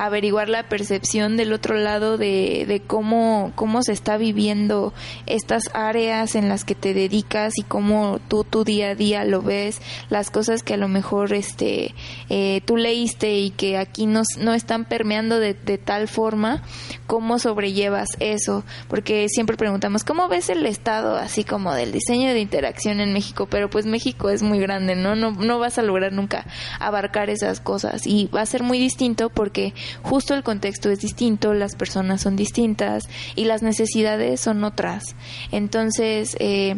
averiguar 0.00 0.48
la 0.48 0.66
percepción 0.66 1.36
del 1.36 1.52
otro 1.52 1.76
lado 1.76 2.16
de, 2.16 2.64
de 2.66 2.80
cómo, 2.80 3.52
cómo 3.54 3.82
se 3.82 3.92
está 3.92 4.16
viviendo 4.16 4.94
estas 5.26 5.64
áreas 5.74 6.34
en 6.34 6.48
las 6.48 6.64
que 6.64 6.74
te 6.74 6.94
dedicas 6.94 7.52
y 7.58 7.62
cómo 7.64 8.18
tú 8.28 8.44
tu 8.44 8.64
día 8.64 8.90
a 8.90 8.94
día 8.94 9.24
lo 9.24 9.42
ves, 9.42 9.82
las 10.08 10.30
cosas 10.30 10.62
que 10.62 10.72
a 10.72 10.78
lo 10.78 10.88
mejor 10.88 11.34
este 11.34 11.94
eh, 12.30 12.62
tú 12.64 12.78
leíste 12.78 13.38
y 13.38 13.50
que 13.50 13.76
aquí 13.76 14.06
no, 14.06 14.22
no 14.38 14.54
están 14.54 14.86
permeando 14.86 15.38
de, 15.38 15.52
de 15.52 15.76
tal 15.76 16.08
forma, 16.08 16.62
cómo 17.06 17.38
sobrellevas 17.38 18.08
eso, 18.20 18.64
porque 18.88 19.28
siempre 19.28 19.58
preguntamos, 19.58 20.02
¿cómo 20.02 20.28
ves 20.28 20.48
el 20.48 20.64
estado 20.64 21.16
así 21.16 21.44
como 21.44 21.74
del 21.74 21.92
diseño 21.92 22.32
de 22.32 22.40
interacción 22.40 23.00
en 23.00 23.12
México? 23.12 23.48
Pero 23.50 23.68
pues 23.68 23.84
México 23.84 24.30
es 24.30 24.42
muy 24.42 24.60
grande, 24.60 24.96
¿no? 24.96 25.14
No, 25.14 25.32
no 25.32 25.58
vas 25.58 25.78
a 25.78 25.82
lograr 25.82 26.12
nunca 26.12 26.46
abarcar 26.78 27.28
esas 27.28 27.60
cosas 27.60 28.06
y 28.06 28.28
va 28.28 28.40
a 28.40 28.46
ser 28.46 28.62
muy 28.62 28.78
distinto 28.78 29.28
porque 29.28 29.74
justo 30.02 30.34
el 30.34 30.42
contexto 30.42 30.90
es 30.90 31.00
distinto, 31.00 31.54
las 31.54 31.74
personas 31.76 32.22
son 32.22 32.36
distintas 32.36 33.04
y 33.34 33.44
las 33.44 33.62
necesidades 33.62 34.40
son 34.40 34.64
otras. 34.64 35.14
Entonces, 35.50 36.36
eh, 36.40 36.76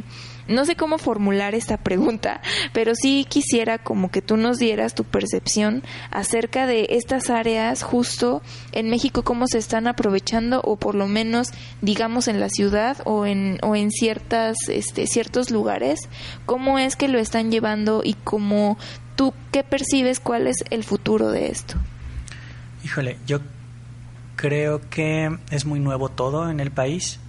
no 0.48 0.64
sé 0.64 0.74
cómo 0.74 0.98
formular 0.98 1.54
esta 1.54 1.76
pregunta, 1.76 2.40
pero 2.72 2.94
sí 2.94 3.26
quisiera 3.28 3.78
como 3.78 4.10
que 4.10 4.22
tú 4.22 4.36
nos 4.36 4.58
dieras 4.58 4.94
tu 4.94 5.04
percepción 5.04 5.82
acerca 6.10 6.66
de 6.66 6.88
estas 6.90 7.30
áreas 7.30 7.82
justo 7.82 8.42
en 8.72 8.90
México, 8.90 9.22
cómo 9.22 9.46
se 9.46 9.58
están 9.58 9.86
aprovechando 9.86 10.60
o 10.62 10.76
por 10.76 10.94
lo 10.94 11.06
menos 11.06 11.48
digamos 11.80 12.26
en 12.26 12.40
la 12.40 12.48
ciudad 12.48 12.98
o 13.04 13.24
en, 13.26 13.58
o 13.62 13.76
en 13.76 13.90
ciertas, 13.90 14.56
este, 14.68 15.06
ciertos 15.06 15.50
lugares, 15.50 16.00
cómo 16.44 16.78
es 16.78 16.96
que 16.96 17.08
lo 17.08 17.18
están 17.18 17.52
llevando 17.52 18.02
y 18.04 18.14
cómo 18.14 18.78
tú 19.14 19.34
qué 19.52 19.62
percibes 19.62 20.18
cuál 20.18 20.48
es 20.48 20.56
el 20.70 20.82
futuro 20.82 21.30
de 21.30 21.48
esto. 21.48 21.76
Híjole, 22.84 23.18
yo 23.26 23.40
creo 24.36 24.80
que 24.90 25.36
es 25.50 25.64
muy 25.64 25.80
nuevo 25.80 26.08
todo 26.08 26.50
en 26.50 26.60
el 26.60 26.70
país 26.70 27.20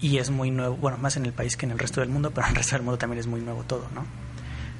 y 0.00 0.18
es 0.18 0.30
muy 0.30 0.50
nuevo, 0.50 0.76
bueno, 0.76 0.98
más 0.98 1.16
en 1.16 1.26
el 1.26 1.32
país 1.32 1.56
que 1.56 1.66
en 1.66 1.72
el 1.72 1.78
resto 1.78 2.00
del 2.00 2.10
mundo, 2.10 2.30
pero 2.34 2.46
en 2.46 2.50
el 2.50 2.56
resto 2.56 2.76
del 2.76 2.84
mundo 2.84 2.98
también 2.98 3.20
es 3.20 3.26
muy 3.26 3.40
nuevo 3.40 3.64
todo, 3.64 3.86
¿no? 3.94 4.04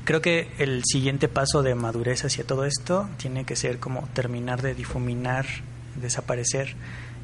Creo 0.04 0.22
que 0.22 0.52
el 0.58 0.84
siguiente 0.84 1.26
paso 1.26 1.64
de 1.64 1.74
madurez 1.74 2.24
hacia 2.24 2.44
todo 2.44 2.64
esto 2.64 3.08
tiene 3.16 3.44
que 3.44 3.56
ser 3.56 3.80
como 3.80 4.06
terminar 4.14 4.62
de 4.62 4.72
difuminar, 4.72 5.46
desaparecer 6.00 6.76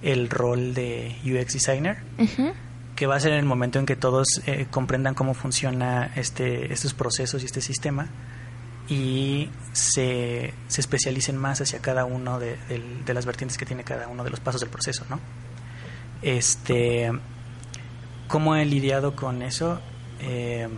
el 0.02 0.28
rol 0.28 0.74
de 0.74 1.14
UX 1.24 1.52
designer, 1.52 1.98
que 2.96 3.06
va 3.06 3.14
a 3.14 3.20
ser 3.20 3.34
en 3.34 3.38
el 3.38 3.44
momento 3.44 3.78
en 3.78 3.86
que 3.86 3.94
todos 3.94 4.42
eh, 4.46 4.66
comprendan 4.68 5.14
cómo 5.14 5.34
funciona 5.34 6.10
este, 6.16 6.72
estos 6.72 6.92
procesos 6.92 7.42
y 7.42 7.46
este 7.46 7.60
sistema 7.60 8.08
y 8.88 9.48
se, 9.72 10.52
se 10.68 10.80
especialicen 10.80 11.36
más 11.36 11.60
hacia 11.60 11.80
cada 11.80 12.04
uno 12.04 12.38
de, 12.38 12.58
las 13.06 13.26
vertientes 13.26 13.58
que 13.58 13.66
tiene 13.66 13.84
cada 13.84 14.08
uno 14.08 14.24
de 14.24 14.30
los 14.30 14.40
pasos 14.40 14.60
del 14.60 14.70
proceso, 14.70 15.04
¿no? 15.08 15.20
Este, 16.22 17.10
¿Cómo 18.28 18.56
he 18.56 18.64
lidiado 18.64 19.14
con 19.16 19.42
eso? 19.42 19.80
Eh, 20.20 20.68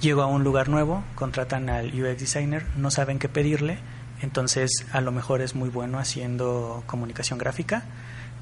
llego 0.00 0.22
a 0.22 0.26
un 0.26 0.44
lugar 0.44 0.68
nuevo, 0.68 1.04
contratan 1.14 1.68
al 1.68 1.88
UX 1.88 2.18
designer, 2.18 2.66
no 2.76 2.90
saben 2.90 3.18
qué 3.18 3.28
pedirle, 3.28 3.78
entonces 4.20 4.86
a 4.92 5.00
lo 5.00 5.12
mejor 5.12 5.42
es 5.42 5.54
muy 5.54 5.68
bueno 5.68 5.98
haciendo 5.98 6.82
comunicación 6.86 7.38
gráfica, 7.38 7.84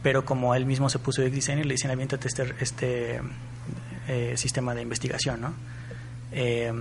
pero 0.03 0.25
como 0.25 0.55
él 0.55 0.67
mismo 0.67 0.89
se 0.89 0.99
puso 0.99 1.23
UX 1.23 1.33
designer, 1.33 1.67
le 1.67 1.75
dicen 1.75 1.91
aviéntate 1.91 2.29
este, 2.29 2.55
este 2.61 3.21
eh, 4.09 4.35
sistema 4.37 4.75
de 4.75 4.83
investigación, 4.83 5.41
¿no? 5.41 5.55
Eh, 6.33 6.73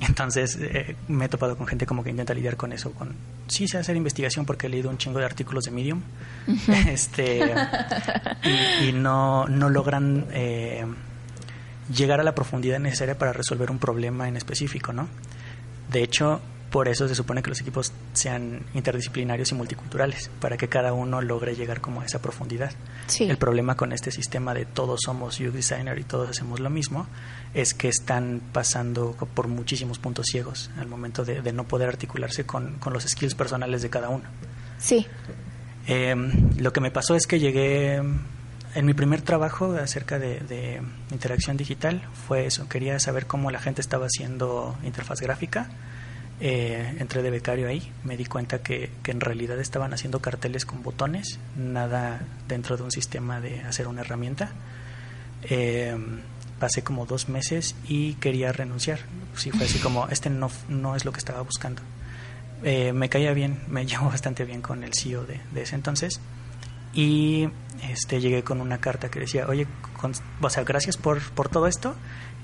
entonces 0.00 0.58
eh, 0.60 0.96
me 1.08 1.24
he 1.24 1.28
topado 1.28 1.56
con 1.56 1.66
gente 1.66 1.86
como 1.86 2.04
que 2.04 2.10
intenta 2.10 2.34
lidiar 2.34 2.56
con 2.56 2.72
eso, 2.72 2.92
con 2.92 3.14
sí 3.48 3.66
sé 3.66 3.78
hacer 3.78 3.96
investigación 3.96 4.46
porque 4.46 4.66
he 4.66 4.70
leído 4.70 4.90
un 4.90 4.98
chingo 4.98 5.18
de 5.18 5.24
artículos 5.24 5.64
de 5.64 5.70
Medium, 5.70 6.02
este 6.88 7.54
y, 8.86 8.92
no, 8.92 9.46
no 9.48 9.68
logran 9.68 10.26
eh, 10.32 10.86
llegar 11.94 12.20
a 12.20 12.22
la 12.22 12.34
profundidad 12.34 12.78
necesaria 12.78 13.18
para 13.18 13.32
resolver 13.32 13.70
un 13.70 13.78
problema 13.78 14.28
en 14.28 14.36
específico, 14.36 14.92
¿no? 14.92 15.08
De 15.90 16.02
hecho, 16.02 16.40
por 16.70 16.88
eso 16.88 17.08
se 17.08 17.14
supone 17.14 17.42
que 17.42 17.48
los 17.48 17.60
equipos 17.60 17.92
sean 18.12 18.62
interdisciplinarios 18.74 19.52
y 19.52 19.54
multiculturales, 19.54 20.30
para 20.40 20.56
que 20.56 20.68
cada 20.68 20.92
uno 20.92 21.22
logre 21.22 21.56
llegar 21.56 21.80
como 21.80 22.02
a 22.02 22.04
esa 22.04 22.20
profundidad. 22.20 22.72
El 23.18 23.38
problema 23.38 23.74
con 23.76 23.92
este 23.92 24.10
sistema 24.10 24.52
de 24.52 24.66
todos 24.66 25.00
somos 25.04 25.40
UX 25.40 25.54
designer 25.54 25.98
y 25.98 26.04
todos 26.04 26.28
hacemos 26.28 26.60
lo 26.60 26.68
mismo 26.68 27.06
es 27.54 27.72
que 27.72 27.88
están 27.88 28.42
pasando 28.52 29.12
por 29.34 29.48
muchísimos 29.48 29.98
puntos 29.98 30.26
ciegos 30.26 30.70
al 30.78 30.88
momento 30.88 31.24
de, 31.24 31.52
no 31.52 31.64
poder 31.64 31.88
articularse 31.88 32.44
con, 32.44 32.78
los 32.90 33.04
skills 33.04 33.34
personales 33.34 33.80
de 33.80 33.90
cada 33.90 34.10
uno. 34.10 34.24
Sí. 34.78 35.06
Em, 35.86 36.50
lo 36.58 36.72
que 36.72 36.80
me 36.80 36.90
pasó 36.90 37.14
es 37.14 37.26
que 37.26 37.40
llegué 37.40 37.96
en 37.96 38.84
mi 38.84 38.92
primer 38.92 39.22
trabajo 39.22 39.72
acerca 39.72 40.18
de, 40.18 40.40
de, 40.40 40.82
interacción 41.10 41.56
digital 41.56 42.02
fue 42.26 42.44
eso, 42.44 42.68
quería 42.68 43.00
saber 43.00 43.26
cómo 43.26 43.50
la 43.50 43.58
gente 43.58 43.80
estaba 43.80 44.04
haciendo 44.04 44.76
interfaz 44.84 45.22
gráfica 45.22 45.70
eh, 46.40 46.96
entré 46.98 47.22
de 47.22 47.30
becario 47.30 47.68
ahí, 47.68 47.90
me 48.04 48.16
di 48.16 48.24
cuenta 48.24 48.62
que, 48.62 48.90
que, 49.02 49.10
en 49.10 49.20
realidad 49.20 49.58
estaban 49.58 49.92
haciendo 49.92 50.20
carteles 50.20 50.64
con 50.64 50.82
botones, 50.82 51.38
nada 51.56 52.20
dentro 52.46 52.76
de 52.76 52.84
un 52.84 52.90
sistema 52.90 53.40
de 53.40 53.60
hacer 53.62 53.88
una 53.88 54.02
herramienta. 54.02 54.52
Eh, 55.42 55.96
pasé 56.58 56.82
como 56.82 57.06
dos 57.06 57.28
meses 57.28 57.74
y 57.86 58.14
quería 58.14 58.52
renunciar. 58.52 59.00
Sí, 59.36 59.50
fue 59.50 59.66
así 59.66 59.78
como, 59.78 60.08
este 60.08 60.30
no, 60.30 60.50
no 60.68 60.96
es 60.96 61.04
lo 61.04 61.12
que 61.12 61.18
estaba 61.18 61.42
buscando. 61.42 61.82
Eh, 62.64 62.92
me 62.92 63.08
caía 63.08 63.32
bien, 63.32 63.60
me 63.68 63.86
llevó 63.86 64.06
bastante 64.06 64.44
bien 64.44 64.62
con 64.62 64.82
el 64.84 64.94
CEO 64.94 65.24
de, 65.24 65.40
de, 65.52 65.62
ese 65.62 65.74
entonces 65.76 66.20
y 66.98 67.48
este 67.88 68.20
llegué 68.20 68.42
con 68.42 68.60
una 68.60 68.78
carta 68.78 69.08
que 69.08 69.20
decía, 69.20 69.46
oye, 69.46 69.68
o 70.40 70.50
sea, 70.50 70.64
gracias 70.64 70.96
por, 70.96 71.22
por 71.30 71.48
todo 71.48 71.68
esto, 71.68 71.94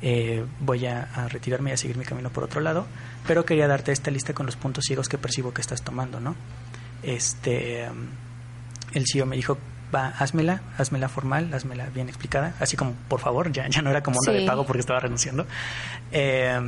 eh, 0.00 0.44
voy 0.60 0.86
a, 0.86 1.26
retirarme 1.28 1.70
y 1.70 1.72
a 1.72 1.76
seguir 1.76 1.96
mi 1.96 2.04
camino 2.04 2.30
por 2.30 2.44
otro 2.44 2.60
lado, 2.60 2.86
pero 3.26 3.44
quería 3.44 3.66
darte 3.66 3.90
esta 3.90 4.12
lista 4.12 4.32
con 4.32 4.46
los 4.46 4.54
puntos 4.54 4.84
ciegos 4.86 5.08
que 5.08 5.18
percibo 5.18 5.52
que 5.52 5.60
estás 5.60 5.82
tomando, 5.82 6.20
¿no? 6.20 6.36
Este, 7.02 7.88
el 8.92 9.04
CEO 9.12 9.26
me 9.26 9.34
dijo, 9.34 9.58
va, 9.92 10.10
házmela, 10.10 10.62
házmela 10.78 11.08
formal, 11.08 11.52
házmela 11.52 11.86
bien 11.86 12.08
explicada, 12.08 12.54
así 12.60 12.76
como, 12.76 12.92
por 13.08 13.18
favor, 13.18 13.50
ya, 13.50 13.66
ya 13.66 13.82
no 13.82 13.90
era 13.90 14.04
como 14.04 14.20
una 14.24 14.38
de 14.38 14.46
pago 14.46 14.64
porque 14.64 14.82
estaba 14.82 15.00
renunciando, 15.00 15.48
eh, 16.12 16.60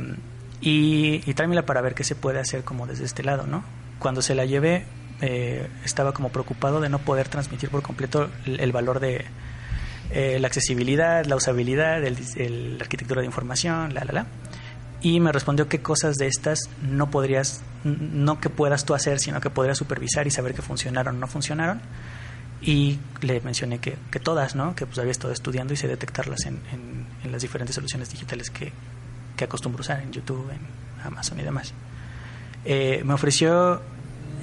y, 0.59 1.21
y 1.25 1.33
tráemela 1.35 1.65
para 1.65 1.79
ver 1.79 1.95
qué 1.95 2.03
se 2.03 2.15
puede 2.15 2.41
hacer 2.41 2.65
como 2.65 2.85
desde 2.85 3.05
este 3.05 3.23
lado, 3.23 3.47
¿no? 3.47 3.63
Cuando 3.97 4.21
se 4.21 4.35
la 4.35 4.43
llevé, 4.43 4.83
eh, 5.21 5.67
estaba 5.83 6.13
como 6.13 6.29
preocupado 6.29 6.79
de 6.79 6.89
no 6.89 6.99
poder 6.99 7.27
transmitir 7.27 7.69
por 7.69 7.81
completo 7.81 8.29
el 8.45 8.71
valor 8.71 8.99
de 8.99 9.25
eh, 10.09 10.39
la 10.39 10.47
accesibilidad, 10.47 11.25
la 11.25 11.35
usabilidad, 11.35 12.03
el, 12.03 12.77
la 12.77 12.83
arquitectura 12.83 13.21
de 13.21 13.25
información, 13.25 13.93
la, 13.93 14.05
la, 14.05 14.13
la. 14.13 14.25
Y 15.01 15.19
me 15.19 15.31
respondió 15.31 15.67
qué 15.67 15.81
cosas 15.81 16.15
de 16.15 16.27
estas 16.27 16.69
no 16.81 17.11
podrías, 17.11 17.61
no 17.83 18.39
que 18.39 18.49
puedas 18.49 18.85
tú 18.85 18.93
hacer, 18.93 19.19
sino 19.19 19.41
que 19.41 19.49
podrías 19.49 19.77
supervisar 19.77 20.25
y 20.25 20.31
saber 20.31 20.53
que 20.53 20.61
funcionaron 20.61 21.17
o 21.17 21.19
no 21.19 21.27
funcionaron. 21.27 21.81
Y 22.61 22.97
le 23.21 23.41
mencioné 23.41 23.79
que, 23.79 23.97
que 24.09 24.19
todas, 24.19 24.55
¿no? 24.55 24.75
Que 24.75 24.85
pues 24.85 24.97
había 24.97 25.11
estado 25.11 25.33
estudiando 25.33 25.73
y 25.73 25.77
sé 25.77 25.87
detectarlas 25.87 26.45
en, 26.45 26.59
en, 26.73 27.31
las 27.31 27.41
diferentes 27.41 27.75
soluciones 27.75 28.09
digitales 28.09 28.49
que, 28.49 28.71
que 29.35 29.43
acostumbro 29.43 29.81
usar 29.81 30.01
en 30.01 30.11
YouTube, 30.11 30.49
en 30.49 30.61
Amazon 31.05 31.39
y 31.39 31.43
demás. 31.43 31.73
Eh, 32.63 33.01
me 33.05 33.13
ofreció 33.13 33.81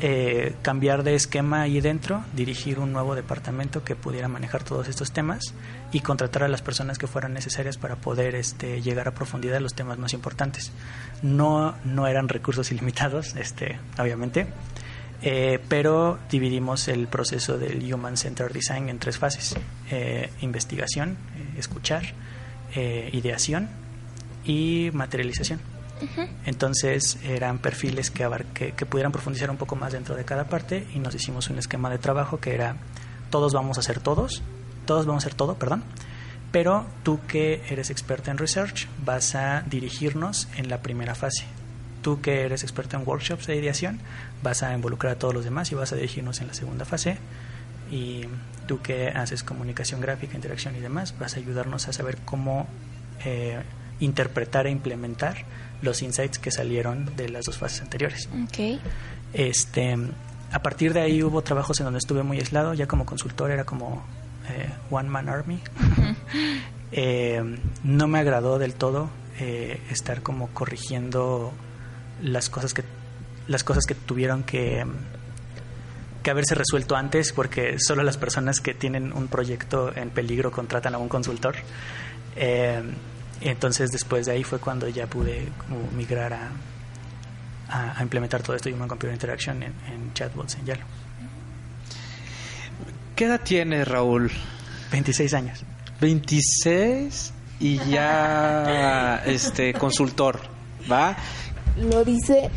eh, 0.00 0.54
cambiar 0.62 1.04
de 1.04 1.14
esquema 1.14 1.62
ahí 1.62 1.80
dentro, 1.80 2.24
dirigir 2.32 2.80
un 2.80 2.92
nuevo 2.92 3.14
departamento 3.14 3.84
que 3.84 3.94
pudiera 3.94 4.26
manejar 4.26 4.64
todos 4.64 4.88
estos 4.88 5.12
temas 5.12 5.54
y 5.92 6.00
contratar 6.00 6.42
a 6.42 6.48
las 6.48 6.62
personas 6.62 6.98
que 6.98 7.06
fueran 7.06 7.32
necesarias 7.32 7.78
para 7.78 7.96
poder 7.96 8.34
este, 8.34 8.82
llegar 8.82 9.06
a 9.06 9.14
profundidad 9.14 9.54
de 9.54 9.60
los 9.60 9.74
temas 9.74 9.98
más 9.98 10.12
importantes. 10.12 10.72
No, 11.22 11.76
no 11.84 12.08
eran 12.08 12.28
recursos 12.28 12.72
ilimitados, 12.72 13.36
este, 13.36 13.78
obviamente, 13.96 14.48
eh, 15.22 15.60
pero 15.68 16.18
dividimos 16.28 16.88
el 16.88 17.06
proceso 17.06 17.56
del 17.56 17.92
Human 17.92 18.16
Centered 18.16 18.52
Design 18.52 18.88
en 18.88 18.98
tres 18.98 19.16
fases. 19.16 19.56
Eh, 19.90 20.28
investigación, 20.40 21.16
escuchar, 21.56 22.02
ideación 23.12 23.68
y 24.44 24.90
materialización. 24.92 25.73
Entonces 26.44 27.18
eran 27.24 27.58
perfiles 27.58 28.10
que, 28.10 28.26
pudieran 28.86 29.12
profundizar 29.12 29.50
un 29.50 29.56
poco 29.56 29.76
más 29.76 29.92
dentro 29.92 30.14
de 30.14 30.24
cada 30.24 30.44
parte 30.44 30.86
y 30.94 30.98
nos 30.98 31.14
hicimos 31.14 31.48
un 31.50 31.58
esquema 31.58 31.90
de 31.90 31.98
trabajo 31.98 32.38
que 32.38 32.54
era 32.54 32.76
todos 33.30 33.52
vamos 33.52 33.78
a 33.78 33.80
hacer 33.80 34.00
todos, 34.00 34.42
todos 34.86 35.06
vamos 35.06 35.24
a 35.24 35.26
hacer 35.26 35.36
todo, 35.36 35.54
perdón, 35.56 35.82
pero 36.52 36.86
tú 37.02 37.20
que 37.26 37.62
eres 37.68 37.90
experta 37.90 38.30
en 38.30 38.38
research 38.38 38.88
vas 39.04 39.34
a 39.34 39.62
dirigirnos 39.62 40.48
en 40.56 40.68
la 40.68 40.82
primera 40.82 41.14
fase. 41.14 41.44
Tú 42.02 42.20
que 42.20 42.42
eres 42.42 42.62
experto 42.62 42.96
en 42.96 43.06
workshops 43.06 43.46
de 43.46 43.56
ideación 43.56 43.98
vas 44.42 44.62
a 44.62 44.74
involucrar 44.74 45.14
a 45.14 45.18
todos 45.18 45.34
los 45.34 45.44
demás 45.44 45.72
y 45.72 45.74
vas 45.74 45.92
a 45.92 45.96
dirigirnos 45.96 46.40
en 46.40 46.48
la 46.48 46.54
segunda 46.54 46.84
fase. 46.84 47.18
y 47.90 48.26
tú 48.66 48.80
que 48.80 49.08
haces 49.08 49.42
comunicación 49.42 50.00
gráfica, 50.00 50.34
interacción 50.34 50.74
y 50.74 50.80
demás, 50.80 51.14
vas 51.18 51.36
a 51.36 51.38
ayudarnos 51.38 51.86
a 51.86 51.92
saber 51.92 52.16
cómo 52.24 52.66
eh, 53.24 53.62
interpretar 54.00 54.66
e 54.66 54.70
implementar 54.70 55.44
los 55.82 56.02
insights 56.02 56.38
que 56.38 56.50
salieron 56.50 57.14
de 57.16 57.28
las 57.28 57.44
dos 57.44 57.58
fases 57.58 57.82
anteriores. 57.82 58.28
Okay. 58.48 58.80
Este, 59.32 59.96
a 60.52 60.62
partir 60.62 60.92
de 60.92 61.00
ahí 61.00 61.22
hubo 61.22 61.42
trabajos 61.42 61.80
en 61.80 61.84
donde 61.84 61.98
estuve 61.98 62.22
muy 62.22 62.38
aislado, 62.38 62.74
ya 62.74 62.86
como 62.86 63.04
consultor 63.04 63.50
era 63.50 63.64
como 63.64 64.04
eh, 64.48 64.70
One 64.90 65.08
Man 65.08 65.28
Army. 65.28 65.60
Eh, 66.96 67.42
no 67.82 68.06
me 68.06 68.20
agradó 68.20 68.60
del 68.60 68.74
todo 68.74 69.10
eh, 69.40 69.80
estar 69.90 70.22
como 70.22 70.50
corrigiendo 70.50 71.52
las 72.22 72.48
cosas 72.48 72.72
que 72.72 72.84
las 73.48 73.64
cosas 73.64 73.84
que 73.84 73.96
tuvieron 73.96 74.44
que 74.44 74.86
que 76.22 76.30
haberse 76.30 76.54
resuelto 76.54 76.94
antes 76.94 77.32
porque 77.32 77.80
solo 77.80 78.04
las 78.04 78.16
personas 78.16 78.60
que 78.60 78.74
tienen 78.74 79.12
un 79.12 79.26
proyecto 79.26 79.92
en 79.96 80.10
peligro 80.10 80.52
contratan 80.52 80.94
a 80.94 80.98
un 80.98 81.08
consultor 81.08 81.56
entonces 83.44 83.90
después 83.90 84.26
de 84.26 84.32
ahí 84.32 84.44
fue 84.44 84.58
cuando 84.58 84.88
ya 84.88 85.06
pude 85.06 85.48
migrar 85.96 86.32
a, 86.32 86.50
a, 87.68 88.02
implementar 88.02 88.42
todo 88.42 88.56
esto 88.56 88.68
de 88.68 88.74
Human 88.74 88.88
Computer 88.88 89.12
Interaction 89.12 89.62
en, 89.62 89.72
en 89.92 90.12
chatbots 90.14 90.56
en 90.56 90.66
Yalo. 90.66 90.84
¿Qué 93.16 93.26
edad 93.26 93.40
tienes, 93.42 93.86
Raúl? 93.86 94.30
26 94.90 95.34
años. 95.34 95.64
26 96.00 97.32
y 97.60 97.78
ya 97.90 99.22
este 99.26 99.72
consultor, 99.74 100.40
¿va? 100.90 101.16
Lo 101.76 102.04
dice 102.04 102.50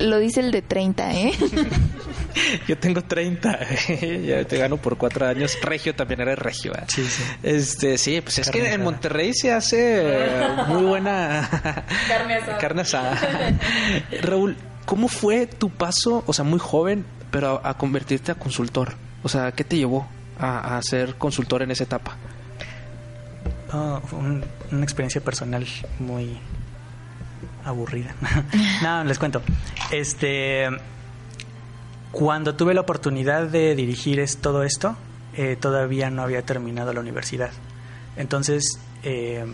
lo 0.00 0.18
dice 0.18 0.40
el 0.40 0.50
de 0.50 0.62
30, 0.62 1.12
¿eh? 1.12 1.32
Yo 2.68 2.78
tengo 2.78 3.02
30, 3.02 3.58
ya 4.26 4.44
te 4.44 4.58
gano 4.58 4.76
por 4.76 4.96
cuatro 4.96 5.26
años. 5.26 5.58
Regio 5.62 5.94
también 5.94 6.20
eres 6.20 6.38
regio. 6.38 6.72
¿eh? 6.74 6.84
Sí, 6.88 7.04
sí. 7.04 7.22
Este, 7.42 7.98
sí, 7.98 8.20
pues 8.20 8.38
es 8.38 8.50
que 8.50 8.72
en 8.72 8.82
Monterrey 8.82 9.32
se 9.34 9.52
hace 9.52 10.04
muy 10.68 10.82
buena 10.84 11.48
carne 12.08 12.36
asada. 12.36 12.58
carne 12.58 12.82
asada. 12.82 13.18
Raúl, 14.22 14.56
¿cómo 14.84 15.08
fue 15.08 15.46
tu 15.46 15.70
paso, 15.70 16.22
o 16.26 16.32
sea, 16.32 16.44
muy 16.44 16.58
joven, 16.58 17.04
pero 17.30 17.60
a, 17.64 17.76
convertirte 17.76 18.32
a 18.32 18.34
consultor? 18.36 18.94
O 19.22 19.28
sea, 19.28 19.52
¿qué 19.52 19.64
te 19.64 19.76
llevó 19.76 20.08
a, 20.38 20.78
a 20.78 20.82
ser 20.82 21.16
consultor 21.16 21.62
en 21.62 21.72
esa 21.72 21.84
etapa? 21.84 22.16
Oh, 23.72 24.00
fue 24.04 24.18
un, 24.18 24.44
una 24.72 24.82
experiencia 24.82 25.20
personal 25.20 25.66
muy 25.98 26.38
aburrida. 27.64 28.14
no, 28.82 29.04
les 29.04 29.18
cuento. 29.18 29.42
Este, 29.90 30.68
cuando 32.10 32.54
tuve 32.54 32.74
la 32.74 32.80
oportunidad 32.80 33.46
de 33.46 33.74
dirigir 33.74 34.20
es, 34.20 34.38
todo 34.38 34.62
esto, 34.62 34.96
eh, 35.34 35.56
todavía 35.60 36.10
no 36.10 36.22
había 36.22 36.42
terminado 36.42 36.92
la 36.92 37.00
universidad. 37.00 37.50
Entonces, 38.16 38.80
eh, 39.02 39.44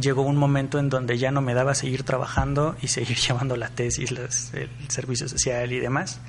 llegó 0.00 0.22
un 0.22 0.36
momento 0.36 0.78
en 0.78 0.88
donde 0.88 1.18
ya 1.18 1.30
no 1.30 1.40
me 1.40 1.54
daba 1.54 1.74
seguir 1.74 2.02
trabajando 2.02 2.76
y 2.80 2.88
seguir 2.88 3.16
llevando 3.28 3.56
la 3.56 3.68
tesis, 3.68 4.10
el 4.10 4.70
servicio 4.88 5.28
social 5.28 5.72
y 5.72 5.80
demás. 5.80 6.20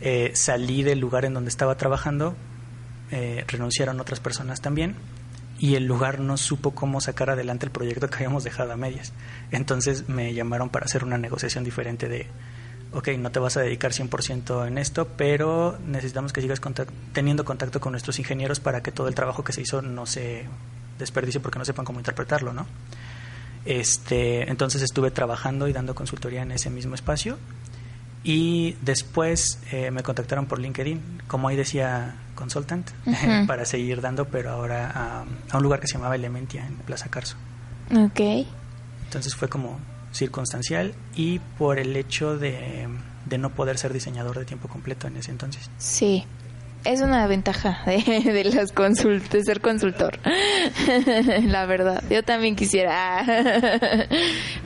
Eh, 0.00 0.32
salí 0.34 0.82
del 0.82 0.98
lugar 0.98 1.24
en 1.24 1.34
donde 1.34 1.50
estaba 1.50 1.76
trabajando, 1.76 2.34
eh, 3.10 3.44
renunciaron 3.48 4.00
otras 4.00 4.20
personas 4.20 4.60
también 4.60 4.96
y 5.60 5.74
el 5.74 5.84
lugar 5.84 6.20
no 6.20 6.38
supo 6.38 6.70
cómo 6.70 7.02
sacar 7.02 7.28
adelante 7.28 7.66
el 7.66 7.70
proyecto 7.70 8.08
que 8.08 8.16
habíamos 8.16 8.44
dejado 8.44 8.72
a 8.72 8.76
medias. 8.76 9.12
Entonces 9.50 10.08
me 10.08 10.32
llamaron 10.32 10.70
para 10.70 10.86
hacer 10.86 11.04
una 11.04 11.18
negociación 11.18 11.64
diferente 11.64 12.08
de, 12.08 12.26
ok, 12.94 13.08
no 13.18 13.30
te 13.30 13.40
vas 13.40 13.58
a 13.58 13.60
dedicar 13.60 13.92
100% 13.92 14.66
en 14.66 14.78
esto, 14.78 15.08
pero 15.18 15.78
necesitamos 15.86 16.32
que 16.32 16.40
sigas 16.40 16.62
teniendo 17.12 17.44
contacto 17.44 17.78
con 17.78 17.92
nuestros 17.92 18.18
ingenieros 18.18 18.58
para 18.58 18.82
que 18.82 18.90
todo 18.90 19.06
el 19.08 19.14
trabajo 19.14 19.44
que 19.44 19.52
se 19.52 19.60
hizo 19.60 19.82
no 19.82 20.06
se 20.06 20.46
desperdicie 20.98 21.40
porque 21.40 21.58
no 21.58 21.66
sepan 21.66 21.84
cómo 21.84 22.00
interpretarlo, 22.00 22.54
¿no? 22.54 22.66
Este, 23.66 24.48
entonces 24.48 24.80
estuve 24.80 25.10
trabajando 25.10 25.68
y 25.68 25.74
dando 25.74 25.94
consultoría 25.94 26.40
en 26.40 26.52
ese 26.52 26.70
mismo 26.70 26.94
espacio 26.94 27.36
y 28.22 28.76
después 28.82 29.60
eh, 29.70 29.90
me 29.90 30.02
contactaron 30.02 30.46
por 30.46 30.58
LinkedIn, 30.58 31.22
como 31.26 31.48
ahí 31.48 31.56
decía 31.56 32.16
consultant, 32.34 32.90
uh 33.06 33.10
-huh. 33.12 33.46
para 33.46 33.64
seguir 33.64 34.00
dando, 34.00 34.26
pero 34.26 34.50
ahora 34.50 34.90
a, 34.90 35.24
a, 35.50 35.56
un 35.56 35.62
lugar 35.62 35.80
que 35.80 35.86
se 35.86 35.94
llamaba 35.94 36.14
Elementia 36.14 36.66
en 36.66 36.76
Plaza 36.76 37.08
Carso. 37.08 37.36
Ok. 37.90 38.20
Entonces 39.04 39.34
fue 39.34 39.48
como 39.48 39.78
circunstancial 40.12 40.94
y 41.14 41.38
por 41.58 41.78
el 41.78 41.96
hecho 41.96 42.36
de, 42.36 42.88
de 43.26 43.38
no 43.38 43.50
poder 43.50 43.78
ser 43.78 43.92
diseñador 43.92 44.38
de 44.38 44.44
tiempo 44.44 44.68
completo 44.68 45.06
en 45.06 45.16
ese 45.16 45.30
entonces. 45.30 45.70
Sí 45.78 46.24
es 46.84 47.00
una 47.00 47.26
ventaja 47.26 47.82
de, 47.86 47.98
de 48.32 48.44
los 48.44 48.72
consult 48.72 49.30
de 49.30 49.44
ser 49.44 49.60
consultor 49.60 50.18
la 51.44 51.66
verdad. 51.66 52.02
Yo 52.10 52.22
también 52.22 52.56
quisiera. 52.56 53.24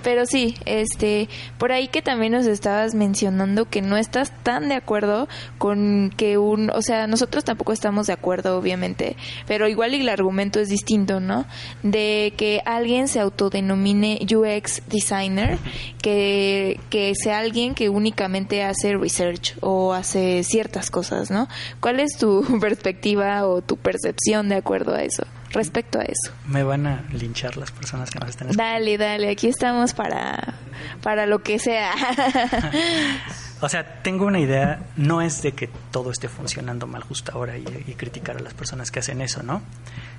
Pero 0.03 0.27
sí 0.27 0.55
este 0.67 1.29
por 1.59 1.73
ahí 1.73 1.89
que 1.89 2.03
también 2.03 2.33
nos 2.33 2.47
estabas 2.47 2.95
mencionando 2.95 3.67
que 3.67 3.83
no 3.83 3.97
estás 3.97 4.33
tan 4.43 4.69
de 4.69 4.75
acuerdo 4.75 5.29
con 5.59 6.13
que 6.17 6.39
un 6.39 6.71
o 6.71 6.83
sea 6.83 7.07
nosotros 7.07 7.45
tampoco 7.45 7.73
estamos 7.73 8.07
de 8.07 8.13
acuerdo 8.13 8.59
obviamente 8.59 9.17
pero 9.47 9.69
igual 9.69 9.95
y 9.95 10.01
el 10.01 10.09
argumento 10.09 10.61
es 10.61 10.69
distinto 10.69 11.21
no 11.21 11.47
de 11.83 12.35
que 12.37 12.61
alguien 12.65 13.09
se 13.09 13.21
autodenomine 13.21 14.21
UX 14.23 14.83
designer 14.89 15.59
que 16.03 16.81
que 16.91 17.15
sea 17.15 17.39
alguien 17.39 17.75
que 17.75 17.89
únicamente 17.89 18.63
hace 18.63 18.97
research 18.97 19.57
o 19.61 19.93
hace 19.95 20.43
ciertas 20.45 20.91
cosas 20.91 21.31
no 21.31 21.49
cuál 21.81 22.01
es 22.01 22.04
tu 22.13 22.45
perspectiva 22.61 23.47
o 23.47 23.63
tu 23.63 23.77
percepción 23.77 24.49
de 24.49 24.57
acuerdo 24.57 24.95
a 24.95 25.03
eso, 25.03 25.25
respecto 25.51 25.99
a 25.99 26.03
eso? 26.03 26.33
Me 26.47 26.63
van 26.63 26.87
a 26.87 27.05
linchar 27.13 27.57
las 27.57 27.71
personas 27.71 28.11
que 28.11 28.19
nos 28.19 28.31
están 28.31 28.49
escuchando. 28.49 28.73
Dale, 28.73 28.99
dale, 28.99 29.31
aquí 29.31 29.49
estamos 29.49 29.95
para, 29.95 30.55
para 31.03 31.27
lo 31.27 31.43
que 31.43 31.59
sea. 31.59 31.93
o 33.61 33.69
sea, 33.69 34.03
tengo 34.03 34.27
una 34.27 34.41
idea, 34.41 34.81
no 34.97 35.23
es 35.23 35.43
de 35.43 35.53
que 35.53 35.69
todo 35.91 36.11
esté 36.11 36.29
funcionando 36.29 36.87
mal 36.87 37.03
justo 37.03 37.33
ahora 37.33 37.57
y, 37.59 37.65
y 37.87 37.95
criticar 37.95 38.37
a 38.37 38.41
las 38.41 38.55
personas 38.55 38.91
que 38.91 39.01
hacen 39.01 39.21
eso, 39.21 39.43
¿no? 39.43 39.63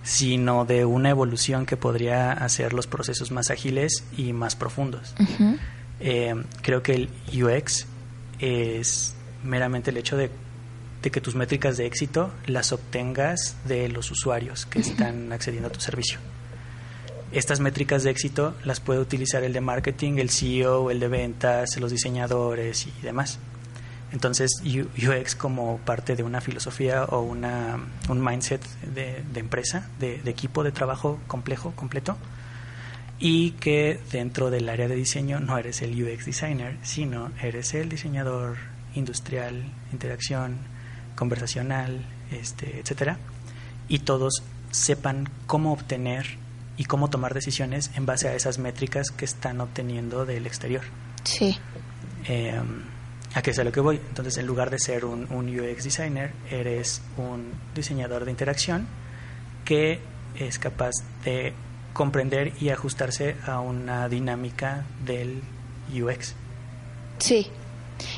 Sino 0.04 0.66
de 0.66 0.86
una 0.86 1.10
evolución 1.10 1.66
que 1.66 1.78
podría 1.78 2.32
hacer 2.32 2.74
los 2.74 2.88
procesos 2.88 3.32
más 3.32 3.50
ágiles 3.50 4.04
y 4.18 4.34
más 4.34 4.56
profundos. 4.56 5.16
Uh 5.20 5.24
-huh. 5.24 5.60
eh, 6.00 6.44
creo 6.62 6.84
que 6.84 6.94
el 6.94 7.10
UX 7.34 7.88
es 8.40 9.16
meramente 9.44 9.92
el 9.92 9.98
hecho 9.98 10.18
de 10.18 10.30
de 11.06 11.12
que 11.12 11.22
tus 11.22 11.36
métricas 11.36 11.78
de 11.78 11.86
éxito 11.86 12.32
las 12.48 12.74
obtengas 12.74 13.56
de 13.66 13.88
los 13.90 14.10
usuarios 14.10 14.66
que 14.66 14.80
están 14.80 15.32
accediendo 15.32 15.68
a 15.68 15.72
tu 15.72 15.80
servicio. 15.80 16.18
Estas 17.32 17.60
métricas 17.60 18.02
de 18.02 18.10
éxito 18.10 18.56
las 18.64 18.80
puede 18.80 19.00
utilizar 19.00 19.44
el 19.44 19.54
de 19.54 19.62
marketing, 19.62 20.18
el 20.18 20.32
CEO, 20.32 20.90
el 20.90 21.00
de 21.00 21.08
ventas, 21.08 21.78
los 21.78 21.92
diseñadores 21.92 22.88
y 22.88 22.94
demás. 23.04 23.38
Entonces, 24.14 24.50
UX 24.64 25.36
como 25.36 25.78
parte 25.78 26.16
de 26.16 26.24
una 26.24 26.42
filosofía 26.42 27.04
o 27.04 27.22
una, 27.22 27.78
un 28.10 28.24
mindset 28.24 28.66
de, 28.82 29.22
de 29.32 29.40
empresa, 29.40 29.88
de, 30.00 30.18
de, 30.24 30.32
equipo 30.32 30.64
de 30.64 30.72
trabajo 30.72 31.20
complejo, 31.28 31.74
completo, 31.76 32.18
y 33.20 33.52
que 33.52 34.00
dentro 34.12 34.50
del 34.50 34.68
área 34.70 34.88
de 34.88 34.96
diseño 34.96 35.40
no 35.40 35.56
eres 35.60 35.84
el 35.84 36.02
UX 36.02 36.26
designer, 36.26 36.78
sino 36.82 37.32
eres 37.44 37.76
el 37.76 37.90
diseñador 37.90 38.58
industrial, 38.96 39.72
interacción, 39.92 40.75
conversacional, 41.16 42.06
este, 42.32 42.80
etcétera, 42.80 43.18
y 43.88 44.00
todos 44.00 44.44
sepan 44.72 45.30
cómo 45.48 45.74
obtener 45.74 46.38
y 46.78 46.86
cómo 46.86 47.10
tomar 47.10 47.34
decisiones 47.34 47.92
en 47.96 48.06
base 48.06 48.28
a 48.28 48.36
esas 48.36 48.58
métricas 48.58 49.12
que 49.12 49.26
están 49.26 49.62
obteniendo 49.62 50.26
del 50.26 50.46
exterior. 50.46 50.84
Sí. 51.24 51.58
Eh, 52.28 52.60
¿A 53.34 53.42
qué 53.42 53.52
es 53.52 53.60
a 53.60 53.64
lo 53.64 53.72
que 53.72 53.82
voy? 53.82 53.98
Entonces, 54.08 54.38
en 54.38 54.46
lugar 54.46 54.70
de 54.70 54.80
ser 54.80 55.06
un, 55.06 55.32
un, 55.32 55.60
UX 55.60 55.84
designer, 55.84 56.32
eres 56.50 57.02
un 57.18 57.52
diseñador 57.74 58.26
de 58.26 58.32
interacción 58.32 58.88
que 59.66 60.00
es 60.38 60.60
capaz 60.60 60.92
de 61.24 61.54
comprender 61.94 62.54
y 62.62 62.70
ajustarse 62.70 63.36
a 63.46 63.60
una 63.60 64.08
dinámica 64.10 64.86
del 65.06 65.42
UX. 65.94 66.36
Sí, 67.20 67.48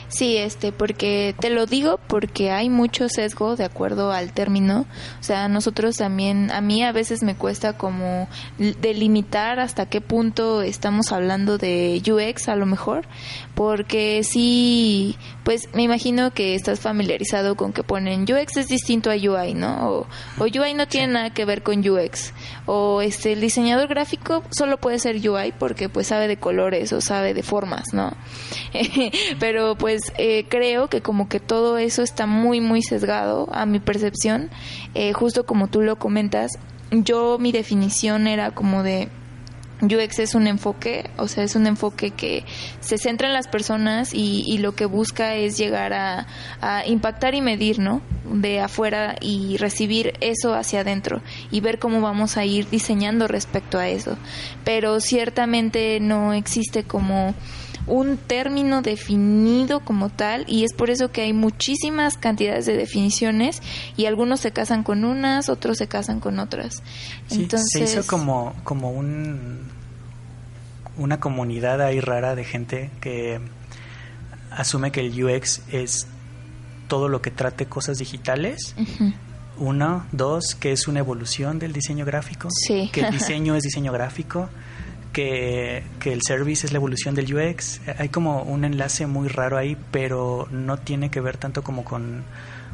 Sí, 0.09 0.37
este, 0.37 0.71
porque 0.71 1.35
te 1.39 1.49
lo 1.49 1.65
digo 1.65 1.99
porque 2.07 2.51
hay 2.51 2.69
mucho 2.69 3.09
sesgo 3.09 3.55
de 3.55 3.65
acuerdo 3.65 4.11
al 4.11 4.31
término. 4.31 4.85
O 5.19 5.23
sea, 5.23 5.49
nosotros 5.49 5.97
también, 5.97 6.49
a 6.51 6.61
mí 6.61 6.83
a 6.83 6.93
veces 6.93 7.23
me 7.23 7.35
cuesta 7.35 7.73
como 7.73 8.29
delimitar 8.57 9.59
hasta 9.59 9.87
qué 9.87 9.99
punto 9.99 10.61
estamos 10.61 11.11
hablando 11.11 11.57
de 11.57 12.01
UX 12.05 12.47
a 12.47 12.55
lo 12.55 12.65
mejor, 12.65 13.05
porque 13.53 14.23
sí, 14.23 15.17
pues 15.43 15.67
me 15.73 15.83
imagino 15.83 16.31
que 16.31 16.55
estás 16.55 16.79
familiarizado 16.79 17.55
con 17.55 17.73
que 17.73 17.83
ponen 17.83 18.23
UX 18.23 18.57
es 18.57 18.67
distinto 18.67 19.11
a 19.11 19.15
UI, 19.15 19.53
¿no? 19.55 19.89
O, 19.89 20.07
o 20.39 20.43
UI 20.43 20.73
no 20.73 20.87
tiene 20.87 21.13
nada 21.13 21.33
que 21.33 21.43
ver 21.43 21.63
con 21.63 21.87
UX. 21.87 22.33
O 22.65 23.01
este, 23.01 23.33
el 23.33 23.41
diseñador 23.41 23.89
gráfico 23.89 24.43
solo 24.51 24.77
puede 24.77 24.99
ser 24.99 25.17
UI 25.17 25.51
porque 25.57 25.89
pues 25.89 26.07
sabe 26.07 26.29
de 26.29 26.37
colores 26.37 26.93
o 26.93 27.01
sabe 27.01 27.33
de 27.33 27.43
formas, 27.43 27.85
¿no? 27.93 28.13
Pero 29.39 29.75
pues 29.75 29.96
pues 29.97 30.13
eh, 30.19 30.45
creo 30.47 30.89
que 30.89 31.01
como 31.01 31.27
que 31.27 31.39
todo 31.39 31.79
eso 31.79 32.03
está 32.03 32.27
muy, 32.27 32.61
muy 32.61 32.83
sesgado 32.83 33.47
a 33.51 33.65
mi 33.65 33.79
percepción. 33.79 34.51
Eh, 34.93 35.11
justo 35.13 35.47
como 35.47 35.69
tú 35.69 35.81
lo 35.81 35.97
comentas, 35.97 36.51
yo 36.91 37.39
mi 37.39 37.51
definición 37.51 38.27
era 38.27 38.51
como 38.51 38.83
de 38.83 39.09
UX 39.81 40.19
es 40.19 40.35
un 40.35 40.45
enfoque, 40.45 41.09
o 41.17 41.27
sea, 41.27 41.43
es 41.43 41.55
un 41.55 41.65
enfoque 41.65 42.11
que 42.11 42.45
se 42.79 42.99
centra 42.99 43.27
en 43.27 43.33
las 43.33 43.47
personas 43.47 44.13
y, 44.13 44.57
lo 44.59 44.75
que 44.75 44.85
busca 44.85 45.33
es 45.33 45.57
llegar 45.57 45.93
a, 45.93 46.27
impactar 46.85 47.33
y 47.33 47.41
medir, 47.41 47.79
¿no? 47.79 48.03
De 48.31 48.59
afuera 48.59 49.15
y 49.19 49.57
recibir 49.57 50.13
eso 50.21 50.53
hacia 50.53 50.81
adentro 50.81 51.23
y 51.49 51.59
ver 51.61 51.79
cómo 51.79 52.01
vamos 52.01 52.37
a 52.37 52.45
ir 52.45 52.69
diseñando 52.69 53.27
respecto 53.27 53.79
a 53.79 53.87
eso. 53.87 54.15
Pero 54.63 54.99
ciertamente 54.99 55.99
no 55.99 56.33
existe 56.33 56.83
como 56.83 57.33
un 57.87 58.17
término 58.17 58.81
definido 58.81 59.79
como 59.79 60.09
tal 60.09 60.43
y 60.47 60.65
es 60.65 60.73
por 60.73 60.89
eso 60.89 61.11
que 61.11 61.21
hay 61.21 61.33
muchísimas 61.33 62.17
cantidades 62.17 62.65
de 62.65 62.75
definiciones 62.75 63.61
y 63.95 64.05
algunos 64.05 64.41
se 64.41 64.51
casan 64.51 64.83
con 64.83 65.05
unas, 65.05 65.49
otros 65.49 65.77
se 65.77 65.87
casan 65.87 66.19
con 66.19 66.39
otras. 66.39 66.83
Entonces, 67.31 67.69
se 67.71 67.83
hizo 67.99 68.05
como, 68.05 68.53
como 68.63 68.91
un, 68.91 69.61
una 70.97 71.19
comunidad 71.19 71.81
ahí 71.81 72.01
rara 72.01 72.35
de 72.35 72.43
gente 72.43 72.91
que 72.99 73.39
asume 74.51 74.91
que 74.91 75.01
el 75.01 75.23
UX 75.23 75.61
es 75.71 76.07
todo 76.87 77.07
lo 77.07 77.21
que 77.21 77.31
trate 77.31 77.65
cosas 77.65 77.97
digitales. 77.97 78.75
Uno, 79.59 80.05
dos, 80.11 80.55
que 80.55 80.71
es 80.71 80.87
una 80.87 80.99
evolución 80.99 81.57
del 81.57 81.73
diseño 81.73 82.05
gráfico, 82.05 82.49
que 82.67 83.01
el 83.01 83.11
diseño 83.11 83.55
es 83.55 83.63
diseño 83.63 83.91
gráfico 83.91 84.49
que, 85.11 85.83
el 86.05 86.21
service 86.21 86.65
es 86.65 86.71
la 86.71 86.77
evolución 86.77 87.15
del 87.15 87.33
UX. 87.33 87.81
Hay 87.97 88.09
como 88.09 88.43
un 88.43 88.63
enlace 88.63 89.07
muy 89.07 89.27
raro 89.27 89.57
ahí, 89.57 89.77
pero 89.91 90.47
no 90.51 90.77
tiene 90.77 91.09
que 91.09 91.21
ver 91.21 91.37
tanto 91.37 91.63
como 91.63 91.83
con 91.83 92.23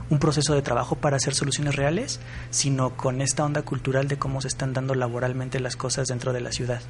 un 0.09 0.19
proceso 0.19 0.53
de 0.53 0.61
trabajo 0.61 0.95
para 0.95 1.17
hacer 1.17 1.33
soluciones 1.33 1.75
reales, 1.75 2.19
sino 2.51 2.91
con 2.91 3.21
esta 3.21 3.43
onda 3.43 3.63
cultural 3.63 4.07
de 4.07 4.17
cómo 4.17 4.41
se 4.41 4.47
están 4.47 4.73
dando 4.73 4.95
laboralmente 4.95 5.59
las 5.59 5.75
cosas 5.75 6.07
dentro 6.07 6.33
de 6.33 6.41
la 6.41 6.51
ciudad. 6.51 6.81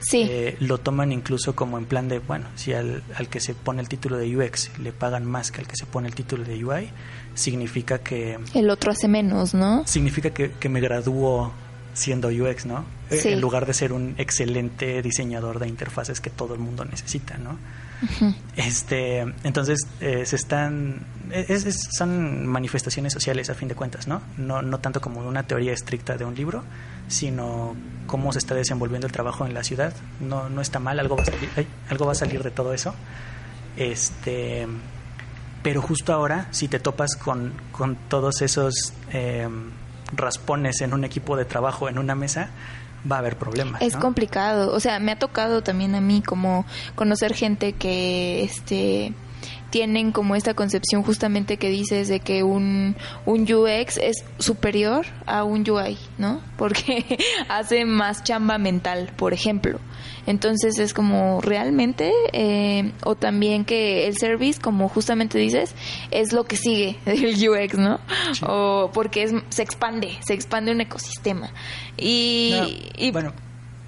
Sí. 0.00 0.26
Eh, 0.28 0.56
lo 0.60 0.78
toman 0.78 1.12
incluso 1.12 1.54
como 1.54 1.78
en 1.78 1.84
plan 1.84 2.08
de, 2.08 2.18
bueno, 2.18 2.46
si 2.56 2.72
al, 2.72 3.02
al, 3.14 3.28
que 3.28 3.40
se 3.40 3.54
pone 3.54 3.82
el 3.82 3.88
título 3.88 4.16
de 4.16 4.36
UX 4.36 4.76
le 4.78 4.92
pagan 4.92 5.24
más 5.24 5.52
que 5.52 5.60
al 5.60 5.68
que 5.68 5.76
se 5.76 5.86
pone 5.86 6.08
el 6.08 6.14
título 6.14 6.44
de 6.44 6.64
UI, 6.64 6.90
significa 7.34 7.98
que... 7.98 8.38
El 8.54 8.70
otro 8.70 8.90
hace 8.90 9.06
menos, 9.06 9.54
¿no? 9.54 9.86
Significa 9.86 10.30
que, 10.30 10.52
que 10.52 10.68
me 10.68 10.80
gradúo 10.80 11.52
siendo 11.94 12.28
UX, 12.28 12.66
¿no? 12.66 12.84
Eh, 13.10 13.20
en 13.24 13.40
lugar 13.40 13.66
de 13.66 13.74
ser 13.74 13.92
un 13.92 14.14
excelente 14.18 15.02
diseñador 15.02 15.58
de 15.58 15.68
interfaces 15.68 16.20
que 16.20 16.30
todo 16.30 16.54
el 16.54 16.60
mundo 16.60 16.84
necesita, 16.84 17.38
¿no? 17.38 17.58
Este, 18.56 19.20
entonces 19.44 19.86
eh, 20.00 20.26
se 20.26 20.34
están, 20.34 21.06
son 21.92 22.46
manifestaciones 22.46 23.12
sociales 23.12 23.48
a 23.48 23.54
fin 23.54 23.68
de 23.68 23.76
cuentas, 23.76 24.08
¿no? 24.08 24.22
¿no? 24.36 24.60
No 24.60 24.80
tanto 24.80 25.00
como 25.00 25.20
una 25.20 25.44
teoría 25.44 25.72
estricta 25.72 26.16
de 26.16 26.24
un 26.24 26.34
libro, 26.34 26.64
sino 27.06 27.76
cómo 28.06 28.32
se 28.32 28.40
está 28.40 28.54
desenvolviendo 28.54 29.06
el 29.06 29.12
trabajo 29.12 29.46
en 29.46 29.54
la 29.54 29.62
ciudad. 29.62 29.94
No, 30.20 30.48
no 30.48 30.60
está 30.60 30.80
mal, 30.80 30.98
algo 30.98 31.16
va 31.16 31.22
a 31.22 31.26
salir, 31.26 31.48
algo 31.90 32.06
va 32.06 32.12
a 32.12 32.16
salir 32.16 32.42
de 32.42 32.50
todo 32.50 32.74
eso. 32.74 32.94
Este, 33.76 34.66
pero 35.62 35.80
justo 35.80 36.12
ahora, 36.12 36.48
si 36.50 36.66
te 36.66 36.80
topas 36.80 37.14
con, 37.16 37.52
con 37.70 37.96
todos 38.08 38.42
esos 38.42 38.92
eh, 39.12 39.48
raspones 40.12 40.80
en 40.80 40.94
un 40.94 41.04
equipo 41.04 41.36
de 41.36 41.44
trabajo, 41.44 41.88
en 41.88 41.98
una 41.98 42.14
mesa, 42.14 42.50
va 43.10 43.16
a 43.16 43.18
haber 43.20 43.36
problemas. 43.36 43.82
Es 43.82 43.96
complicado. 43.96 44.72
O 44.72 44.80
sea, 44.80 44.98
me 44.98 45.12
ha 45.12 45.18
tocado 45.18 45.62
también 45.62 45.94
a 45.94 46.00
mí 46.00 46.22
como 46.22 46.64
conocer 46.94 47.34
gente 47.34 47.72
que 47.72 48.42
este 48.42 49.12
tienen 49.72 50.12
como 50.12 50.36
esta 50.36 50.52
concepción 50.52 51.02
justamente 51.02 51.56
que 51.56 51.70
dices 51.70 52.06
de 52.06 52.20
que 52.20 52.42
un, 52.42 52.94
un 53.24 53.50
UX 53.50 53.96
es 53.96 54.22
superior 54.38 55.06
a 55.24 55.44
un 55.44 55.68
UI, 55.68 55.96
¿no? 56.18 56.42
Porque 56.58 57.18
hace 57.48 57.86
más 57.86 58.22
chamba 58.22 58.58
mental, 58.58 59.10
por 59.16 59.32
ejemplo. 59.32 59.80
Entonces 60.26 60.78
es 60.78 60.92
como 60.92 61.40
realmente, 61.40 62.12
eh, 62.34 62.92
o 63.02 63.16
también 63.16 63.64
que 63.64 64.06
el 64.06 64.18
service, 64.18 64.60
como 64.60 64.90
justamente 64.90 65.38
dices, 65.38 65.74
es 66.10 66.34
lo 66.34 66.44
que 66.44 66.56
sigue 66.56 66.98
del 67.06 67.34
UX, 67.48 67.78
¿no? 67.78 67.98
O 68.46 68.90
porque 68.92 69.22
es, 69.22 69.32
se 69.48 69.62
expande, 69.62 70.18
se 70.20 70.34
expande 70.34 70.70
un 70.70 70.82
ecosistema. 70.82 71.50
Y, 71.96 72.54
y 72.98 73.10
bueno, 73.10 73.32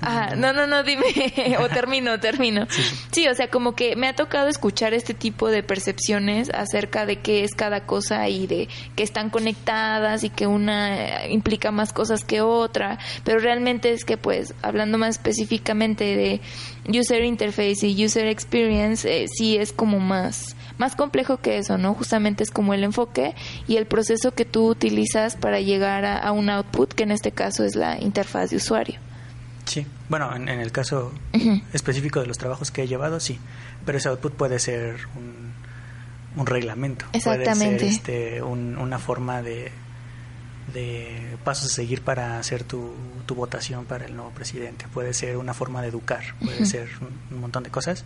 Ajá, 0.00 0.36
no, 0.36 0.52
no, 0.52 0.66
no, 0.66 0.82
dime, 0.82 1.04
o 1.60 1.68
termino, 1.68 2.20
termino. 2.20 2.66
Sí, 3.10 3.26
o 3.28 3.34
sea, 3.34 3.48
como 3.48 3.74
que 3.74 3.96
me 3.96 4.06
ha 4.06 4.14
tocado 4.14 4.48
escuchar 4.48 4.92
este 4.92 5.14
tipo 5.14 5.48
de 5.48 5.62
percepciones 5.62 6.50
acerca 6.50 7.06
de 7.06 7.20
qué 7.20 7.44
es 7.44 7.54
cada 7.54 7.86
cosa 7.86 8.28
y 8.28 8.46
de 8.46 8.68
que 8.96 9.02
están 9.02 9.30
conectadas 9.30 10.24
y 10.24 10.30
que 10.30 10.46
una 10.46 11.26
implica 11.26 11.70
más 11.70 11.92
cosas 11.92 12.24
que 12.24 12.42
otra, 12.42 12.98
pero 13.24 13.38
realmente 13.38 13.92
es 13.92 14.04
que, 14.04 14.16
pues, 14.16 14.54
hablando 14.62 14.98
más 14.98 15.16
específicamente 15.16 16.04
de 16.04 16.40
user 16.86 17.24
interface 17.24 17.86
y 17.86 18.04
user 18.04 18.26
experience, 18.26 19.08
eh, 19.08 19.26
sí 19.28 19.56
es 19.56 19.72
como 19.72 20.00
más 20.00 20.54
más 20.76 20.96
complejo 20.96 21.36
que 21.36 21.58
eso, 21.58 21.78
¿no? 21.78 21.94
Justamente 21.94 22.42
es 22.42 22.50
como 22.50 22.74
el 22.74 22.82
enfoque 22.82 23.36
y 23.68 23.76
el 23.76 23.86
proceso 23.86 24.32
que 24.32 24.44
tú 24.44 24.66
utilizas 24.66 25.36
para 25.36 25.60
llegar 25.60 26.04
a 26.04 26.32
un 26.32 26.50
output, 26.50 26.92
que 26.92 27.04
en 27.04 27.12
este 27.12 27.30
caso 27.30 27.64
es 27.64 27.76
la 27.76 28.00
interfaz 28.00 28.50
de 28.50 28.56
usuario. 28.56 28.98
Sí, 29.64 29.86
bueno, 30.08 30.34
en, 30.36 30.48
el 30.48 30.72
caso 30.72 31.12
específico 31.72 32.20
de 32.20 32.26
los 32.26 32.38
trabajos 32.38 32.70
que 32.70 32.82
he 32.82 32.86
llevado, 32.86 33.18
sí, 33.18 33.38
pero 33.86 33.98
ese 33.98 34.08
output 34.08 34.34
puede 34.34 34.58
ser 34.58 34.96
un, 35.16 35.52
un 36.36 36.46
reglamento, 36.46 37.06
Exactamente. 37.12 37.54
puede 37.54 37.78
ser 37.78 37.88
este, 37.88 38.42
una 38.42 38.98
forma 38.98 39.42
de, 39.42 39.72
de 40.72 41.36
pasos 41.44 41.72
a 41.72 41.74
seguir 41.74 42.02
para 42.02 42.38
hacer 42.38 42.64
tu, 42.64 42.94
tu, 43.26 43.34
votación 43.34 43.86
para 43.86 44.04
el 44.04 44.14
nuevo 44.14 44.32
presidente, 44.32 44.86
puede 44.92 45.14
ser 45.14 45.36
una 45.38 45.54
forma 45.54 45.80
de 45.80 45.88
educar, 45.88 46.22
puede 46.44 46.66
ser 46.66 46.88
un, 47.30 47.40
montón 47.40 47.62
de 47.62 47.70
cosas. 47.70 48.04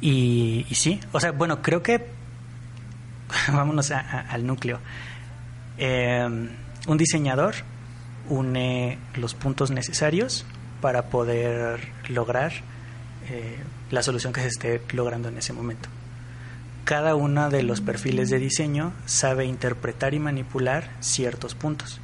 Y, 0.00 0.66
y, 0.68 0.74
sí, 0.74 1.00
o 1.12 1.20
sea, 1.20 1.32
bueno, 1.32 1.62
creo 1.62 1.82
que, 1.82 2.06
vámonos 3.52 3.90
al 3.90 4.46
núcleo, 4.46 4.80
eh, 5.78 6.26
un 6.86 6.98
diseñador 6.98 7.54
une 8.28 8.98
los 9.16 9.34
puntos 9.34 9.70
necesarios 9.70 10.46
para 10.82 11.04
poder 11.04 11.80
lograr 12.08 12.52
eh, 13.30 13.56
la 13.90 14.02
solución 14.02 14.34
que 14.34 14.42
se 14.42 14.48
esté 14.48 14.82
logrando 14.92 15.28
en 15.28 15.38
ese 15.38 15.54
momento. 15.54 15.88
Cada 16.84 17.14
uno 17.14 17.48
de 17.48 17.62
los 17.62 17.80
perfiles 17.80 18.28
de 18.28 18.38
diseño 18.38 18.92
sabe 19.06 19.46
interpretar 19.46 20.12
y 20.12 20.18
manipular 20.18 20.90
ciertos 21.00 21.54
puntos. 21.54 22.00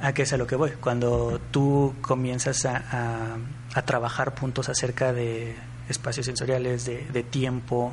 ¿A 0.00 0.12
qué 0.12 0.22
es 0.22 0.32
a 0.34 0.36
lo 0.36 0.46
que 0.46 0.54
voy? 0.54 0.72
Cuando 0.72 1.40
tú 1.50 1.94
comienzas 2.02 2.66
a, 2.66 3.38
trabajar 3.86 4.34
puntos 4.34 4.68
acerca 4.68 5.12
de 5.12 5.56
espacios 5.88 6.26
sensoriales, 6.26 6.84
de, 6.84 7.22
tiempo, 7.22 7.92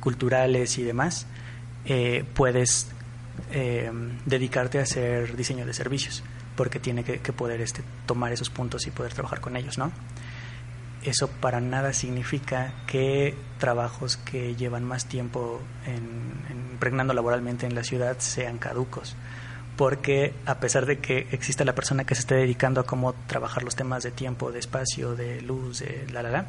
culturales 0.00 0.78
y 0.78 0.82
demás, 0.82 1.26
eh, 1.84 2.24
puedes 2.34 2.88
eh, 3.50 3.90
dedicarte 4.24 4.78
a 4.78 4.82
hacer 4.82 5.36
diseño 5.36 5.66
de 5.66 5.74
servicios 5.74 6.22
porque 6.56 6.80
tiene 6.80 7.04
que, 7.04 7.32
poder 7.32 7.60
este, 7.60 7.82
tomar 8.06 8.32
esos 8.32 8.50
puntos 8.50 8.86
y 8.86 8.90
poder 8.90 9.12
trabajar 9.12 9.40
con 9.40 9.56
ellos, 9.56 9.78
¿no? 9.78 9.92
Eso 11.02 11.28
para 11.28 11.60
nada 11.60 11.92
significa 11.92 12.74
que 12.86 13.34
trabajos 13.58 14.16
que 14.16 14.54
llevan 14.54 14.84
más 14.84 15.06
tiempo 15.06 15.60
en, 15.84 16.70
impregnando 16.72 17.12
laboralmente 17.12 17.66
en 17.66 17.74
la 17.74 17.82
ciudad 17.82 18.16
sean 18.18 18.58
caducos, 18.58 19.16
porque 19.76 20.34
a 20.46 20.60
pesar 20.60 20.86
de 20.86 20.98
que 20.98 21.26
exista 21.32 21.64
la 21.64 21.74
persona 21.74 22.04
que 22.04 22.14
se 22.14 22.20
esté 22.20 22.36
dedicando 22.36 22.80
a 22.80 22.84
cómo 22.84 23.14
trabajar 23.26 23.64
los 23.64 23.74
temas 23.74 24.04
de 24.04 24.12
tiempo, 24.12 24.52
de 24.52 24.60
espacio, 24.60 25.16
de 25.16 25.40
luz, 25.40 25.80
de 25.80 26.06
la 26.12 26.22
la 26.22 26.30
la, 26.30 26.46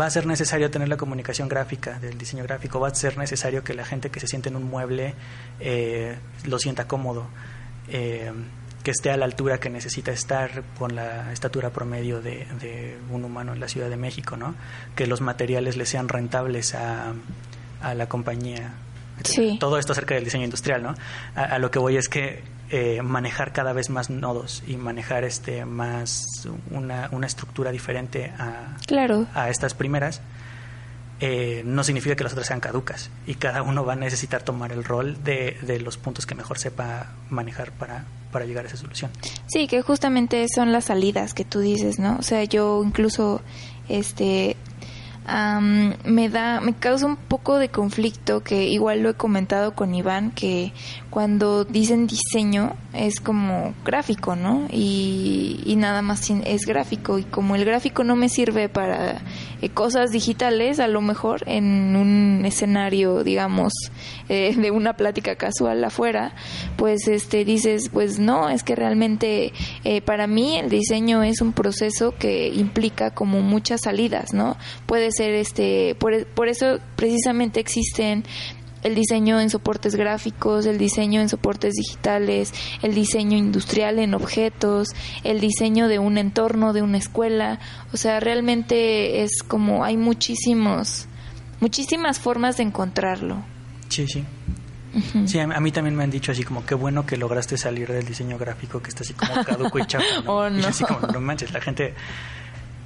va 0.00 0.06
a 0.06 0.10
ser 0.10 0.26
necesario 0.26 0.70
tener 0.70 0.88
la 0.88 0.96
comunicación 0.96 1.48
gráfica 1.48 1.98
del 1.98 2.16
diseño 2.16 2.44
gráfico, 2.44 2.80
va 2.80 2.88
a 2.88 2.94
ser 2.94 3.18
necesario 3.18 3.62
que 3.62 3.74
la 3.74 3.84
gente 3.84 4.10
que 4.10 4.20
se 4.20 4.26
siente 4.26 4.48
en 4.48 4.56
un 4.56 4.64
mueble 4.64 5.14
eh, 5.60 6.16
lo 6.44 6.58
sienta 6.58 6.86
cómodo. 6.86 7.26
Eh, 7.88 8.32
que 8.82 8.90
esté 8.90 9.10
a 9.10 9.16
la 9.16 9.24
altura 9.24 9.58
que 9.58 9.70
necesita 9.70 10.12
estar 10.12 10.62
con 10.78 10.94
la 10.94 11.32
estatura 11.32 11.70
promedio 11.70 12.20
de, 12.20 12.46
de 12.60 12.98
un 13.10 13.24
humano 13.24 13.52
en 13.52 13.60
la 13.60 13.68
Ciudad 13.68 13.88
de 13.88 13.96
México, 13.96 14.36
¿no? 14.36 14.54
Que 14.94 15.06
los 15.06 15.20
materiales 15.20 15.76
le 15.76 15.86
sean 15.86 16.08
rentables 16.08 16.74
a, 16.74 17.12
a 17.80 17.94
la 17.94 18.08
compañía. 18.08 18.74
Todo 19.60 19.78
esto 19.78 19.92
acerca 19.92 20.14
del 20.14 20.24
diseño 20.24 20.44
industrial, 20.44 20.82
¿no? 20.82 20.94
A, 21.34 21.58
lo 21.58 21.70
que 21.70 21.78
voy 21.78 21.96
es 21.96 22.08
que 22.08 22.42
eh, 22.70 23.02
manejar 23.02 23.52
cada 23.52 23.72
vez 23.72 23.90
más 23.90 24.10
nodos 24.10 24.62
y 24.66 24.76
manejar 24.76 25.24
este 25.24 25.64
más 25.64 26.48
una, 26.70 27.08
una 27.12 27.26
estructura 27.26 27.70
diferente 27.70 28.32
a, 28.38 28.76
claro. 28.86 29.26
a 29.34 29.50
estas 29.50 29.74
primeras 29.74 30.22
eh, 31.24 31.62
no 31.64 31.84
significa 31.84 32.16
que 32.16 32.24
las 32.24 32.32
otras 32.32 32.48
sean 32.48 32.58
caducas 32.58 33.08
y 33.28 33.36
cada 33.36 33.62
uno 33.62 33.84
va 33.84 33.92
a 33.92 33.96
necesitar 33.96 34.42
tomar 34.42 34.72
el 34.72 34.82
rol 34.82 35.22
de, 35.22 35.56
de 35.62 35.78
los 35.78 35.96
puntos 35.96 36.26
que 36.26 36.34
mejor 36.34 36.58
sepa 36.58 37.12
manejar 37.30 37.70
para, 37.70 38.06
para 38.32 38.44
llegar 38.44 38.64
a 38.64 38.68
esa 38.68 38.76
solución. 38.76 39.12
Sí, 39.46 39.68
que 39.68 39.82
justamente 39.82 40.44
son 40.52 40.72
las 40.72 40.86
salidas 40.86 41.32
que 41.32 41.44
tú 41.44 41.60
dices, 41.60 42.00
¿no? 42.00 42.16
O 42.16 42.22
sea, 42.22 42.42
yo 42.42 42.82
incluso, 42.84 43.40
este, 43.88 44.56
me 46.04 46.28
da, 46.28 46.60
me 46.60 46.74
causa 46.74 47.06
un 47.06 47.16
poco 47.16 47.58
de 47.58 47.68
conflicto 47.68 48.42
que 48.42 48.64
igual 48.66 49.04
lo 49.04 49.10
he 49.10 49.14
comentado 49.14 49.76
con 49.76 49.94
Iván 49.94 50.32
que 50.32 50.72
cuando 51.12 51.66
dicen 51.66 52.06
diseño 52.06 52.74
es 52.94 53.20
como 53.20 53.74
gráfico, 53.84 54.34
¿no? 54.34 54.66
Y, 54.72 55.60
y 55.66 55.76
nada 55.76 56.00
más 56.00 56.30
es 56.30 56.64
gráfico 56.64 57.18
y 57.18 57.24
como 57.24 57.54
el 57.54 57.66
gráfico 57.66 58.02
no 58.02 58.16
me 58.16 58.30
sirve 58.30 58.70
para 58.70 59.20
eh, 59.60 59.68
cosas 59.68 60.10
digitales, 60.10 60.80
a 60.80 60.88
lo 60.88 61.02
mejor 61.02 61.42
en 61.44 61.96
un 61.96 62.46
escenario, 62.46 63.24
digamos, 63.24 63.74
eh, 64.30 64.54
de 64.56 64.70
una 64.70 64.94
plática 64.94 65.36
casual 65.36 65.84
afuera, 65.84 66.34
pues 66.78 67.06
este 67.08 67.44
dices, 67.44 67.90
pues 67.92 68.18
no, 68.18 68.48
es 68.48 68.62
que 68.62 68.74
realmente 68.74 69.52
eh, 69.84 70.00
para 70.00 70.26
mí 70.26 70.56
el 70.56 70.70
diseño 70.70 71.22
es 71.22 71.42
un 71.42 71.52
proceso 71.52 72.14
que 72.18 72.48
implica 72.48 73.10
como 73.10 73.42
muchas 73.42 73.82
salidas, 73.82 74.32
¿no? 74.32 74.56
Puede 74.86 75.12
ser 75.12 75.34
este, 75.34 75.94
por, 75.94 76.24
por 76.24 76.48
eso 76.48 76.78
precisamente 76.96 77.60
existen 77.60 78.24
el 78.82 78.94
diseño 78.94 79.40
en 79.40 79.50
soportes 79.50 79.94
gráficos, 79.94 80.66
el 80.66 80.78
diseño 80.78 81.20
en 81.20 81.28
soportes 81.28 81.74
digitales, 81.74 82.52
el 82.82 82.94
diseño 82.94 83.36
industrial 83.36 83.98
en 83.98 84.14
objetos, 84.14 84.88
el 85.24 85.40
diseño 85.40 85.88
de 85.88 85.98
un 85.98 86.18
entorno, 86.18 86.72
de 86.72 86.82
una 86.82 86.98
escuela. 86.98 87.60
O 87.92 87.96
sea, 87.96 88.20
realmente 88.20 89.22
es 89.22 89.42
como 89.42 89.84
hay 89.84 89.96
muchísimos, 89.96 91.06
muchísimas 91.60 92.18
formas 92.18 92.56
de 92.56 92.64
encontrarlo. 92.64 93.42
Sí, 93.88 94.06
sí. 94.06 94.24
Sí, 95.24 95.38
a, 95.38 95.46
mí 95.46 95.72
también 95.72 95.96
me 95.96 96.04
han 96.04 96.10
dicho 96.10 96.32
así 96.32 96.42
como 96.42 96.66
qué 96.66 96.74
bueno 96.74 97.06
que 97.06 97.16
lograste 97.16 97.56
salir 97.56 97.90
del 97.90 98.04
diseño 98.04 98.36
gráfico 98.36 98.82
que 98.82 98.90
está 98.90 99.04
así 99.04 99.14
como 99.14 99.42
caduco 99.42 99.78
y 99.78 99.86
chafa. 99.86 100.04
Oh, 100.26 100.50
no. 100.50 100.58
Y 100.58 100.64
así 100.66 100.84
como 100.84 101.06
no 101.06 101.18
manches, 101.18 101.50
la 101.50 101.62
gente 101.62 101.94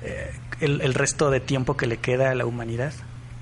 eh, 0.02 0.30
el, 0.60 0.82
el 0.82 0.94
resto 0.94 1.30
de 1.30 1.40
tiempo 1.40 1.76
que 1.76 1.86
le 1.86 1.96
queda 1.96 2.30
a 2.30 2.34
la 2.36 2.46
humanidad 2.46 2.92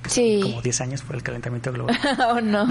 Sí. 0.07 0.41
Como 0.43 0.63
10 0.63 0.81
años 0.81 1.03
por 1.03 1.17
el 1.17 1.23
calentamiento 1.23 1.73
global. 1.73 1.99
oh, 2.29 2.41
no. 2.41 2.67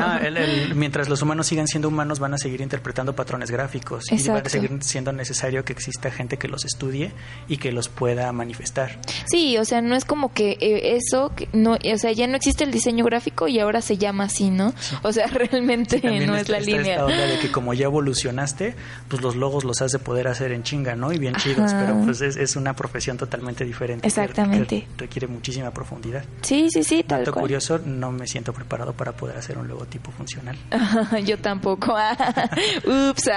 mientras 0.75 1.09
los 1.09 1.21
humanos 1.21 1.47
sigan 1.47 1.67
siendo 1.67 1.87
humanos, 1.87 2.19
van 2.19 2.33
a 2.33 2.37
seguir 2.37 2.61
interpretando 2.61 3.15
patrones 3.15 3.51
gráficos. 3.51 4.11
Y 4.11 4.27
va 4.27 4.39
a 4.39 4.49
seguir 4.49 4.71
siendo 4.81 5.11
necesario 5.11 5.63
que 5.65 5.73
exista 5.73 6.11
gente 6.11 6.37
que 6.37 6.47
los 6.47 6.65
estudie 6.65 7.11
y 7.47 7.57
que 7.57 7.71
los 7.71 7.89
pueda 7.89 8.31
manifestar. 8.31 8.99
Sí, 9.25 9.57
o 9.57 9.65
sea, 9.65 9.81
no 9.81 9.95
es 9.95 10.05
como 10.05 10.33
que 10.33 10.57
eh, 10.59 10.95
eso, 10.95 11.31
no, 11.53 11.73
o 11.73 11.97
sea, 11.97 12.11
ya 12.11 12.27
no 12.27 12.35
existe 12.35 12.63
el 12.63 12.71
diseño 12.71 13.05
gráfico 13.05 13.47
y 13.47 13.59
ahora 13.59 13.81
se 13.81 13.97
llama 13.97 14.25
así, 14.25 14.49
¿no? 14.49 14.73
O 15.01 15.11
sea, 15.11 15.27
realmente 15.51 16.01
no 16.25 16.35
es 16.35 16.49
la 16.49 16.59
línea. 16.59 16.93
Esta 16.93 17.05
onda 17.05 17.25
de 17.25 17.39
que 17.39 17.51
como 17.51 17.73
ya 17.73 17.85
evolucionaste, 17.85 18.75
pues 19.07 19.21
los 19.21 19.35
logos 19.35 19.63
los 19.63 19.81
has 19.81 19.91
de 19.91 19.99
poder 19.99 20.27
hacer 20.27 20.51
en 20.51 20.63
chinga, 20.63 20.95
¿no? 20.95 21.11
Y 21.11 21.17
bien 21.17 21.35
chidos, 21.35 21.73
pero 21.73 21.99
pues 22.03 22.21
es, 22.21 22.55
una 22.55 22.75
profesión 22.75 23.17
totalmente 23.17 23.65
diferente. 23.65 24.07
Exactamente. 24.07 24.87
requiere 24.97 25.27
muchísima 25.27 25.71
profundidad. 25.71 26.23
Sí, 26.41 26.69
sí, 26.69 26.83
sí, 26.83 27.03
tal 27.03 27.22
curioso, 27.31 27.79
no 27.79 28.11
me 28.11 28.27
siento 28.27 28.53
preparado 28.53 28.93
para 28.93 29.13
poder 29.13 29.37
hacer 29.37 29.57
un 29.57 29.67
logotipo 29.67 30.11
funcional. 30.11 30.57
Yo 31.25 31.37
tampoco. 31.37 31.95
Ups. 33.09 33.29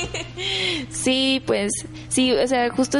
sí, 0.90 1.42
pues 1.46 1.72
sí, 2.08 2.32
o 2.32 2.46
sea, 2.46 2.70
justo 2.70 2.98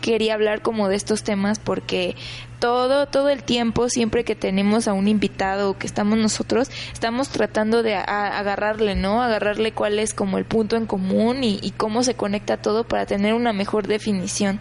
quería 0.00 0.34
hablar 0.34 0.62
como 0.62 0.88
de 0.88 0.96
estos 0.96 1.22
temas 1.22 1.58
porque 1.58 2.16
todo, 2.58 3.06
todo 3.06 3.28
el 3.28 3.42
tiempo, 3.42 3.88
siempre 3.88 4.24
que 4.24 4.34
tenemos 4.34 4.88
a 4.88 4.94
un 4.94 5.06
invitado 5.06 5.76
que 5.76 5.86
estamos 5.86 6.18
nosotros, 6.18 6.70
estamos 6.92 7.28
tratando 7.28 7.82
de 7.82 7.94
agarrarle, 7.94 8.94
¿no? 8.94 9.22
Agarrarle 9.22 9.72
cuál 9.72 9.98
es 9.98 10.14
como 10.14 10.38
el 10.38 10.46
punto 10.46 10.76
en 10.76 10.86
común 10.86 11.44
y, 11.44 11.58
y, 11.60 11.72
cómo 11.72 12.02
se 12.02 12.14
conecta 12.14 12.56
todo 12.56 12.84
para 12.84 13.04
tener 13.04 13.34
una 13.34 13.52
mejor 13.52 13.86
definición. 13.86 14.60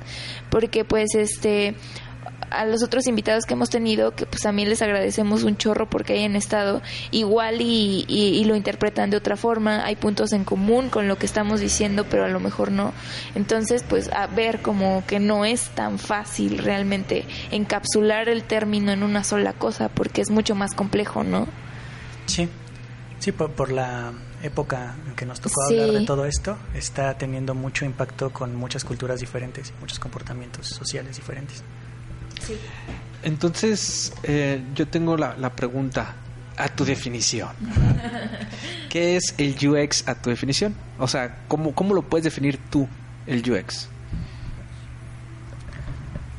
Porque 0.49 0.83
pues 0.83 1.15
este, 1.15 1.75
a 2.53 2.65
los 2.65 2.83
otros 2.83 3.07
invitados 3.07 3.45
que 3.45 3.53
hemos 3.53 3.69
tenido, 3.69 4.11
que 4.11 4.25
pues 4.25 4.41
también 4.41 4.69
les 4.69 4.81
agradecemos 4.81 5.43
un 5.43 5.57
chorro 5.57 5.89
porque 5.89 6.13
hayan 6.13 6.35
estado 6.35 6.81
igual 7.11 7.61
y, 7.61 8.05
y, 8.07 8.43
lo 8.45 8.55
interpretan 8.55 9.09
de 9.09 9.17
otra 9.17 9.37
forma, 9.37 9.85
hay 9.85 9.95
puntos 9.95 10.33
en 10.33 10.43
común 10.43 10.89
con 10.89 11.07
lo 11.07 11.17
que 11.17 11.25
estamos 11.25 11.59
diciendo, 11.59 12.05
pero 12.09 12.25
a 12.25 12.29
lo 12.29 12.39
mejor 12.39 12.71
no. 12.71 12.93
Entonces, 13.35 13.83
pues 13.87 14.11
a 14.11 14.27
ver 14.27 14.61
como 14.61 15.03
que 15.07 15.19
no 15.19 15.45
es 15.45 15.69
tan 15.69 15.99
fácil 15.99 16.57
realmente 16.57 17.25
encapsular 17.51 18.29
el 18.29 18.43
término 18.43 18.91
en 18.91 19.03
una 19.03 19.23
sola 19.23 19.53
cosa, 19.53 19.89
porque 19.89 20.21
es 20.21 20.29
mucho 20.29 20.55
más 20.55 20.73
complejo, 20.73 21.23
¿no? 21.23 21.47
Sí, 22.25 22.47
sí, 23.19 23.31
por, 23.31 23.71
la 23.71 24.13
época 24.41 24.95
en 25.07 25.15
que 25.15 25.25
nos 25.25 25.39
tocó 25.39 25.63
hablar 25.63 25.91
de 25.91 26.05
todo 26.05 26.25
esto, 26.25 26.57
está 26.73 27.17
teniendo 27.17 27.53
mucho 27.55 27.85
impacto 27.85 28.31
con 28.31 28.55
muchas 28.55 28.83
culturas 28.83 29.19
diferentes, 29.19 29.73
muchos 29.79 29.99
comportamientos 29.99 30.67
sociales 30.67 31.15
diferentes. 31.15 31.63
Entonces, 33.23 34.13
eh, 34.23 34.61
yo 34.75 34.87
tengo 34.87 35.17
la, 35.17 35.55
pregunta 35.55 36.15
a 36.57 36.69
tu 36.69 36.85
definición. 36.85 37.51
¿Qué 38.89 39.15
es 39.15 39.33
el 39.37 39.55
UX 39.67 40.07
a 40.07 40.15
tu 40.15 40.29
definición? 40.29 40.75
O 40.99 41.07
sea, 41.07 41.37
¿cómo, 41.47 41.73
cómo 41.73 41.93
lo 41.93 42.03
puedes 42.03 42.25
definir 42.25 42.59
tú, 42.69 42.87
el 43.25 43.49
UX? 43.49 43.87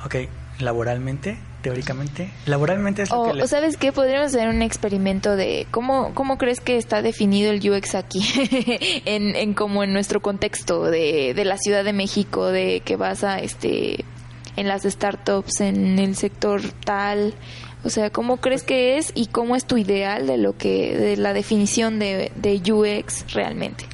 Ok, 0.04 0.16
laboralmente, 0.60 1.38
teóricamente. 1.62 2.30
Laboralmente 2.44 3.02
es 3.02 3.10
lo 3.10 3.22
o, 3.22 3.32
que... 3.32 3.48
¿sabes 3.48 3.78
qué? 3.78 3.90
Podríamos 3.90 4.28
hacer 4.28 4.48
un 4.48 4.60
experimento 4.60 5.34
de 5.34 5.66
cómo, 5.70 6.12
cómo 6.14 6.36
crees 6.36 6.60
que 6.60 6.76
está 6.76 7.00
definido 7.00 7.50
el 7.50 7.68
UX 7.68 7.94
aquí, 7.94 8.22
en, 9.06 9.34
en 9.34 9.54
como 9.54 9.82
en 9.82 9.94
nuestro 9.94 10.20
contexto 10.20 10.84
de, 10.84 11.32
de 11.34 11.44
la 11.46 11.56
Ciudad 11.56 11.82
de 11.82 11.94
México, 11.94 12.48
de 12.48 12.82
que 12.84 12.96
vas 12.96 13.24
a 13.24 13.38
este 13.38 14.04
en 14.56 14.68
las 14.68 14.82
startups, 14.82 15.60
en 15.60 15.98
el 15.98 16.16
sector 16.16 16.60
tal? 16.84 17.34
O 17.84 17.90
sea, 17.90 18.10
¿cómo 18.10 18.38
crees 18.38 18.62
que 18.62 18.96
es 18.96 19.12
y 19.14 19.26
cómo 19.26 19.56
es 19.56 19.66
tu 19.66 19.76
ideal 19.76 20.26
de 20.26 20.38
lo 20.38 20.56
que, 20.56 20.96
de 20.96 21.16
la 21.16 21.32
definición 21.32 21.98
de, 21.98 22.32
de 22.36 22.72
UX 22.72 23.32
realmente? 23.32 23.84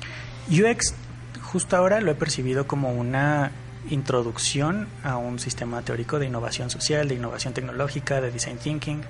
UX, 0.48 0.94
justo 1.42 1.76
ahora 1.76 2.00
lo 2.00 2.12
he 2.12 2.14
percibido 2.14 2.66
como 2.66 2.92
una 2.92 3.52
introducción 3.88 4.88
a 5.02 5.16
un 5.16 5.38
sistema 5.38 5.82
teórico 5.82 6.18
de 6.18 6.26
innovación 6.26 6.70
social, 6.70 7.08
de 7.08 7.14
innovación 7.14 7.54
tecnológica, 7.54 8.20
de 8.20 8.30
design 8.30 8.58
thinking 8.58 9.02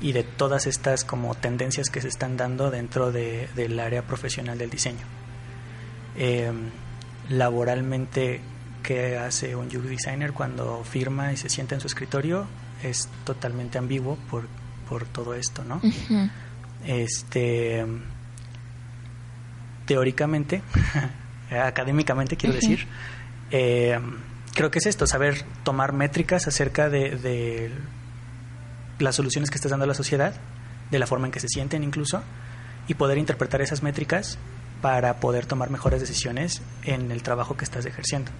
y 0.00 0.12
de 0.12 0.22
todas 0.22 0.66
estas 0.66 1.04
como 1.04 1.34
tendencias 1.34 1.90
que 1.90 2.00
se 2.00 2.08
están 2.08 2.36
dando 2.36 2.70
dentro 2.70 3.12
de, 3.12 3.48
del 3.54 3.78
área 3.78 4.02
profesional 4.02 4.58
del 4.58 4.70
diseño. 4.70 5.04
Eh, 6.16 6.52
laboralmente 7.28 8.40
que 8.82 9.16
hace 9.16 9.54
un 9.56 9.66
UX 9.66 9.88
designer 9.88 10.32
cuando 10.32 10.82
firma 10.84 11.32
y 11.32 11.36
se 11.36 11.48
sienta 11.48 11.74
en 11.74 11.80
su 11.80 11.86
escritorio 11.86 12.46
es 12.82 13.08
totalmente 13.24 13.78
ambiguo 13.78 14.16
por, 14.30 14.48
por 14.88 15.04
todo 15.06 15.34
esto, 15.34 15.64
¿no? 15.64 15.80
Este 16.86 17.86
teóricamente, 19.86 20.62
académicamente 21.50 22.36
quiero 22.36 22.54
decir, 22.54 22.86
eh, 23.50 23.98
creo 24.54 24.70
que 24.70 24.78
es 24.78 24.86
esto, 24.86 25.06
saber 25.06 25.44
tomar 25.64 25.92
métricas 25.92 26.46
acerca 26.46 26.88
de, 26.88 27.16
de, 27.16 27.70
las 28.98 29.16
soluciones 29.16 29.50
que 29.50 29.56
estás 29.56 29.70
dando 29.70 29.84
a 29.84 29.88
la 29.88 29.94
sociedad, 29.94 30.34
de 30.90 30.98
la 30.98 31.06
forma 31.06 31.26
en 31.26 31.32
que 31.32 31.40
se 31.40 31.48
sienten 31.48 31.82
incluso, 31.82 32.22
y 32.88 32.94
poder 32.94 33.18
interpretar 33.18 33.60
esas 33.60 33.82
métricas 33.82 34.38
para 34.80 35.20
poder 35.20 35.46
tomar 35.46 35.70
mejores 35.70 36.00
decisiones 36.00 36.62
en 36.84 37.10
el 37.10 37.22
trabajo 37.22 37.56
que 37.56 37.64
estás 37.64 37.86
ejerciendo. 37.86 38.30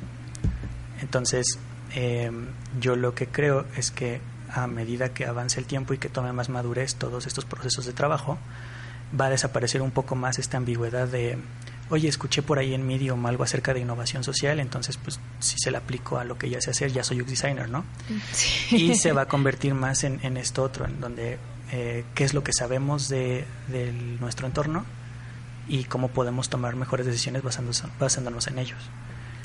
Entonces, 1.02 1.58
em, 1.94 2.46
yo 2.80 2.96
lo 2.96 3.14
que 3.14 3.26
creo 3.26 3.66
es 3.76 3.90
que 3.90 4.20
a 4.48 4.66
medida 4.66 5.12
que 5.12 5.26
avance 5.26 5.58
el 5.60 5.66
tiempo 5.66 5.94
y 5.94 5.98
que 5.98 6.08
tome 6.08 6.32
más 6.32 6.48
madurez 6.48 6.94
todos 6.94 7.26
estos 7.26 7.44
procesos 7.44 7.86
de 7.86 7.92
trabajo, 7.92 8.38
va 9.18 9.26
a 9.26 9.30
desaparecer 9.30 9.82
un 9.82 9.90
poco 9.90 10.14
más 10.14 10.38
esta 10.38 10.56
ambigüedad 10.56 11.08
de, 11.08 11.38
oye, 11.90 12.08
escuché 12.08 12.42
por 12.42 12.58
ahí 12.58 12.74
en 12.74 12.86
Medium 12.86 13.24
algo 13.26 13.44
acerca 13.44 13.74
de 13.74 13.80
innovación 13.80 14.24
social, 14.24 14.60
entonces 14.60 14.96
pues 14.96 15.20
si 15.40 15.56
se 15.58 15.70
le 15.70 15.76
aplico 15.76 16.18
a 16.18 16.24
lo 16.24 16.38
que 16.38 16.48
ya 16.48 16.60
sé 16.60 16.70
hacer, 16.70 16.92
ya 16.92 17.04
soy 17.04 17.20
UX 17.20 17.30
designer, 17.30 17.68
¿no? 17.68 17.84
Y 18.70 18.94
se 18.94 19.12
va 19.12 19.22
a 19.22 19.28
convertir 19.28 19.74
más 19.74 20.04
en, 20.04 20.20
en 20.22 20.36
esto 20.36 20.62
otro, 20.62 20.86
en 20.86 21.00
donde 21.00 21.38
eh, 21.72 22.04
qué 22.14 22.24
es 22.24 22.34
lo 22.34 22.44
que 22.44 22.52
sabemos 22.52 23.08
de, 23.08 23.44
de, 23.68 23.92
nuestro 23.92 24.46
entorno 24.46 24.84
y 25.68 25.84
cómo 25.84 26.08
podemos 26.08 26.48
tomar 26.48 26.76
mejores 26.76 27.06
decisiones 27.06 27.42
basándonos 27.42 28.46
en 28.46 28.58
ellos. 28.58 28.78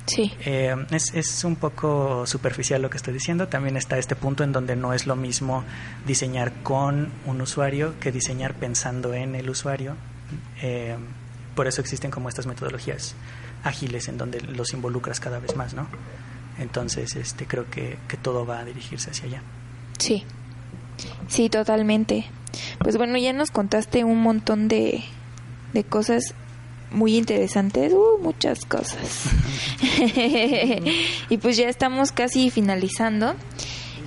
Sí. 0.08 0.34
Eh, 0.45 0.76
es, 0.91 1.14
es 1.14 1.43
un 1.43 1.58
poco 1.58 2.26
superficial 2.26 2.82
lo 2.82 2.89
que 2.89 2.97
estoy 2.97 3.14
diciendo. 3.14 3.47
También 3.49 3.78
está 3.78 3.97
este 3.97 4.16
punto 4.16 4.43
en 4.43 4.53
donde 4.53 4.76
no 4.76 4.93
es 4.93 5.05
lo 5.05 5.16
mismo 5.16 5.64
diseñar 6.05 6.53
con 6.64 7.12
un 7.26 7.41
usuario 7.41 7.99
que 7.99 8.12
diseñar 8.12 8.55
pensando 8.55 9.14
en 9.14 9.36
el 9.36 9.49
usuario. 9.49 9.95
Eh, 10.62 10.95
por 11.55 11.68
eso 11.68 11.82
existen 11.82 12.10
como 12.10 12.30
estas 12.30 12.47
metodologías 12.47 13.16
ágiles 13.64 14.08
en 14.08 14.18
donde 14.18 14.39
los 14.41 14.74
involucras 14.74 15.20
cada 15.20 15.39
vez 15.39 15.55
más, 15.55 15.74
¿no? 15.74 15.88
Entonces, 16.58 17.16
este, 17.16 17.45
creo 17.45 17.70
que, 17.70 17.97
que 18.08 18.18
todo 18.18 18.45
va 18.45 18.60
a 18.60 18.66
dirigirse 18.66 19.12
hacia 19.12 19.26
allá. 19.26 19.41
Sí, 19.99 20.24
sí, 21.28 21.49
totalmente. 21.49 22.26
Pues 22.80 22.97
bueno, 22.97 23.18
ya 23.18 23.34
nos 23.34 23.51
contaste 23.51 24.03
un 24.03 24.22
montón 24.22 24.68
de, 24.68 25.03
de 25.74 25.84
cosas 25.84 26.34
muy 26.92 27.18
interesantes, 27.18 27.94
uh, 27.94 28.20
muchas 28.22 28.66
cosas. 28.66 29.26
y 31.30 31.38
pues 31.38 31.58
ya 31.58 31.70
estamos 31.70 32.12
casi 32.12 32.50
finalizando. 32.50 33.36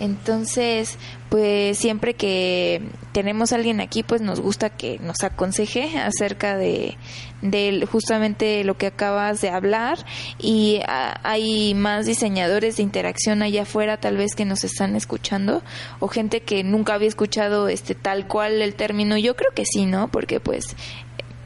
Entonces, 0.00 0.96
pues 1.28 1.76
siempre 1.76 2.14
que 2.14 2.82
tenemos 3.12 3.52
a 3.52 3.56
alguien 3.56 3.80
aquí, 3.80 4.02
pues 4.02 4.22
nos 4.22 4.40
gusta 4.40 4.70
que 4.70 4.98
nos 4.98 5.22
aconseje 5.22 5.98
acerca 5.98 6.56
de, 6.56 6.96
de 7.42 7.86
justamente 7.90 8.64
lo 8.64 8.78
que 8.78 8.86
acabas 8.86 9.42
de 9.42 9.50
hablar 9.50 9.98
y 10.38 10.80
ah, 10.88 11.20
hay 11.22 11.74
más 11.74 12.06
diseñadores 12.06 12.78
de 12.78 12.82
interacción 12.82 13.42
allá 13.42 13.62
afuera 13.62 13.98
tal 13.98 14.16
vez 14.16 14.34
que 14.34 14.46
nos 14.46 14.64
están 14.64 14.96
escuchando 14.96 15.62
o 15.98 16.08
gente 16.08 16.40
que 16.40 16.64
nunca 16.64 16.94
había 16.94 17.08
escuchado 17.08 17.68
este 17.68 17.94
tal 17.94 18.26
cual 18.26 18.62
el 18.62 18.74
término. 18.74 19.18
Yo 19.18 19.36
creo 19.36 19.52
que 19.54 19.64
sí, 19.66 19.84
¿no? 19.84 20.08
Porque 20.08 20.40
pues 20.40 20.74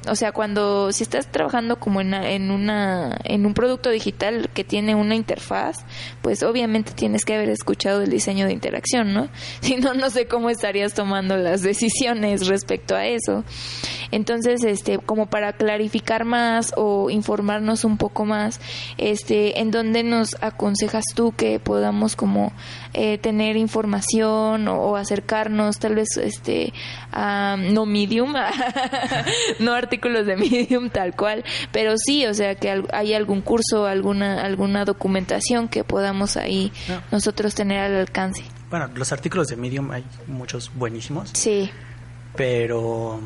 o 0.09 0.15
sea, 0.15 0.33
cuando 0.33 0.93
si 0.93 1.03
estás 1.03 1.31
trabajando 1.31 1.79
como 1.79 2.01
en, 2.01 2.15
en, 2.15 2.51
una 2.51 3.19
en 3.25 3.47
un 3.47 3.55
producto 3.55 3.91
digital 3.91 4.51
que 4.53 4.65
tiene 4.65 4.95
una 4.95 5.15
interfaz, 5.15 5.85
pues 6.23 6.43
obviamente 6.43 6.93
tienes 6.93 7.25
que 7.25 7.35
haber 7.35 7.49
escuchado 7.51 8.03
el 8.03 8.11
diseño 8.11 8.47
de 8.47 8.53
interacción, 8.53 9.13
¿no? 9.13 9.29
Si 9.61 9.77
no 9.77 9.95
no 9.95 10.11
sé 10.11 10.27
cómo 10.27 10.51
estarías 10.51 10.95
tomando 10.95 11.37
las 11.37 11.63
decisiones 11.63 12.47
respecto 12.47 12.95
a 12.95 13.07
eso. 13.07 13.45
Entonces, 14.15 14.63
este 14.63 14.99
como 14.99 15.27
para 15.27 15.55
clarificar 15.55 16.25
más 16.25 16.73
o 16.77 17.11
informarnos 17.11 17.85
un 17.85 17.97
poco 17.97 18.25
más, 18.25 18.61
este 18.97 19.59
en 19.59 19.73
dónde 19.73 20.05
nos 20.05 20.37
aconsejas 20.41 21.05
tú 21.17 21.33
que 21.33 21.59
podamos 21.59 22.15
como 22.15 22.53
eh, 22.93 23.19
tener 23.19 23.57
información 23.57 24.69
o, 24.69 24.95
acercarnos 24.95 25.81
tal 25.81 25.97
vez 25.97 26.17
este 26.17 26.73
a 27.11 27.57
no 27.59 27.87
medium, 27.87 28.35
no 29.59 29.73
artículos 29.73 30.27
de 30.27 30.37
medium 30.37 30.91
tal 30.91 31.17
cual, 31.17 31.45
pero 31.73 31.95
sí, 31.99 32.25
o 32.27 32.35
sea 32.35 32.55
que 32.55 32.85
hay 32.93 33.15
algún 33.15 33.41
curso, 33.41 33.87
alguna 33.87 34.45
alguna 34.45 34.85
documentación 34.85 35.67
que 35.67 35.83
podamos 35.83 36.37
ahí 36.37 36.73
nosotros 37.11 37.57
tener 37.57 37.81
al 37.81 37.97
alcance. 37.97 38.45
Bueno, 38.71 38.89
los 38.95 39.11
artículos 39.11 39.49
de 39.49 39.57
medium 39.57 39.91
hay 39.91 40.05
muchos 40.29 40.71
buenísimos. 40.73 41.31
Sí. 41.33 41.69
Pero 42.37 43.21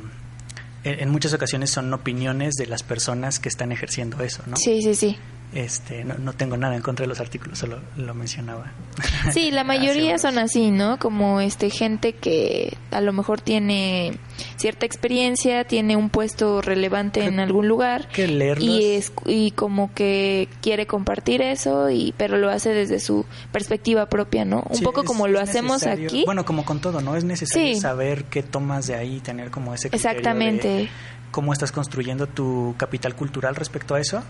en, 0.85 1.11
muchas 1.11 1.33
ocasiones 1.33 1.71
son 1.71 1.93
opiniones 1.93 2.55
de 2.55 2.67
las 2.67 2.83
personas 2.83 3.39
que 3.41 3.49
están 3.49 3.73
ejerciendo 3.73 4.23
eso, 4.23 4.43
¿no? 4.47 4.57
Sí, 4.57 4.83
sí, 4.83 4.95
sí. 4.95 5.17
Este, 5.55 6.05
no, 6.05 6.15
no, 6.19 6.35
tengo 6.35 6.59
nada 6.59 6.77
en 6.77 6.83
contra 6.83 7.05
de 7.05 7.09
los 7.09 7.21
artículos, 7.21 7.59
solo 7.59 7.81
lo 7.97 8.15
mencionaba. 8.15 8.73
Sí, 9.33 9.51
la 9.51 9.65
mayoría 9.65 10.19
son 10.19 10.39
así, 10.39 10.71
¿no? 10.71 10.99
Como 10.99 11.41
este 11.41 11.71
gente 11.71 12.13
que 12.13 12.77
a 12.91 13.01
lo 13.01 13.13
mejor 13.13 13.41
tiene 13.41 14.13
cierta 14.57 14.87
experiencia, 14.87 15.65
tiene 15.65 15.97
un 15.97 16.09
puesto 16.09 16.61
relevante 16.61 17.25
en 17.25 17.41
algún 17.41 17.69
lugar 17.69 18.09
que 18.09 18.27
y 18.61 18.95
es 18.95 19.13
y 19.27 19.51
como 19.53 19.93
que 19.93 20.49
quiere 20.63 20.87
compartir 20.87 21.43
eso 21.43 21.91
y 21.91 22.15
pero 22.17 22.37
lo 22.39 22.49
hace 22.49 22.71
desde 22.71 23.01
su 23.01 23.27
perspectiva 23.53 24.07
propia, 24.07 24.45
¿no? 24.45 24.65
Un 24.69 24.81
poco 24.81 25.05
como 25.05 25.29
lo 25.29 25.41
hacemos 25.41 25.85
aquí. 25.85 26.25
Bueno, 26.25 26.45
como 26.45 26.65
con 26.65 26.81
todo, 26.81 27.01
¿no? 27.01 27.17
Es 27.17 27.25
necesario 27.25 27.79
saber 27.81 28.25
qué 28.25 28.43
tomas 28.43 28.87
de 28.87 28.95
ahí, 28.95 29.21
tener 29.21 29.51
como 29.51 29.75
ese 29.75 29.91
criterio 29.91 30.11
Exactamente. 30.11 30.89
cómo 31.31 31.53
estás 31.53 31.73
construyendo 31.73 32.27
tu 32.27 32.75
capital 32.79 33.15
cultural 33.15 33.55
respecto 33.55 33.95
a 33.95 34.01
eso 34.01 34.23